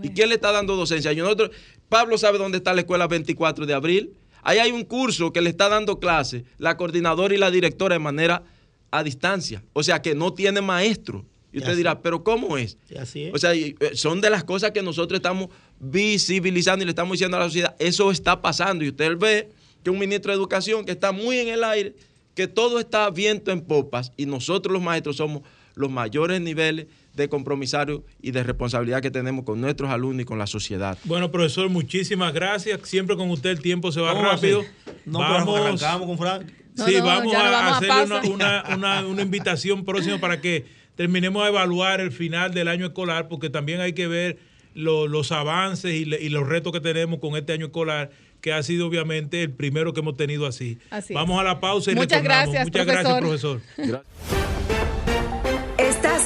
[0.03, 1.13] ¿Y quién le está dando docencia?
[1.13, 1.51] Y nosotros,
[1.89, 4.13] Pablo sabe dónde está la escuela 24 de abril.
[4.43, 7.99] Ahí hay un curso que le está dando clase la coordinadora y la directora de
[7.99, 8.43] manera
[8.91, 9.63] a distancia.
[9.73, 11.25] O sea que no tiene maestro.
[11.51, 12.77] Y usted dirá, pero ¿cómo es?
[12.91, 13.35] Y así es.
[13.35, 15.49] O sea, eh, son de las cosas que nosotros estamos
[15.81, 18.85] visibilizando y le estamos diciendo a la sociedad, eso está pasando.
[18.85, 19.49] Y usted ve
[19.83, 21.95] que un ministro de Educación que está muy en el aire,
[22.35, 25.43] que todo está viento en popas y nosotros los maestros somos
[25.79, 30.39] los mayores niveles de compromisario y de responsabilidad que tenemos con nuestros alumnos y con
[30.39, 30.99] la sociedad.
[31.05, 32.81] Bueno, profesor, muchísimas gracias.
[32.85, 34.65] Siempre con usted el tiempo se va ¿Cómo va a rápido.
[35.07, 36.43] No, pero arrancamos con Frank.
[36.75, 40.67] Sí, No, vamos a vamos a hacerle una, una- una- una invitación próxima para que
[40.95, 44.39] terminemos de evaluar el final del año escolar, porque también hay que ver
[44.75, 48.11] lo- los avances y, le- y los retos que tenemos con este año escolar,
[48.41, 50.79] que ha sido obviamente el primero que hemos tenido así.
[50.91, 51.41] Así Vamos es.
[51.41, 52.53] a la pausa y Muchas retornamos.
[52.55, 53.23] gracias, Muchas profesor.
[53.23, 55.18] gracias, profesor.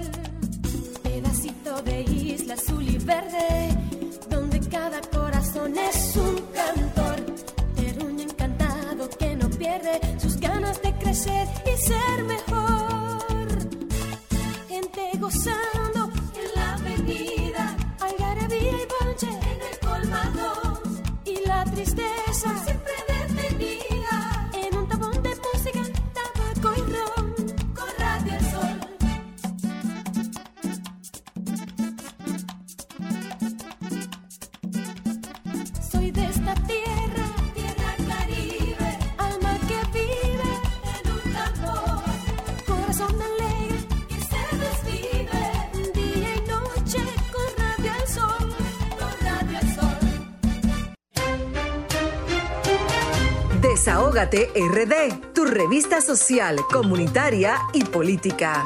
[1.03, 3.72] pedacito de isla azul y verde,
[11.23, 12.32] crecer y ser
[54.33, 58.65] Desahógate RD, tu revista social, comunitaria y política.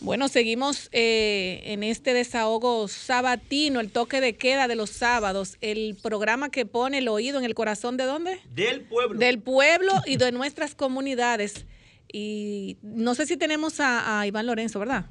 [0.00, 5.96] Bueno, seguimos eh, en este desahogo sabatino, el toque de queda de los sábados, el
[6.02, 8.40] programa que pone el oído en el corazón de dónde?
[8.50, 9.18] Del pueblo.
[9.18, 11.64] Del pueblo y de nuestras comunidades.
[12.12, 15.06] Y no sé si tenemos a, a Iván Lorenzo, ¿verdad?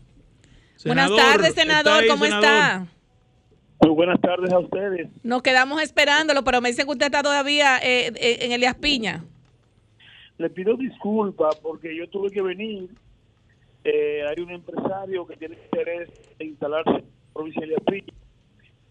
[0.76, 2.44] Senador, buenas tardes, ¿está senador, ahí, ¿cómo senador?
[2.45, 3.01] está?
[3.82, 5.10] Muy buenas tardes a ustedes.
[5.24, 9.24] Nos quedamos esperándolo, pero me dicen que usted está todavía eh, eh, en Elias Piña.
[10.38, 12.90] Le pido disculpas porque yo tuve que venir.
[13.84, 18.14] Eh, hay un empresario que tiene interés en instalarse en la provincia de Liapilla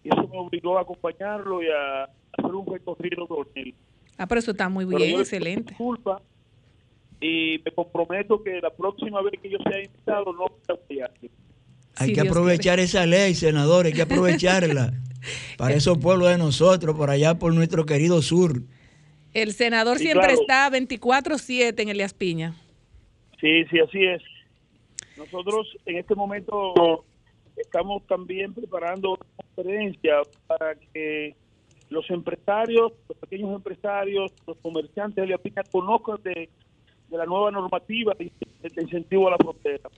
[0.03, 3.73] y eso me obligó a acompañarlo y a hacer un recorrido con él.
[4.17, 5.69] Ah, pero eso está muy Pero bien, yo le pido excelente.
[5.69, 6.21] Disculpas
[7.21, 10.47] y me comprometo que la próxima vez que yo sea invitado no
[10.89, 11.05] voy a
[11.97, 14.93] Hay que aprovechar esa ley, senador, hay que aprovecharla
[15.57, 18.61] para esos pueblos de nosotros, por allá por nuestro querido sur.
[19.33, 20.41] El senador Sí, siempre claro.
[20.41, 22.55] está 24-7 en Elias Piña.
[23.39, 24.21] Sí, sí, así es.
[25.17, 27.05] Nosotros en este momento
[27.55, 30.15] estamos también preparando una conferencia
[30.47, 31.35] para que
[31.89, 36.49] los empresarios, los pequeños empresarios, los comerciantes de La Piña conozcan de,
[37.09, 38.31] de la nueva normativa de,
[38.61, 39.89] de incentivo a la frontera.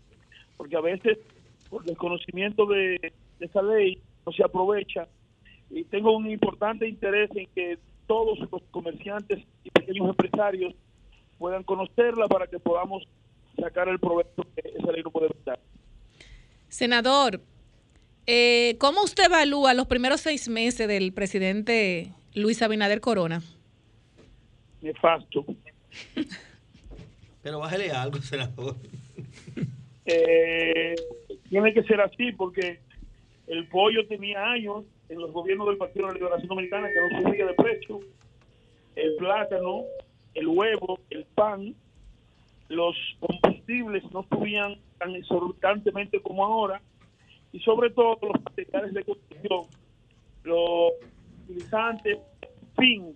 [0.57, 1.17] Porque a veces,
[1.73, 5.07] por desconocimiento de, de esa ley, no se aprovecha.
[5.71, 10.75] Y tengo un importante interés en que todos los comerciantes y pequeños empresarios
[11.39, 13.03] puedan conocerla para que podamos
[13.59, 15.59] sacar el provecho que esa ley no puede dar.
[16.69, 17.41] Senador,
[18.27, 23.41] eh, ¿cómo usted evalúa los primeros seis meses del presidente Luis Abinader Corona?
[24.79, 25.43] Nefasto.
[27.41, 28.75] Pero bájale algo, senador.
[30.05, 30.95] Eh,
[31.49, 32.79] tiene que ser así porque
[33.47, 37.21] el pollo tenía años en los gobiernos del Partido de la Liberación Dominicana que no
[37.21, 37.99] subía de precio.
[38.95, 39.83] El plátano,
[40.33, 41.75] el huevo, el pan,
[42.69, 46.81] los combustibles no subían tan exorbitantemente como ahora
[47.51, 49.61] y sobre todo los materiales de construcción,
[50.43, 50.93] los
[51.43, 52.17] utilizantes,
[52.75, 53.13] fin,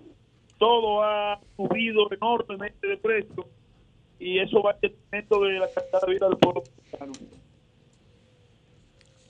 [0.60, 3.48] todo ha subido enormemente de precio
[4.20, 6.64] y eso va en detrimento de la calidad de vida del pueblo.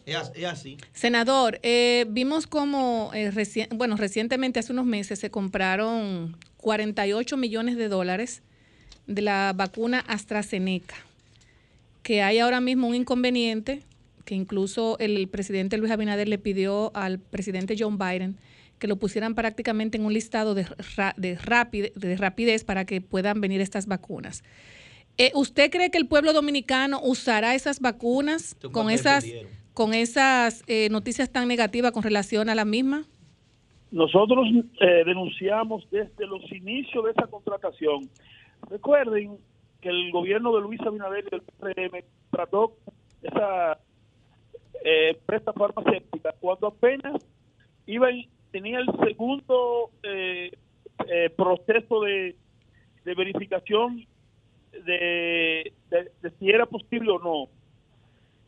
[0.05, 0.77] Es, así.
[0.93, 3.29] Senador, eh, vimos como, eh,
[3.75, 8.41] bueno, recientemente, hace unos meses, se compraron 48 millones de dólares
[9.05, 10.95] de la vacuna AstraZeneca,
[12.03, 13.83] que hay ahora mismo un inconveniente,
[14.23, 18.37] que incluso el presidente Luis Abinader le pidió al presidente John Biden
[18.79, 20.67] que lo pusieran prácticamente en un listado de,
[21.17, 24.43] de, de rapidez para que puedan venir estas vacunas.
[25.19, 29.25] Eh, ¿Usted cree que el pueblo dominicano usará esas vacunas con esas,
[29.73, 33.05] con esas eh, noticias tan negativas con relación a la misma?
[33.89, 34.47] Nosotros
[34.79, 38.09] eh, denunciamos desde los inicios de esa contratación.
[38.69, 39.37] Recuerden
[39.81, 42.75] que el gobierno de Luis Abinader y del PRM trató
[43.23, 43.79] esa
[44.83, 47.15] empresa farmacéutica cuando apenas
[47.87, 48.07] iba
[48.51, 49.91] tenía el segundo
[51.35, 52.35] proceso de,
[53.03, 54.05] de verificación
[54.85, 55.73] de,
[56.39, 57.49] si era posible o no.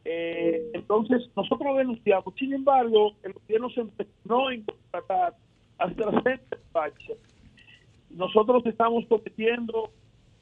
[0.06, 2.34] Eh, entonces, nosotros denunciamos.
[2.36, 5.36] Sin embargo, el gobierno se empezó en contratar
[5.78, 6.92] hasta la
[8.10, 9.92] Nosotros estamos compitiendo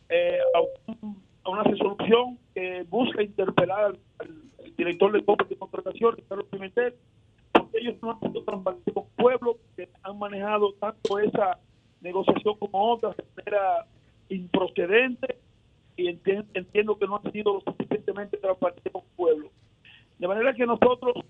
[0.09, 3.99] eh, a, una resolución que busca interpelar al,
[4.77, 6.93] director de compras de contratación, Carlos Pimentel,
[7.51, 11.57] porque ellos no han sido transparentes con pueblo, que han manejado tanto esa
[12.01, 13.87] negociación como otras de manera
[14.29, 15.37] improcedente
[15.97, 19.49] y entiendo, que no han sido lo suficientemente transparentes con el pueblo.
[20.19, 21.25] De manera que nosotros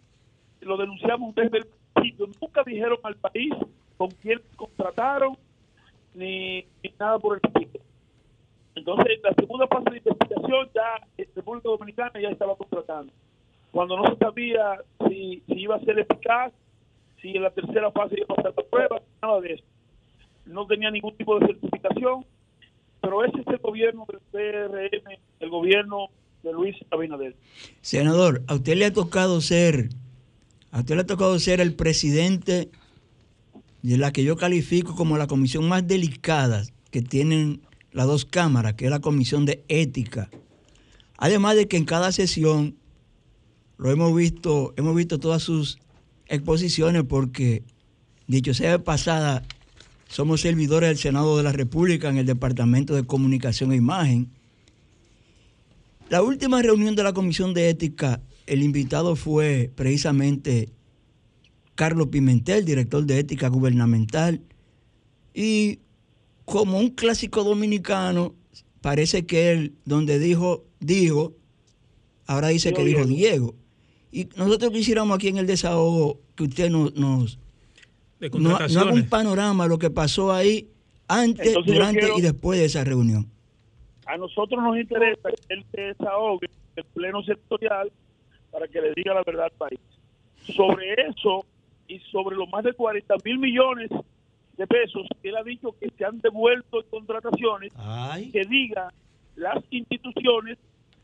[0.59, 2.27] lo denunciamos desde el principio.
[2.41, 3.53] Nunca dijeron al país
[3.95, 5.37] con quién contrataron
[6.13, 6.65] ni,
[6.99, 7.83] nada por el estilo.
[8.75, 13.13] Entonces, la segunda fase de investigación ya en República Dominicana ya estaba contratando.
[13.71, 16.53] Cuando no se sabía si, si iba a ser eficaz,
[17.21, 19.63] si en la tercera fase iba a hacer la prueba, nada de eso.
[20.45, 22.25] No tenía ningún tipo de certificación
[23.07, 26.09] pero ese es el gobierno del PRM, el gobierno
[26.43, 27.37] de Luis Abinader.
[27.79, 29.87] Senador, a usted le ha tocado ser,
[30.71, 32.69] a usted le ha tocado ser el presidente
[33.81, 37.61] de la que yo califico como la comisión más delicada que tienen
[37.93, 40.29] las dos cámaras, que es la comisión de ética.
[41.17, 42.75] Además de que en cada sesión
[43.77, 45.79] lo hemos visto, hemos visto todas sus
[46.25, 47.63] exposiciones porque,
[48.27, 49.43] dicho sea de pasada,
[50.07, 54.29] somos servidores del Senado de la República en el Departamento de Comunicación e Imagen.
[56.09, 60.69] La última reunión de la Comisión de Ética, el invitado fue precisamente
[61.75, 64.41] Carlos Pimentel, director de Ética Gubernamental.
[65.33, 65.79] Y
[66.45, 68.33] como un clásico dominicano,
[68.81, 71.35] parece que él, donde dijo, dijo,
[72.25, 73.55] ahora dice que dijo Diego.
[74.11, 77.37] Y nosotros quisiéramos aquí en el desahogo que usted nos, nos
[78.39, 80.67] no, hago un panorama de lo que pasó ahí
[81.07, 83.27] antes, durante y después de esa reunión.
[84.05, 87.91] A nosotros nos interesa que él se desahogue el pleno sectorial
[88.51, 89.79] para que le diga la verdad al país.
[90.55, 91.45] Sobre eso
[91.87, 93.89] y sobre los más de 40 mil millones
[94.57, 97.71] de pesos que él ha dicho que se han devuelto en contrataciones,
[98.31, 98.91] que diga
[99.35, 100.57] las instituciones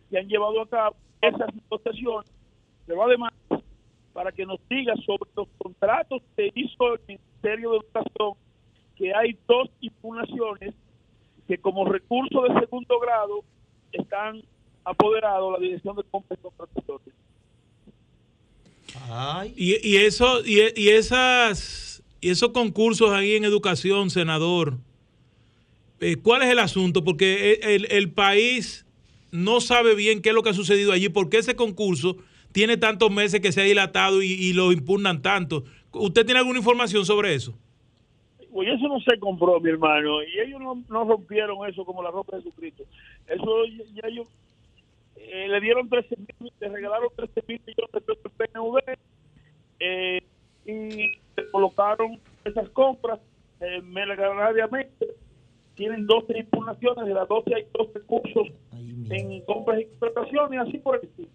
[0.10, 2.30] que han llevado a cabo esas negociaciones,
[2.86, 3.32] pero además
[4.14, 8.34] para que nos diga sobre los contratos que hizo el Ministerio de Educación,
[8.96, 10.74] que hay dos impugnaciones
[11.48, 13.44] que como recurso de segundo grado
[13.92, 14.42] están
[14.86, 16.40] apoderados la Dirección de Compras
[19.56, 24.78] y Y, eso y, y, esas y esos concursos ahí en educación, senador,
[26.00, 27.04] eh, ¿cuál es el asunto?
[27.04, 28.86] Porque el, el país
[29.32, 32.18] no sabe bien qué es lo que ha sucedido allí, porque ese concurso
[32.54, 35.64] tiene tantos meses que se ha dilatado y, lo impugnan tanto.
[35.92, 37.54] ¿Usted tiene alguna información sobre eso?
[38.52, 42.38] Pues eso no se compró, mi hermano, y ellos no, rompieron eso como la ropa
[42.38, 42.84] de Jesucristo.
[43.28, 43.66] Eso
[43.96, 44.28] ya ellos
[45.16, 48.98] eh, le dieron 13 mil, le regalaron 13 mil millones de pesos al PNV
[49.80, 50.22] eh,
[50.68, 51.12] y
[51.52, 53.20] colocaron esas compras
[53.60, 53.82] eh,
[55.76, 58.48] Tienen 12 impugnaciones, de las 12 hay 12 cursos
[59.10, 61.30] en compras y contrataciones, así por el estilo.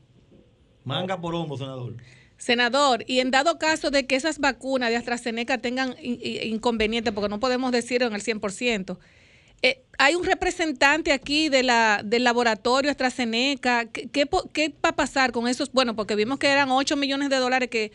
[0.85, 1.97] Manga por hombro, senador.
[2.37, 7.41] Senador, y en dado caso de que esas vacunas de AstraZeneca tengan inconvenientes, porque no
[7.41, 8.97] podemos decirlo en el 100%,
[9.61, 13.87] eh, hay un representante aquí de la, del laboratorio AstraZeneca.
[13.87, 14.09] ¿Qué,
[14.53, 15.73] ¿Qué, va a pasar con esos?
[15.73, 17.91] Bueno, porque vimos que eran 8 millones de dólares que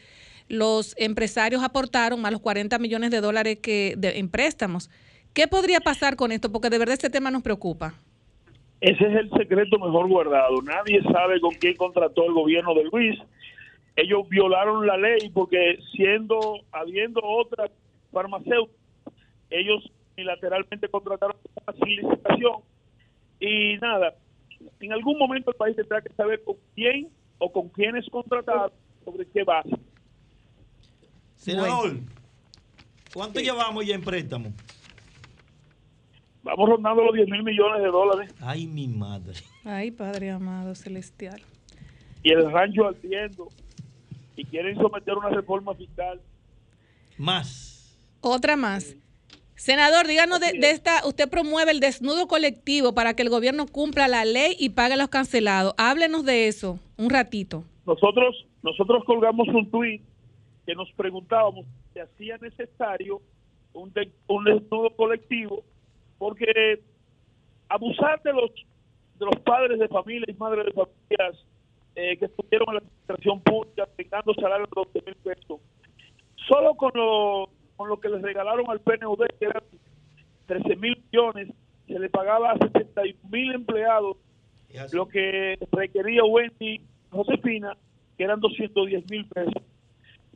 [0.49, 4.89] los empresarios aportaron, más los 40 millones de dólares que de, en préstamos.
[5.33, 6.51] ¿Qué podría pasar con esto?
[6.51, 7.95] Porque de verdad este tema nos preocupa.
[8.83, 10.61] Ese es el secreto mejor guardado.
[10.61, 13.17] Nadie sabe con quién contrató el gobierno de Luis.
[13.95, 17.71] Ellos violaron la ley porque siendo, habiendo otra
[18.11, 18.77] farmacéutica,
[19.49, 22.55] ellos unilateralmente contrataron una licitación
[23.39, 24.15] y nada,
[24.81, 27.07] en algún momento el país tendrá que saber con quién
[27.37, 28.73] o con quiénes contratar
[29.05, 29.77] sobre qué base.
[31.37, 31.99] Senador,
[33.13, 34.51] ¿cuánto llevamos ya en préstamo?
[36.43, 39.33] Vamos rondando los 10 mil millones de dólares Ay, mi madre.
[39.63, 41.41] Ay, Padre amado celestial.
[42.21, 43.47] y el rancho ardiendo
[44.35, 46.19] y quieren someter una reforma fiscal.
[47.17, 47.95] Más.
[48.21, 48.95] Otra más.
[49.55, 54.07] Senador, díganos de, de esta, usted promueve el desnudo colectivo para que el gobierno cumpla
[54.07, 55.73] la ley y pague los cancelados.
[55.77, 57.63] Háblenos de eso un ratito.
[57.85, 60.01] Nosotros, nosotros colgamos un tuit
[60.65, 63.21] que nos preguntábamos si hacía necesario
[63.73, 65.63] un, de- un desnudo colectivo,
[66.17, 66.79] porque
[67.69, 68.51] abusar de los
[69.19, 71.45] de los padres de familia y madres de familias
[71.95, 75.61] eh, que estuvieron en la administración pública aplicando salarios de 12 mil pesos,
[76.47, 79.63] solo con lo, con lo que les regalaron al PNUD, que eran
[80.47, 81.49] 13 mil millones,
[81.87, 84.17] se le pagaba a 61 mil empleados
[84.91, 86.81] lo que requería Wendy
[87.11, 87.77] Josefina,
[88.17, 89.63] que eran 210 mil pesos.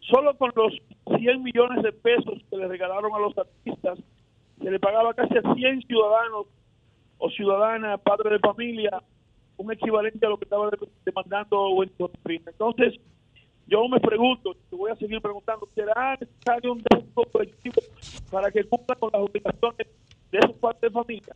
[0.02, 0.74] Solo con los
[1.18, 4.00] 100 millones de pesos que le regalaron a los artistas,
[4.62, 6.48] se le pagaba casi a 100 ciudadanos
[7.18, 9.02] o ciudadanas, padres de familia,
[9.58, 11.68] un equivalente a lo que estaba de- demandando.
[11.84, 12.96] Entonces,
[13.68, 17.82] yo me pregunto, y voy a seguir preguntando, ¿será necesario un derecho colectivo
[18.32, 19.88] para que cumpla con las obligaciones
[20.32, 21.36] de esos padres de familia?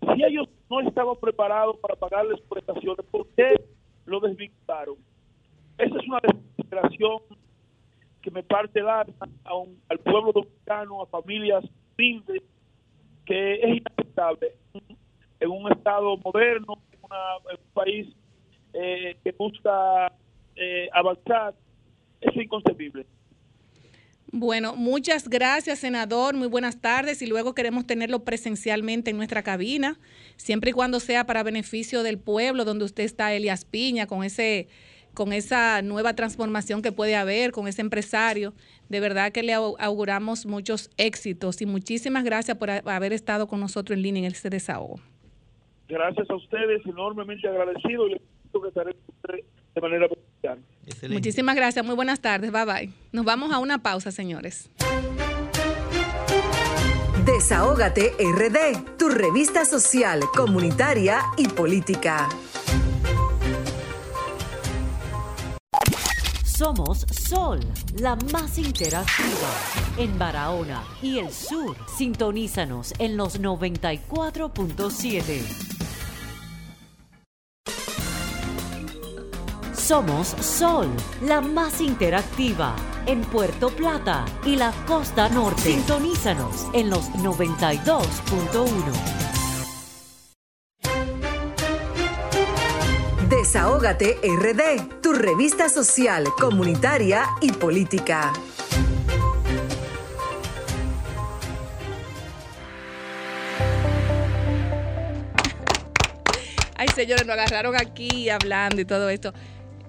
[0.00, 3.60] Si ellos no estaban preparados para pagarles prestaciones, ¿por qué
[4.06, 4.96] lo desvincularon?
[5.78, 7.18] Esa es una desesperación
[8.22, 9.28] que me parte el alma
[9.88, 11.64] al pueblo dominicano, a familias
[13.26, 14.54] que es inaceptable
[15.40, 18.08] en un estado moderno, en, un país
[18.72, 20.12] eh, que busca
[20.56, 21.54] eh, avanzar.
[22.20, 23.06] Es inconcebible.
[24.32, 26.36] Bueno, muchas gracias, senador.
[26.36, 29.98] Muy buenas tardes y luego queremos tenerlo presencialmente en nuestra cabina,
[30.36, 34.68] siempre y cuando sea para beneficio del pueblo, donde usted está, Elias Piña, con ese
[35.14, 38.54] con esa nueva transformación que puede haber, con ese empresario.
[38.88, 43.60] De verdad que le au- auguramos muchos éxitos y muchísimas gracias por haber estado con
[43.60, 45.00] nosotros en línea en este desahogo.
[45.88, 48.20] Gracias a ustedes, enormemente agradecido y les
[48.52, 50.58] que estaré con ustedes de manera presencial.
[51.12, 52.90] Muchísimas gracias, muy buenas tardes, bye bye.
[53.12, 54.70] Nos vamos a una pausa, señores.
[57.24, 62.28] Desahógate RD, tu revista social, comunitaria y política.
[66.60, 67.58] Somos Sol,
[68.00, 69.48] la más interactiva
[69.96, 71.74] en Barahona y el sur.
[71.96, 75.40] Sintonízanos en los 94.7.
[79.72, 80.90] Somos Sol,
[81.22, 82.76] la más interactiva
[83.06, 85.62] en Puerto Plata y la costa norte.
[85.62, 89.29] Sintonízanos en los 92.1.
[93.30, 98.32] Desahógate RD, tu revista social, comunitaria y política.
[106.74, 109.32] Ay, señores, nos agarraron aquí hablando y todo esto.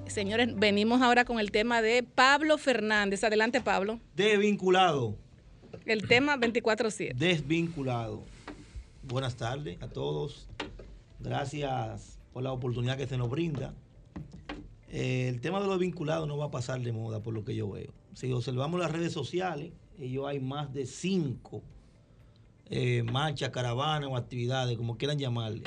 [0.06, 3.24] Señores, venimos ahora con el tema de Pablo Fernández.
[3.24, 4.00] Adelante, Pablo.
[4.16, 5.16] Desvinculado.
[5.88, 7.16] El tema 24-7.
[7.16, 8.24] Desvinculado.
[9.02, 10.48] Buenas tardes a todos.
[11.20, 13.74] Gracias por la oportunidad que se nos brinda.
[14.90, 17.56] Eh, el tema de los vinculados no va a pasar de moda por lo que
[17.56, 17.94] yo veo.
[18.14, 21.64] Si observamos las redes sociales, ellos hay más de cinco
[22.74, 25.64] eh, marchas, caravanas o actividades, como quieran llamarle.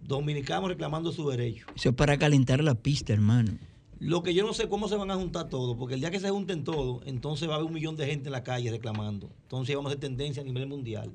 [0.00, 1.66] Dominicanos reclamando su derecho.
[1.74, 3.58] Eso es para calentar la pista, hermano.
[3.98, 6.20] Lo que yo no sé cómo se van a juntar todos, porque el día que
[6.20, 9.28] se junten todos, entonces va a haber un millón de gente en la calle reclamando.
[9.42, 11.12] Entonces vamos a hacer tendencia a nivel mundial.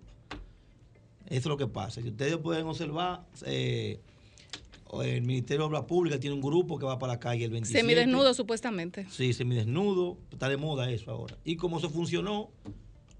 [1.28, 2.02] Eso es lo que pasa.
[2.02, 4.02] Si ustedes pueden observar, eh,
[5.02, 7.80] el Ministerio de Obras Públicas tiene un grupo que va para la calle el 27.
[7.80, 9.08] Semidesnudo, supuestamente.
[9.10, 10.18] Sí, semidesnudo.
[10.32, 11.38] Está de moda eso ahora.
[11.44, 12.52] Y como eso funcionó,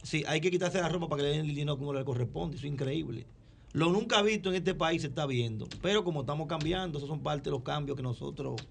[0.04, 2.58] sí, hay que quitarse la ropa para que le den el dinero como le corresponde.
[2.58, 3.26] Eso es increíble.
[3.72, 5.68] Lo nunca visto en este país se está viendo.
[5.82, 8.62] Pero como estamos cambiando, esos son parte de los cambios que nosotros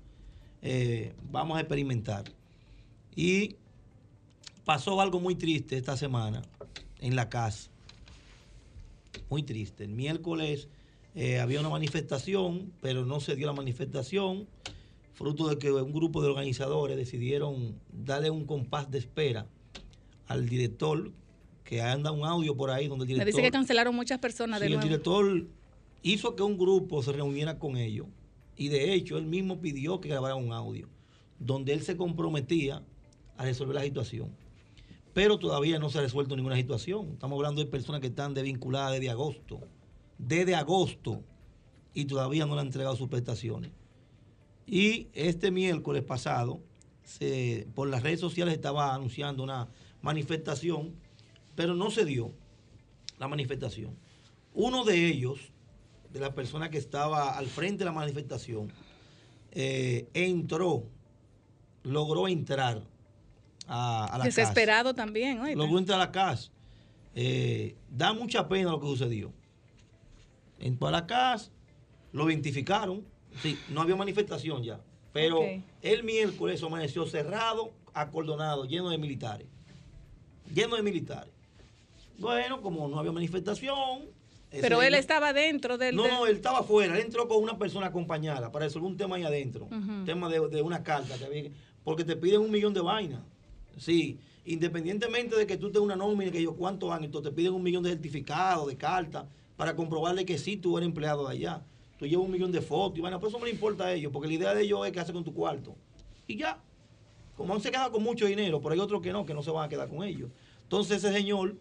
[0.62, 2.24] eh, vamos a experimentar.
[3.16, 3.56] Y
[4.64, 6.42] pasó algo muy triste esta semana
[7.00, 7.68] en la casa.
[9.28, 9.84] Muy triste.
[9.84, 10.68] El miércoles
[11.14, 14.48] eh, había una manifestación, pero no se dio la manifestación,
[15.12, 19.46] fruto de que un grupo de organizadores decidieron darle un compás de espera
[20.26, 21.12] al director,
[21.64, 23.26] que anda un audio por ahí donde el Me director...
[23.26, 25.46] dice que cancelaron muchas personas Sí, de el director
[26.02, 28.06] hizo que un grupo se reuniera con ellos
[28.56, 30.88] y de hecho él mismo pidió que grabaran un audio
[31.38, 32.82] donde él se comprometía
[33.36, 34.30] a resolver la situación.
[35.12, 37.10] Pero todavía no se ha resuelto ninguna situación.
[37.12, 39.60] Estamos hablando de personas que están desvinculadas desde agosto.
[40.26, 41.22] Desde agosto.
[41.94, 43.70] Y todavía no le han entregado sus prestaciones.
[44.66, 46.60] Y este miércoles pasado
[47.04, 49.68] se- por las redes sociales estaba anunciando una
[50.00, 50.94] manifestación,
[51.54, 52.32] pero no se dio
[53.18, 53.94] la manifestación.
[54.54, 55.38] Uno de ellos,
[56.12, 58.72] de las personas que estaba al frente de la manifestación,
[59.50, 60.84] eh, entró,
[61.82, 62.82] logró entrar
[63.66, 64.40] a, a la casa.
[64.40, 65.56] Desesperado también, oye.
[65.56, 66.50] Logró entrar a la casa.
[67.14, 69.32] Eh, da mucha pena lo que sucedió.
[70.62, 71.50] Entró a la casa,
[72.12, 73.04] lo identificaron.
[73.42, 74.80] Sí, no había manifestación ya.
[75.12, 75.40] Pero
[75.82, 79.46] el miércoles amaneció cerrado, acordonado, lleno de militares.
[80.54, 81.32] Lleno de militares.
[82.18, 84.04] Bueno, como no había manifestación.
[84.50, 85.96] Pero él estaba dentro del...
[85.96, 86.94] no, no, él estaba afuera.
[86.94, 89.64] Él entró con una persona acompañada para resolver un tema ahí adentro.
[89.64, 90.04] Ujú.
[90.04, 91.16] Tema de, de una carta.
[91.18, 91.50] que había-
[91.84, 93.20] porque te piden un millón de vainas.
[93.78, 97.54] Sí, independientemente de que tú tengas una nómina, que yo cuántos años, entonces te piden
[97.54, 99.24] un millón de certificados, de cartas,
[99.62, 101.62] para comprobarle que sí tú eres empleado de allá.
[101.96, 104.10] Tú llevas un millón de fotos y vainas, pero eso no le importa a ellos,
[104.12, 105.76] porque la idea de ellos es qué hacer con tu cuarto.
[106.26, 106.60] Y ya.
[107.36, 109.52] Como han se quedado con mucho dinero, pero hay otros que no, que no se
[109.52, 110.32] van a quedar con ellos.
[110.64, 111.54] Entonces ese señor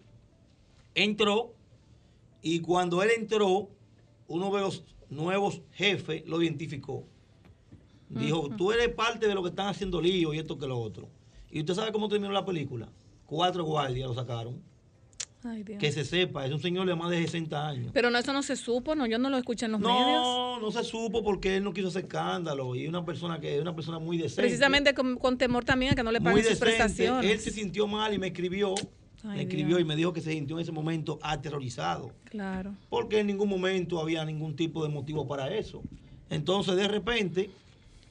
[0.95, 1.53] entró
[2.41, 3.69] y cuando él entró,
[4.27, 7.05] uno de los nuevos jefes lo identificó.
[8.09, 11.07] Dijo, tú eres parte de lo que están haciendo lío y esto que lo otro.
[11.51, 12.89] Y usted sabe cómo terminó la película.
[13.27, 14.70] Cuatro guardias lo sacaron.
[15.43, 15.80] Ay, Dios.
[15.80, 17.91] Que se sepa, es un señor de más de 60 años.
[17.93, 19.97] Pero no, eso no se supo, no, yo no lo escuché en los medios.
[19.97, 23.61] No, no se supo porque él no quiso hacer escándalo y una persona que es
[23.61, 24.43] una persona muy decente.
[24.43, 27.30] Precisamente con, con temor también a que no le paguen sus prestaciones.
[27.31, 28.76] Él se sintió mal y me escribió,
[29.23, 29.81] Ay, me escribió Dios.
[29.81, 32.11] y me dijo que se sintió en ese momento aterrorizado.
[32.26, 32.76] Claro.
[32.89, 35.81] porque en ningún momento había ningún tipo de motivo para eso.
[36.30, 37.49] Entonces, de repente,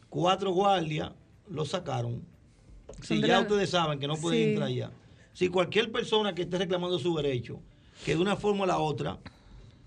[0.08, 1.12] cuatro guardias
[1.48, 2.22] lo sacaron.
[3.02, 4.48] Si ya la- ustedes saben que no pueden Sí.
[4.50, 4.90] entrar allá.
[5.40, 7.62] Si cualquier persona que esté reclamando su derecho,
[8.04, 9.18] que de una forma o la otra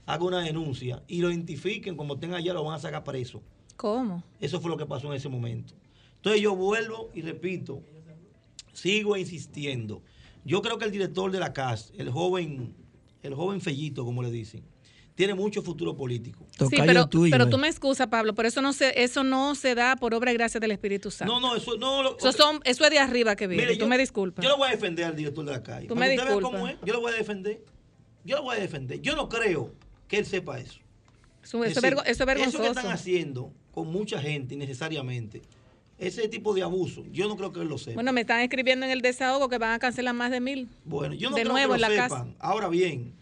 [0.07, 3.39] haga una denuncia y lo identifiquen como tenga allá, lo van a sacar preso.
[3.75, 4.23] ¿Cómo?
[4.39, 5.75] Eso fue lo que pasó en ese momento.
[6.15, 7.83] Entonces yo vuelvo y repito,
[8.71, 10.01] sigo insistiendo.
[10.43, 12.73] Yo creo que el director de la CAS, el joven,
[13.21, 14.63] el joven Fellito, como le dicen,
[15.15, 16.45] tiene mucho futuro político.
[16.57, 19.95] Sí, pero, pero tú me excusas, Pablo, pero eso no se, eso no se da
[19.95, 21.31] por obra y gracia del Espíritu Santo.
[21.33, 22.01] No, no, eso no.
[22.03, 23.63] Lo, Eso, son, eso es de arriba que viene.
[23.63, 24.43] Mire, tú yo- me disculpas.
[24.43, 25.87] Yo lo voy a defender al director de la calle.
[25.87, 26.41] Tú Para me disculpas.
[26.51, 27.61] cómo es, yo lo voy a defender.
[28.25, 29.01] Yo lo voy a defender.
[29.01, 29.71] Yo no creo
[30.07, 30.79] que él sepa eso.
[31.43, 32.63] Eso, Es eso es decir, vergo- eso es Eso que vergonzoso.
[32.69, 35.41] están haciendo con mucha gente innecesariamente,
[35.97, 37.95] ese tipo de abuso, yo no creo que él lo sepa.
[37.95, 40.69] Bueno, me están escribiendo en el desahogo que van a cancelar más de mil.
[40.85, 42.09] Bueno, yo no de creo nuevo que en lo la sepan.
[42.33, 42.35] casa.
[42.39, 43.13] Ahora bien,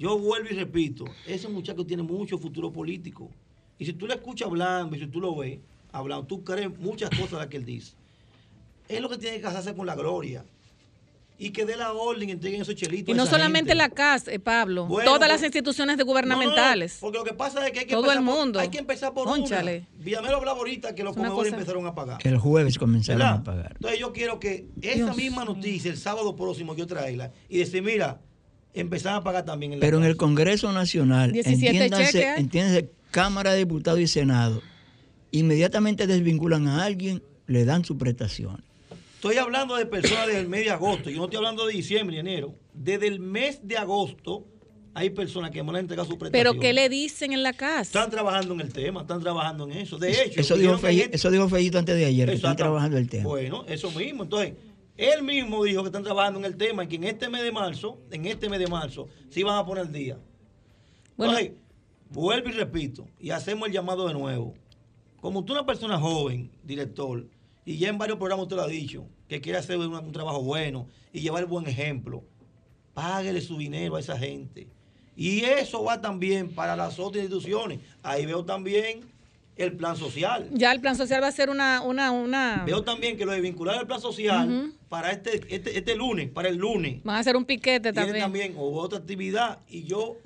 [0.00, 3.30] yo vuelvo y repito, ese muchacho tiene mucho futuro político.
[3.78, 5.58] Y si tú le escuchas hablando y si tú lo ves
[5.92, 7.92] hablando, tú crees muchas cosas de las que él dice.
[8.88, 10.42] Es lo que tiene que casarse con la gloria.
[11.38, 13.08] Y que dé la orden y entreguen esos chelitos.
[13.08, 13.74] Y a no esa solamente gente.
[13.76, 14.86] la CAS, eh, Pablo.
[14.86, 16.98] Bueno, todas pues- las instituciones de No, no, gubernamentales.
[17.00, 18.60] porque lo que pasa es que hay que Todo empezar el por- mundo.
[18.60, 19.86] hay que empezar por Cónchale.
[19.90, 20.04] una.
[20.04, 22.18] Villamelo hablaba ahorita que los comedores empezaron a pagar.
[22.26, 23.36] El jueves comenzaron ¿Verdad?
[23.38, 23.72] a pagar.
[23.74, 27.82] Entonces yo quiero que esa Dios misma noticia el sábado próximo yo traerla y decir,
[27.82, 28.20] mira,
[28.74, 30.10] empezar a pagar también en la Pero en casa.
[30.10, 32.40] el Congreso Nacional, 17 cheques entiéndanse, hay.
[32.40, 34.62] entiéndanse, Cámara de Diputados y Senado,
[35.32, 38.62] inmediatamente desvinculan a alguien, le dan su prestación.
[39.16, 42.14] Estoy hablando de personas desde el mes de agosto, yo no estoy hablando de diciembre
[42.14, 42.54] ni enero.
[42.72, 44.46] Desde el mes de agosto
[44.94, 46.52] hay personas que me han entregado su prestación.
[46.54, 47.88] Pero ¿qué le dicen en la CAS?
[47.88, 49.98] Están trabajando en el tema, están trabajando en eso.
[49.98, 53.08] De hecho, Eso dijo, este- eso dijo Fellito antes de ayer, que están trabajando el
[53.08, 53.24] tema.
[53.24, 54.22] Bueno, eso mismo.
[54.24, 54.54] Entonces,
[55.00, 57.50] él mismo dijo que están trabajando en el tema y que en este mes de
[57.50, 60.18] marzo, en este mes de marzo, sí van a poner el día.
[61.16, 61.38] Bueno.
[61.38, 61.58] Entonces,
[62.10, 64.54] vuelvo y repito, y hacemos el llamado de nuevo.
[65.20, 67.26] Como tú una persona joven, director,
[67.64, 70.42] y ya en varios programas usted lo ha dicho, que quiere hacer un, un trabajo
[70.42, 72.22] bueno y llevar el buen ejemplo,
[72.92, 74.68] páguele su dinero a esa gente.
[75.16, 77.80] Y eso va también para las otras instituciones.
[78.02, 79.10] Ahí veo también
[79.56, 80.48] el plan social.
[80.52, 81.82] Ya el plan social va a ser una...
[81.82, 84.72] una, una Veo también que lo de vincular al plan social.
[84.90, 88.18] Para este, este, este lunes, para el lunes, van a hacer un piquete también.
[88.18, 90.16] también o otra actividad y yo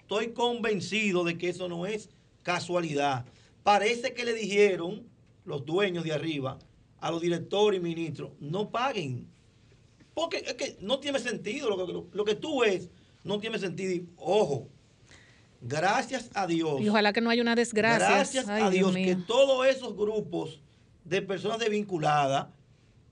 [0.00, 2.10] estoy convencido de que eso no es
[2.42, 3.24] casualidad.
[3.62, 5.08] Parece que le dijeron
[5.46, 6.58] los dueños de arriba
[7.00, 9.28] a los directores y ministros, no paguen.
[10.12, 12.90] Porque es que no tiene sentido lo que, lo, lo que tú ves,
[13.24, 13.94] no tiene sentido.
[13.94, 14.68] Y, ojo,
[15.62, 16.82] gracias a Dios.
[16.82, 18.08] Y ojalá que no haya una desgracia.
[18.08, 20.60] Gracias Ay, a Dios Dios que todos esos grupos
[21.02, 22.48] de personas desvinculadas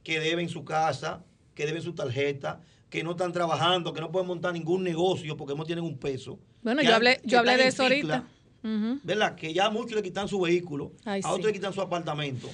[0.05, 1.24] que deben su casa,
[1.55, 5.56] que deben su tarjeta, que no están trabajando, que no pueden montar ningún negocio porque
[5.56, 6.39] no tienen un peso.
[6.62, 8.28] Bueno, que yo hablé, yo hablé de eso cicla,
[8.62, 9.01] ahorita.
[9.02, 9.35] ¿Verdad?
[9.35, 11.47] Que ya a muchos le quitan su vehículo, Ay, a otros sí.
[11.48, 12.48] le quitan su apartamento.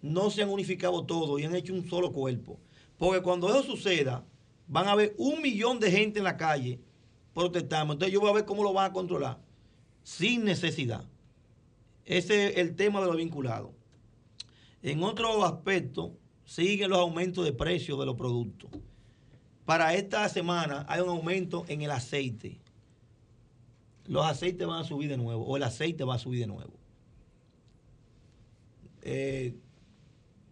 [0.00, 2.58] No se han unificado todo y han hecho un solo cuerpo.
[2.96, 4.24] Porque cuando eso suceda,
[4.66, 6.80] van a haber un millón de gente en la calle
[7.32, 7.92] protestando.
[7.92, 9.38] Entonces yo voy a ver cómo lo van a controlar.
[10.02, 11.04] Sin necesidad.
[12.04, 13.72] Ese es el tema de lo vinculado.
[14.82, 18.70] En otro aspecto, siguen los aumentos de precios de los productos.
[19.64, 22.60] Para esta semana hay un aumento en el aceite.
[24.06, 26.74] Los aceites van a subir de nuevo, o el aceite va a subir de nuevo.
[29.02, 29.54] Eh,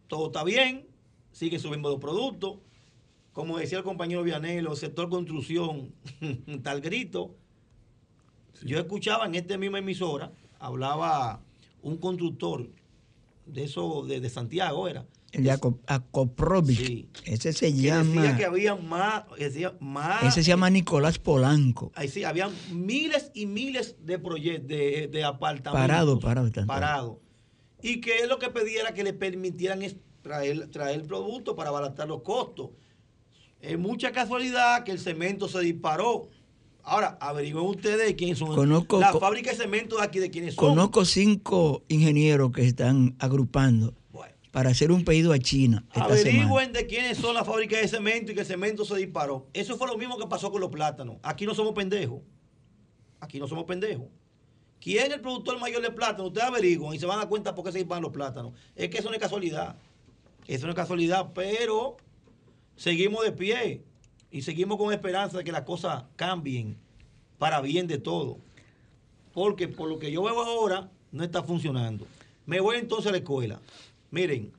[0.08, 0.86] todo está bien,
[1.32, 2.58] sigue subiendo los productos.
[3.32, 5.94] Como decía el compañero Vianelo, sector construcción,
[6.62, 7.34] tal grito.
[8.64, 11.42] Yo escuchaba en esta misma emisora, hablaba
[11.82, 12.70] un constructor
[13.46, 15.06] de eso, de, de Santiago era.
[15.32, 17.22] El de Aco- Acoprovic.
[17.24, 18.36] Ese se que decía llama.
[18.36, 21.90] que había más, que decía más Ese se llama Nicolás Polanco.
[21.94, 25.72] Ahí sí, había miles y miles de proyectos, de, de apartamentos.
[25.88, 26.66] Parado, parado, tanto.
[26.68, 27.20] Parado.
[27.82, 29.80] Y que él lo que pedía era que le permitieran
[30.20, 32.70] traer, traer el producto para abaratar los costos.
[33.60, 36.28] Es mucha casualidad que el cemento se disparó.
[36.84, 38.54] Ahora, averigüen ustedes de quiénes son.
[38.54, 40.68] Conozco- la fábrica de cemento de aquí, de quiénes son.
[40.68, 43.94] Conozco cinco ingenieros que están agrupando
[44.52, 46.44] para hacer un pedido a China esta semana.
[46.44, 49.48] Averigüen de quiénes son las fábricas de cemento y que el cemento se disparó.
[49.54, 51.16] Eso fue lo mismo que pasó con los plátanos.
[51.22, 52.20] Aquí no somos pendejos.
[53.18, 54.06] Aquí no somos pendejos.
[54.78, 56.26] ¿Quién es el productor mayor de plátano?
[56.26, 58.52] Ustedes averiguan y se van a dar cuenta por qué se disparan los plátanos.
[58.76, 59.76] Es que eso no es casualidad.
[60.46, 61.96] Eso no es casualidad, pero
[62.76, 63.82] seguimos de pie
[64.30, 66.76] y seguimos con esperanza de que las cosas cambien
[67.38, 68.38] para bien de todo.
[69.32, 72.06] Porque por lo que yo veo ahora, no está funcionando.
[72.44, 73.60] Me voy entonces a la escuela.
[74.12, 74.52] Miren,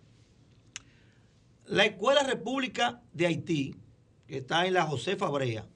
[1.68, 3.76] la Escuela República de Haití,
[4.28, 5.68] que está en la Josefa Brea,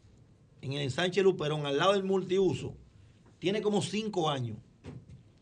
[0.61, 2.75] en el Sánchez Luperón, al lado del multiuso,
[3.37, 4.57] tiene como cinco años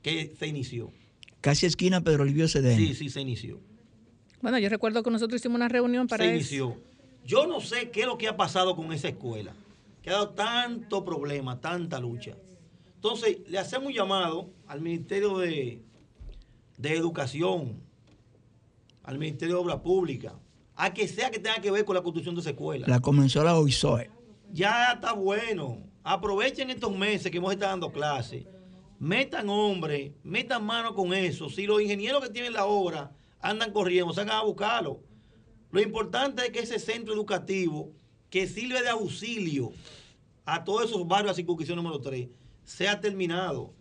[0.02, 0.92] que se inició.
[1.40, 2.76] Casi esquina Pedro Livio Cedeno.
[2.78, 3.62] Sí, sí, se inició.
[4.42, 6.36] Bueno, yo recuerdo que nosotros hicimos una reunión para se eso.
[6.36, 6.78] inició.
[7.24, 9.56] Yo no sé qué es lo que ha pasado con esa escuela,
[10.02, 12.36] que ha dado tanto problema, tanta lucha.
[12.96, 15.82] Entonces, le hacemos un llamado al Ministerio de,
[16.78, 17.85] de Educación,
[19.06, 20.34] al Ministerio de Obras Públicas,
[20.76, 22.88] a que sea que tenga que ver con la construcción de esa escuela.
[22.88, 24.10] La comenzó la OISOE.
[24.52, 25.78] Ya está bueno.
[26.04, 28.46] Aprovechen estos meses que hemos estado dando clases.
[29.00, 31.50] Metan hombre, metan mano con eso.
[31.50, 33.12] Si los ingenieros que tienen la obra
[33.42, 35.00] andan corriendo, salgan a buscarlo.
[35.72, 37.92] Lo importante es que ese centro educativo
[38.30, 39.72] que sirve de auxilio
[40.46, 42.28] a todos esos barrios de circunscripción número 3
[42.64, 43.74] sea terminado.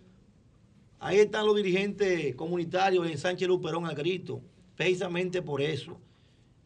[0.98, 4.40] Ahí están los dirigentes comunitarios en Sánchez Luperón al grito,
[4.76, 5.98] precisamente por eso.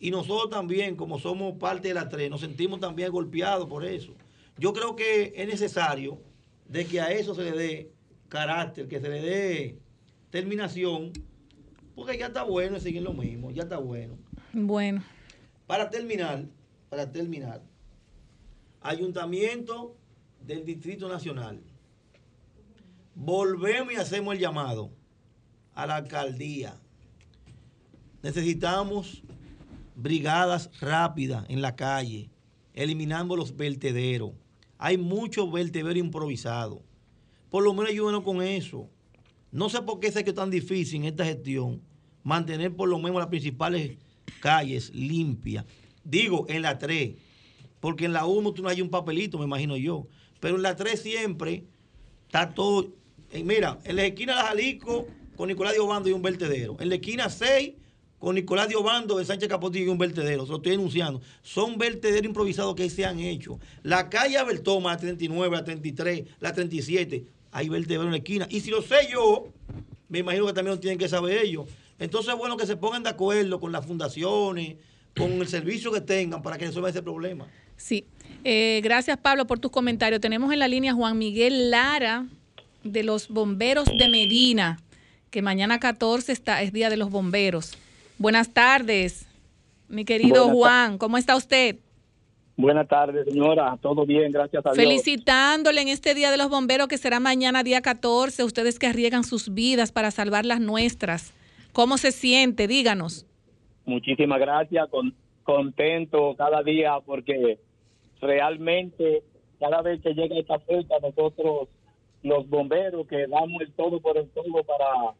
[0.01, 4.15] Y nosotros también, como somos parte de la 3, nos sentimos también golpeados por eso.
[4.57, 6.21] Yo creo que es necesario
[6.69, 7.93] de que a eso se le dé
[8.29, 9.79] carácter, que se le dé
[10.31, 11.13] terminación,
[11.95, 14.17] porque ya está bueno seguir lo mismo, ya está bueno.
[14.53, 15.03] Bueno,
[15.67, 16.45] Para terminar,
[16.89, 17.63] para terminar,
[18.81, 19.97] Ayuntamiento
[20.41, 21.61] del Distrito Nacional.
[23.15, 24.91] Volvemos y hacemos el llamado
[25.75, 26.81] a la alcaldía.
[28.23, 29.23] Necesitamos
[29.95, 32.31] brigadas rápidas en la calle,
[32.74, 34.32] eliminando los vertederos.
[34.78, 36.81] Hay muchos vertederos improvisados.
[37.51, 38.89] Por lo menos ayúdenos con eso.
[39.51, 41.81] No sé por qué sé que es tan difícil en esta gestión
[42.23, 43.97] mantener por lo menos las principales
[44.40, 45.65] calles limpias.
[46.05, 47.16] Digo, en la 3,
[47.81, 50.07] porque en la 1 tú no hay un papelito, me imagino yo.
[50.40, 51.65] Pero en la 3 siempre
[52.27, 52.89] está todo.
[53.32, 56.77] eh, mira, en la esquina de la Jalisco con Nicolás de Obando y un vertedero.
[56.81, 57.73] En la esquina 6
[58.19, 60.45] con Nicolás de Obando de Sánchez Capotillo y un vertedero.
[60.45, 61.20] Se lo estoy denunciando.
[61.43, 63.59] Son vertederos improvisados que se han hecho.
[63.82, 68.47] La calle Abertoma, la 39, la 33, la 37, hay vertederos en la esquina.
[68.51, 69.49] Y si lo sé yo,
[70.09, 71.69] me imagino que también lo tienen que saber ellos.
[71.99, 74.77] Entonces es bueno que se pongan de acuerdo con las fundaciones,
[75.16, 77.47] con el servicio que tengan para que resuelvan ese problema.
[77.77, 78.05] sí.
[78.45, 80.20] Eh, gracias, Pablo, por tus comentarios.
[80.20, 82.27] Tenemos en la línea a Juan Miguel Lara
[82.85, 84.81] de los Bomberos de Medina,
[85.31, 87.77] que mañana 14 está, es Día de los Bomberos.
[88.19, 89.28] Buenas tardes,
[89.89, 90.99] mi querido Buenas Juan.
[90.99, 91.77] ¿Cómo está usted?
[92.57, 93.78] Buenas tardes, señora.
[93.81, 94.85] Todo bien, gracias a Dios.
[94.85, 99.23] Felicitándole en este Día de los Bomberos que será mañana día 14, ustedes que arriesgan
[99.23, 101.32] sus vidas para salvar las nuestras.
[101.73, 102.66] ¿Cómo se siente?
[102.66, 103.24] Díganos.
[103.86, 104.89] Muchísimas gracias.
[104.89, 105.15] Con,
[105.45, 107.61] contento cada día porque
[108.20, 109.23] realmente
[109.61, 111.69] cada vez que llega esta fecha nosotros
[112.24, 115.15] los bomberos que damos el todo por el todo para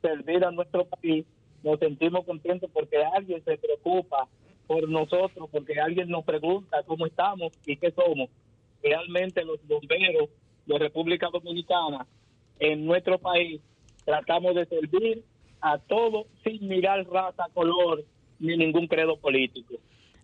[0.00, 1.26] servir a nuestro país
[1.62, 4.28] nos sentimos contentos porque alguien se preocupa
[4.66, 8.28] por nosotros, porque alguien nos pregunta cómo estamos y qué somos.
[8.82, 10.28] Realmente los bomberos
[10.66, 12.06] de República Dominicana
[12.60, 13.60] en nuestro país
[14.04, 15.24] tratamos de servir
[15.60, 18.04] a todos sin mirar raza, color
[18.38, 19.74] ni ningún credo político.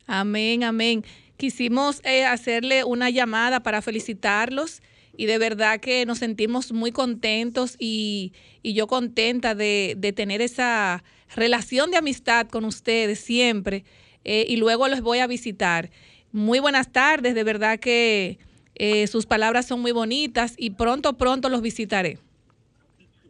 [0.06, 1.04] Amén, amén.
[1.36, 4.82] Quisimos eh, hacerle una llamada para felicitarlos
[5.16, 8.32] y de verdad que nos sentimos muy contentos y,
[8.62, 11.02] y yo contenta de, de tener esa
[11.34, 13.84] relación de amistad con ustedes siempre
[14.24, 15.90] eh, y luego los voy a visitar.
[16.32, 18.38] Muy buenas tardes, de verdad que
[18.74, 22.18] eh, sus palabras son muy bonitas y pronto, pronto los visitaré.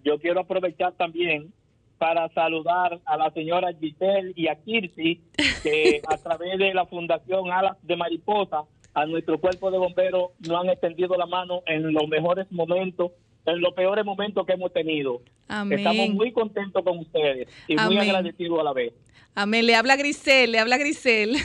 [0.04, 1.52] Yo quiero aprovechar también
[1.98, 5.20] para saludar a la señora Giselle y a Kirsi,
[5.62, 8.64] que a través de la Fundación Alas de Mariposa,
[8.94, 13.12] a nuestro cuerpo de bomberos nos han extendido la mano en los mejores momentos,
[13.46, 15.20] en los peores momentos que hemos tenido.
[15.48, 15.78] Amén.
[15.78, 18.92] Estamos muy contentos con ustedes y muy agradecidos a la vez.
[19.34, 21.36] Amén, le habla Grisel, le habla Grisel.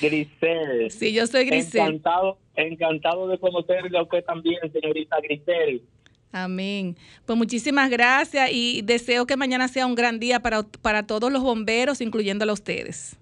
[0.00, 0.90] Grisel.
[0.90, 1.80] Sí, yo soy Grisel.
[1.80, 5.82] Encantado, encantado de conocerle a usted también, señorita Grisel.
[6.30, 6.96] Amén.
[7.26, 11.42] Pues muchísimas gracias y deseo que mañana sea un gran día para, para todos los
[11.42, 13.18] bomberos, incluyéndolo a ustedes.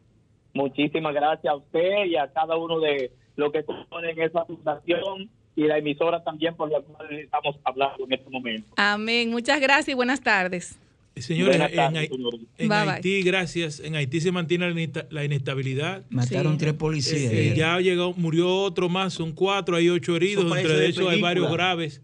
[0.52, 5.30] Muchísimas gracias a usted y a cada uno de los que componen esa fundación
[5.62, 8.68] y la emisora también por la cual estamos hablando en este momento.
[8.76, 9.30] Amén.
[9.30, 10.78] Muchas gracias y buenas tardes.
[11.16, 12.10] Señores, Buenas en, tardes,
[12.56, 12.90] en Bye, bye.
[12.94, 16.02] Haití, gracias, en Haití se mantiene la inesta- la inestabilidad.
[16.08, 17.32] Mataron tres policías.
[17.32, 20.86] Eh, eh, ya llegó, murió otro más, son cuatro, hay ocho heridos, Eso entre de
[20.86, 21.28] ellos hay película.
[21.28, 22.00] varios graves.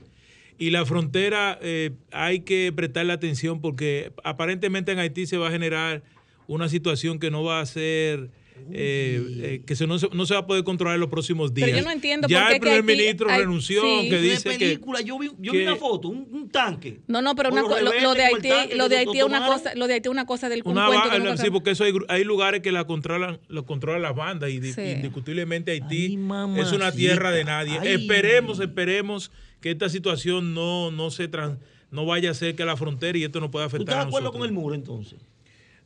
[0.58, 5.50] Y la frontera eh, hay que prestarle atención porque aparentemente en Haití se va a
[5.50, 6.02] generar
[6.46, 8.28] una situación que no va a ser,
[8.72, 11.54] eh, eh, que se no, se, no se va a poder controlar en los próximos
[11.54, 11.66] días.
[11.68, 14.08] Pero yo no entiendo ya por qué el que primer Haití- ministro hay- renunció, sí.
[14.10, 14.58] que dice que...
[14.66, 17.00] película, yo vi, yo vi que- una foto, un, un tanque.
[17.06, 17.68] No, no, pero una lo,
[18.00, 20.48] lo de Haití, lo de Haití es una cosa, lo de Haití es una cosa
[20.48, 23.38] del un Una cuento que no sí, porque eso hay, hay lugares que la controlan,
[23.48, 24.80] lo controlan las bandas y Sí.
[24.80, 26.18] indiscutiblemente Haití
[26.58, 27.78] es una tierra de nadie.
[27.80, 27.88] Ay.
[27.94, 29.30] Esperemos, esperemos
[29.60, 31.58] que esta situación no, no se trans-
[31.90, 34.04] no vaya a ser que la frontera y esto no pueda ¿Tú afectar estás a
[34.04, 34.40] de acuerdo nosotros.
[34.40, 35.18] con el muro entonces?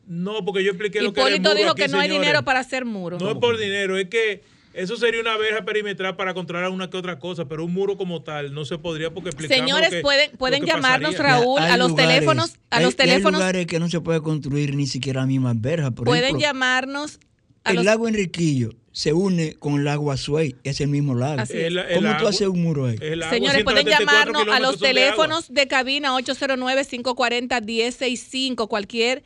[0.07, 2.09] No, porque yo expliqué lo que era el Hipólito muro dijo aquí, que no hay
[2.09, 2.27] señores.
[2.27, 3.23] dinero para hacer muros.
[3.23, 6.97] No es por dinero, es que eso sería una verja perimetral para controlar una que
[6.97, 10.31] otra cosa, pero un muro como tal no se podría porque explicamos Señores, que- pueden,
[10.37, 11.39] pueden que llamarnos, pasaría.
[11.41, 14.01] Raúl, Hay a los lugares- teléfonos, a hay- los hay teléfonos, lugares que no se
[14.01, 15.91] puede construir ni siquiera la misma verja.
[15.91, 17.19] Por pueden ejemplo, llamarnos
[17.65, 21.41] a el los lago Enriquillo se une con el lago Azuay, es el mismo lago.
[21.43, 21.65] Así es.
[21.67, 22.97] El- el ¿Cómo tú agua- haces un muro ahí?
[22.99, 28.69] Señores, pueden 174 llamarnos a los de teléfonos de cabina 809-540-1065.
[28.69, 29.23] Cualquier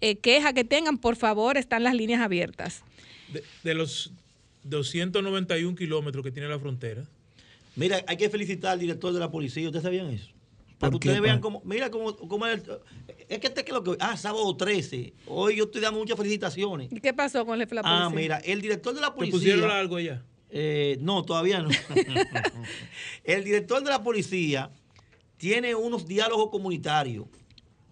[0.00, 2.82] eh, queja que tengan, por favor, están las líneas abiertas.
[3.32, 4.12] de, de los
[4.64, 7.04] 291 kilómetros que tiene la frontera.
[7.76, 9.66] Mira, hay que felicitar al director de la policía.
[9.66, 10.30] ¿Ustedes sabían eso?
[10.78, 12.78] Para ¿Por que ustedes vean cómo, mira cómo, cómo es, el-
[13.28, 15.12] es que este que lo que ah, sábado 13.
[15.26, 16.92] Hoy yo estoy dando muchas felicitaciones.
[16.92, 18.22] ¿Y qué pasó con la la Ah, policía?
[18.22, 19.38] mira, el director de la ¿Te policía.
[19.38, 20.22] pusieron algo allá?
[20.50, 21.68] Eh, no, todavía no.
[23.24, 24.70] el director de la policía
[25.36, 27.26] tiene unos diálogos comunitarios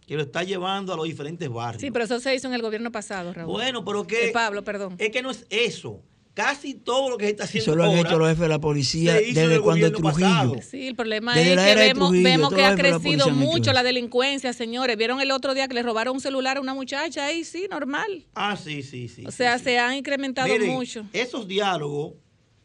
[0.06, 1.80] que lo está llevando a los diferentes barrios.
[1.80, 3.50] Sí, pero eso se hizo en el gobierno pasado, Raúl.
[3.52, 4.28] Bueno, pero que.
[4.28, 4.96] Eh, Pablo, perdón.
[4.98, 6.00] Es que no es eso.
[6.34, 8.48] Casi todo lo que se está haciendo Eso lo han ahora hecho los jefes de
[8.48, 10.02] la policía desde cuando Trujillo.
[10.02, 10.56] pasado.
[10.62, 13.82] Sí, el problema Desde es que vemos, Trujillo, vemos que ha la crecido mucho la
[13.82, 14.96] delincuencia, señores.
[14.96, 17.44] ¿Vieron el otro día que le robaron un celular a una muchacha ahí?
[17.44, 18.24] Sí, normal.
[18.34, 19.26] Ah, sí, sí, sí.
[19.26, 19.64] O sí, sea, sí.
[19.64, 21.04] se han incrementado Miren, mucho.
[21.12, 22.14] Esos diálogos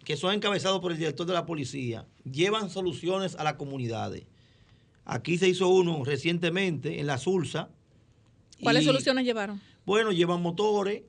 [0.05, 4.23] que son encabezados por el director de la policía llevan soluciones a las comunidades.
[5.09, 7.69] Aquí se hizo uno recientemente en la Sulsa.
[8.61, 9.61] ¿Cuáles y, soluciones llevaron?
[9.85, 11.03] Bueno, llevan motores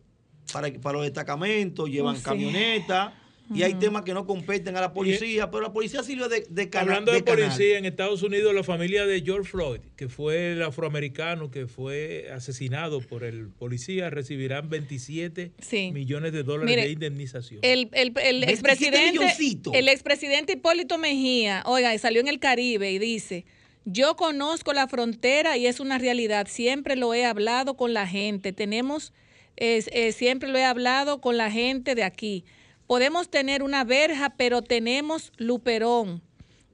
[0.52, 2.24] para, para los destacamentos, llevan Oh, sí.
[2.24, 3.12] camionetas.
[3.54, 6.68] Y hay temas que no competen a la policía, pero la policía sirve de, de
[6.78, 7.46] Hablando de, canal.
[7.46, 12.28] policía, en Estados Unidos, la familia de George Floyd, que fue el afroamericano que fue
[12.30, 15.90] asesinado por el policía, recibirán 27 Sí.
[15.94, 17.60] millones de dólares Mire, de indemnización.
[17.62, 22.98] El, el, el 27 expresidente, el expresidente Hipólito Mejía, oiga, salió en el Caribe y
[22.98, 23.46] dice,
[23.84, 28.52] yo conozco la frontera y es una realidad, siempre lo he hablado con la gente,
[28.52, 29.12] tenemos,
[29.56, 32.44] eh, siempre lo he hablado con la gente de aquí.
[32.86, 36.22] Podemos tener una verja, pero tenemos Luperón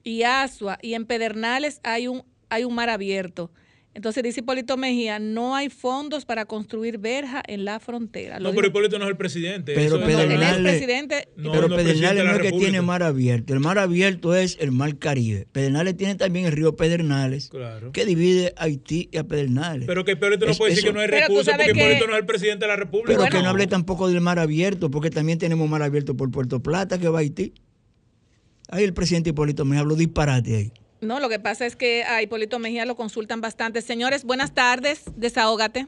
[0.02, 3.50] y Asua y en Pedernales hay un, hay un mar abierto.
[3.94, 8.40] Entonces dice Hipólito Mejía, no hay fondos para construir verja en la frontera.
[8.40, 9.72] Lo no, pero Hipólito no es el presidente.
[9.72, 10.80] Pero eso es- el Pedernales,
[11.36, 13.54] No, pero no, presidente Pedernales no es que tiene mar abierto.
[13.54, 15.46] El mar abierto es el mar Caribe.
[15.52, 17.92] Pedernales tiene también el río Pedernales, Claro.
[17.92, 19.86] que divide a Haití y a Pedernales.
[19.86, 22.18] Pero que Hipólito no puede decir que no hay recursos porque que- Hipólito no es
[22.18, 23.16] el presidente de la República.
[23.16, 26.60] Pero que no hable tampoco del mar abierto, porque también tenemos mar abierto por Puerto
[26.60, 27.54] Plata, que va a Haití.
[28.70, 30.72] Ahí el presidente Hipólito me habló disparate ahí.
[31.04, 33.82] No, lo que pasa es que a Hipólito Mejía lo consultan bastante.
[33.82, 35.86] Señores, buenas tardes, desahógate.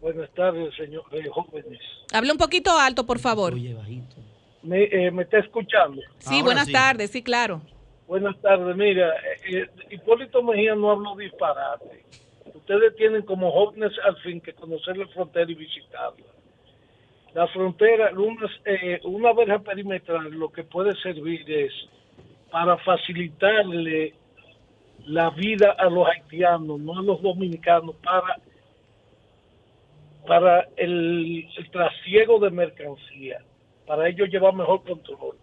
[0.00, 1.80] Buenas tardes, señor, eh, jóvenes.
[2.12, 3.54] Hable un poquito alto, por favor.
[3.54, 4.16] Oye, bajito.
[4.62, 6.02] ¿Me, eh, ¿me está escuchando?
[6.18, 6.72] Sí, Ahora buenas sí.
[6.72, 7.62] tardes, sí, claro.
[8.06, 8.76] Buenas tardes.
[8.76, 12.04] Mira, eh, eh, Hipólito Mejía no habló disparate.
[12.54, 16.26] Ustedes tienen como jóvenes al fin que conocer la frontera y visitarla.
[17.34, 21.72] La frontera, una, eh, una verja perimetral, lo que puede servir es
[22.56, 24.14] para facilitarle
[25.08, 28.38] la vida a los haitianos, no a los dominicanos, para,
[30.26, 33.42] para el, el trasiego de mercancía,
[33.86, 35.36] para ellos llevar mejor control.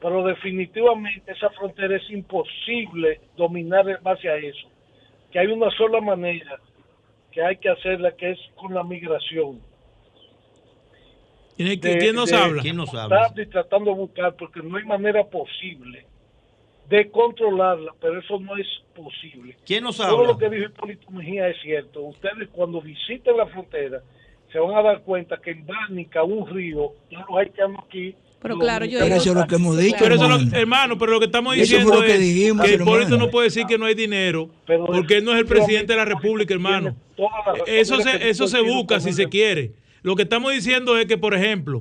[0.00, 4.68] Pero definitivamente esa frontera es imposible dominar en base a eso,
[5.32, 6.60] que hay una sola manera
[7.32, 9.60] que hay que hacerla, que es con la migración.
[11.56, 12.62] ¿Quién, de- quién nos de- habla?
[13.42, 16.06] y tratando de buscar, porque no hay manera posible
[16.88, 19.56] de controlarla, pero eso no es posible.
[19.66, 20.28] ¿Quién nos Todo habla?
[20.32, 22.02] lo que dijo Hipólito Mejía es cierto.
[22.02, 24.02] Ustedes cuando visiten la frontera
[24.52, 28.14] se van a dar cuenta que en Bánica, un río, ya los haitianos aquí...
[28.40, 30.58] Pero claro, yo Pero eso es lo que hemos dicho, Pero eso es lo- hermano.
[30.58, 32.90] hermano, pero lo que estamos Eso diciendo fue lo que es dijimos, que hermano.
[32.98, 35.96] Hipólito no puede decir que no hay dinero porque él no es el presidente de
[35.96, 36.94] la República, hermano.
[37.66, 39.72] Eso se, eso se busca si se quiere.
[40.02, 41.80] Lo que estamos diciendo es que, por ejemplo,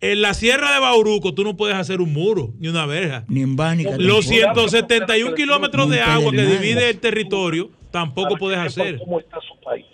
[0.00, 3.24] en la Sierra de Bauruco tú no puedes hacer un muro ni una verja.
[3.28, 3.96] Ni en Bánica.
[3.98, 4.68] Los tampoco.
[4.68, 8.98] 171 kilómetros de agua que divide el territorio tampoco puedes hacer.
[8.98, 9.86] ¿Cómo está su país?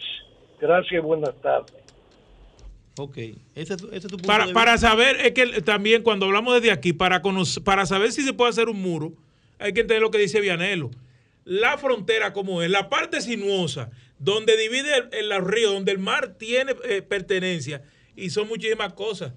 [0.60, 1.74] Gracias y buenas tardes.
[2.98, 3.16] Ok,
[3.54, 6.72] ese, ese es tu punto Para, de para saber, es que también cuando hablamos desde
[6.72, 9.12] aquí, para, conocer, para saber si se puede hacer un muro,
[9.58, 10.90] hay que entender lo que dice Vianelo.
[11.44, 16.36] La frontera como es, la parte sinuosa, donde divide el, el río, donde el mar
[16.38, 17.82] tiene eh, pertenencia,
[18.16, 19.32] y son muchísimas cosas.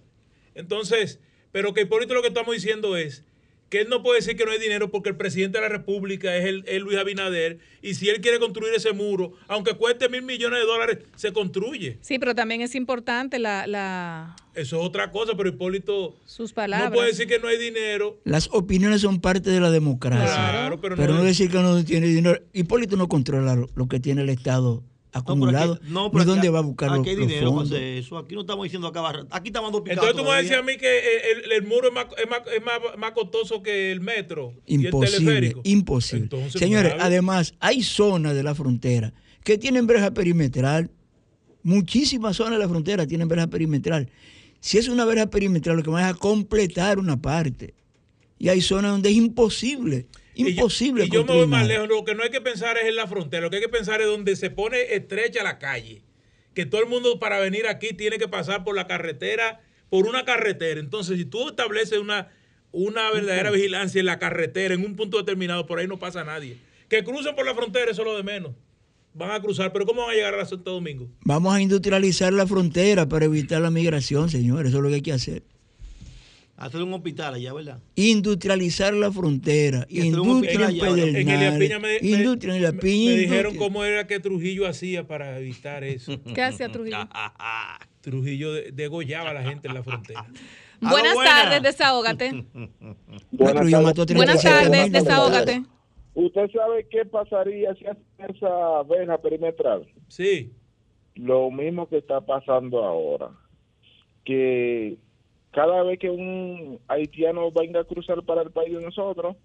[0.55, 1.19] Entonces,
[1.51, 3.23] pero que Hipólito lo que estamos diciendo es
[3.69, 6.35] que él no puede decir que no hay dinero porque el presidente de la República
[6.35, 10.23] es, el, es Luis Abinader, y si él quiere construir ese muro, aunque cueste mil
[10.23, 11.99] millones de dólares, se construye.
[12.01, 16.89] Sí, pero también es importante la, la, Eso es otra cosa, pero Hipólito sus palabras.
[16.89, 18.19] no puede decir que no hay dinero.
[18.23, 20.25] Las opiniones son parte de la democracia.
[20.49, 22.39] Claro, pero pero no no, es- decir que no tiene dinero.
[22.53, 25.79] Hipólito no controla lo, lo que tiene el Estado acumulado.
[25.87, 27.71] No, pero aquí- dónde va a buscar los, hay los dinero fondos.
[27.71, 28.17] hacer eso.
[28.17, 29.01] Aquí no estamos diciendo acá.
[29.01, 31.51] barra- Aquí estamos dando Entonces tú me vas a decir a mí que el, el-
[31.51, 34.85] el muro es más, es, más, es más- más costoso que el metro y el
[34.85, 35.61] Imposible, teleférico.
[35.63, 36.23] imposible.
[36.23, 39.13] Entonces, Señores, además, hay zonas de la frontera
[39.43, 40.89] que tienen verja perimetral.
[41.63, 44.09] Muchísimas zonas de la frontera tienen verja perimetral.
[44.61, 47.73] Si es una verja perimetral, lo que va es a completar una parte.
[48.37, 50.07] Y hay zonas donde es imposible,
[50.47, 51.05] imposible.
[51.05, 51.87] Y yo me construir voy más lejos.
[51.87, 53.41] Lo que no hay que pensar es en la frontera.
[53.41, 56.03] Lo que hay que pensar es donde se pone estrecha la calle.
[56.53, 60.25] Que todo el mundo para venir aquí tiene que pasar por la carretera, por una
[60.25, 60.79] carretera.
[60.79, 62.29] Entonces, si tú estableces una,
[62.71, 66.57] una verdadera vigilancia en la carretera, en un punto determinado, por ahí no pasa nadie.
[66.87, 68.51] Que crucen por la frontera, eso es lo de menos.
[69.13, 71.07] Van a cruzar, pero ¿cómo van a llegar a Santo Domingo?
[71.21, 74.69] Vamos a industrializar la frontera para evitar la migración, señores.
[74.69, 75.43] Eso es lo que hay que hacer.
[76.59, 77.79] Hacer un hospital allá, ¿verdad?
[77.95, 79.85] Industrializar la frontera.
[79.89, 81.79] Industria en Pedernales.
[81.79, 83.11] me, Industria en la me- piña.
[83.13, 86.11] me dijeron cómo era que Trujillo hacía para evitar eso.
[86.35, 86.97] ¿Qué hacía Trujillo?
[88.01, 90.25] Trujillo de- degollaba a la gente en la frontera.
[90.81, 91.29] Buenas buena.
[91.31, 92.45] tardes, desahógate.
[93.31, 95.63] Buenas Trujillo mató Buenas 37 tardes, desahógate.
[96.13, 98.03] ¿Usted sabe qué pasaría si hacen
[98.35, 99.87] esa verja perimetral?
[100.09, 100.51] Sí.
[101.15, 103.29] Lo mismo que está pasando ahora.
[104.25, 104.97] Que
[105.51, 109.35] cada vez que un haitiano venga a cruzar para el país de nosotros,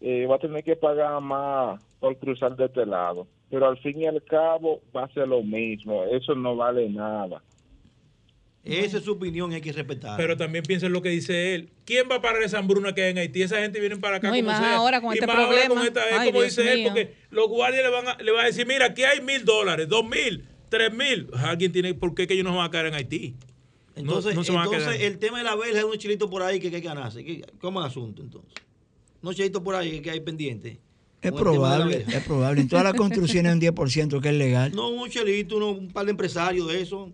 [0.00, 3.26] eh, va a tener que pagar más por cruzar de este lado.
[3.50, 6.04] Pero al fin y al cabo va a ser lo mismo.
[6.04, 7.42] Eso no vale nada.
[8.64, 10.18] Esa es su opinión y hay que respetar.
[10.18, 11.70] Pero también piensa en lo que dice él.
[11.86, 13.40] ¿Quién va a parar esa hambruna que hay en Haití?
[13.40, 14.76] Esa gente viene para acá No, y como más sea.
[14.76, 15.74] ahora con Y este más ahora problema.
[15.74, 18.30] con esta- es Ay, como Dios dice él, porque los guardias le van a, le
[18.30, 21.30] van a decir, mira, aquí hay mil dólares, dos mil, tres mil.
[21.38, 23.36] Alguien tiene, ¿por qué que ellos no van a caer en Haití?
[23.98, 25.02] Entonces, no se van a entonces quedar.
[25.12, 27.24] el tema de la verja es unos chilitos por ahí que, que hay que ganarse.
[27.24, 28.52] ¿Qué- ¿Cómo es el asunto entonces?
[29.22, 30.78] Unos chilitos por ahí que hay pendientes.
[31.20, 32.60] Es probable, es probable.
[32.60, 34.72] En todas las construcciones un 10% que es legal.
[34.74, 37.10] No, un chelito, uno, un par de empresarios de eso.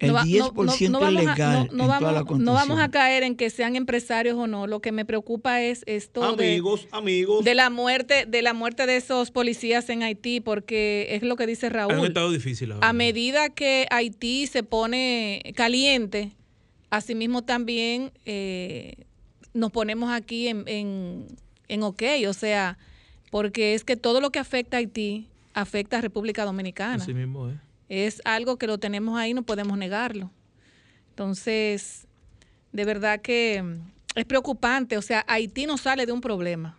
[0.00, 2.52] El No va- no- 10% no- no es vamos a- legal toda la vamos, no
[2.52, 4.66] vamos a caer en que sean empresarios o no.
[4.66, 7.44] Lo que me preocupa es esto de- Amigos, amigos.
[7.44, 11.46] de la muerte de la muerte de esos policías en Haití, porque es lo que
[11.46, 12.06] dice Es un Raúl.
[12.06, 12.72] estado difícil.
[12.80, 16.32] A medida que Haití se pone caliente,
[16.90, 18.94] asimismo también eh,
[19.54, 21.26] nos ponemos aquí en, en,
[21.68, 22.78] en ok, o sea,
[23.30, 26.94] porque es que todo lo que afecta a Haití afecta a República Dominicana.
[27.02, 27.56] Así mismo es.
[27.94, 30.30] Es algo que lo tenemos ahí, no podemos negarlo.
[31.10, 32.06] Entonces,
[32.72, 34.96] de verdad que mm, es preocupante.
[34.96, 36.78] O sea, Haití no sale de un problema.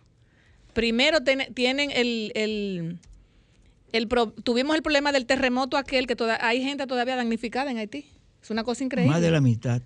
[0.72, 2.98] Primero ten- tienen el, el,
[3.92, 7.78] el pro- tuvimos el problema del terremoto aquel que toda, hay gente todavía damnificada en
[7.78, 8.06] Haití.
[8.42, 9.12] Es una cosa increíble.
[9.12, 9.82] Más de la mitad.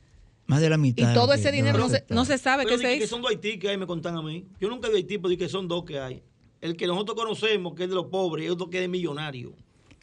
[0.47, 1.11] Más de la mitad.
[1.11, 3.09] y todo ese dinero no se, no se sabe Pero qué se que hizo.
[3.09, 4.47] son dos Haití que hay, me contan a mí.
[4.59, 6.23] Yo nunca vi Haití, pero di que son dos que hay.
[6.63, 9.53] El que nosotros conocemos, que es de los pobres, y otro que es de millonario.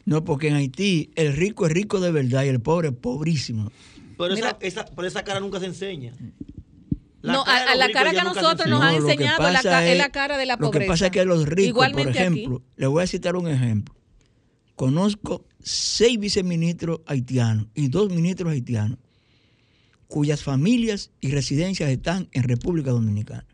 [0.06, 3.72] No, porque en Haití el rico es rico de verdad y el pobre es pobrísimo.
[4.16, 6.12] Pero esa, esa, pero esa cara nunca se enseña.
[7.22, 10.46] no, a, la cara que a nosotros nos han enseñado la, es, la cara de
[10.46, 10.78] la pobreza.
[10.78, 13.94] Lo que pasa es que los ricos, por ejemplo, le voy a citar un ejemplo.
[14.76, 18.98] Conozco seis viceministros haitianos y dos ministros haitianos
[20.06, 23.44] cuyas familias y residencias están en República Dominicana.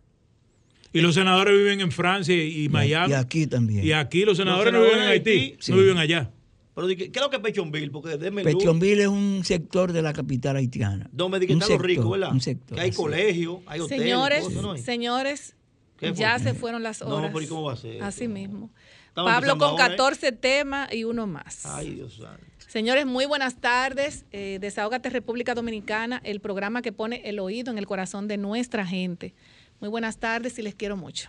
[0.92, 3.12] Y los senadores viven en Francia y Miami.
[3.12, 3.86] Y aquí también.
[3.86, 6.30] Y aquí los senadores, no viven en Haití, no viven allá.
[6.74, 7.90] Pero ¿qué es lo que es Pechonville?
[7.90, 11.08] Porque Pechonville es un sector de la capital haitiana.
[11.12, 12.32] Donde están los ricos, ¿verdad?
[12.74, 14.04] que hay colegios, hay hoteles.
[14.04, 15.56] Señores, señores,
[16.14, 17.30] ya se fueron las horas.
[17.30, 18.02] No, pero ¿cómo va a ser?
[18.02, 18.70] Así mismo.
[19.14, 20.32] Pablo con 14 ¿eh?
[20.32, 21.66] temas y uno más.
[21.66, 22.42] Ay, Dios santo.
[22.66, 24.24] Señores, muy buenas tardes.
[24.32, 28.86] Eh, Desahógate República Dominicana, el programa que pone el oído en el corazón de nuestra
[28.86, 29.34] gente.
[29.80, 31.28] Muy buenas tardes y les quiero mucho.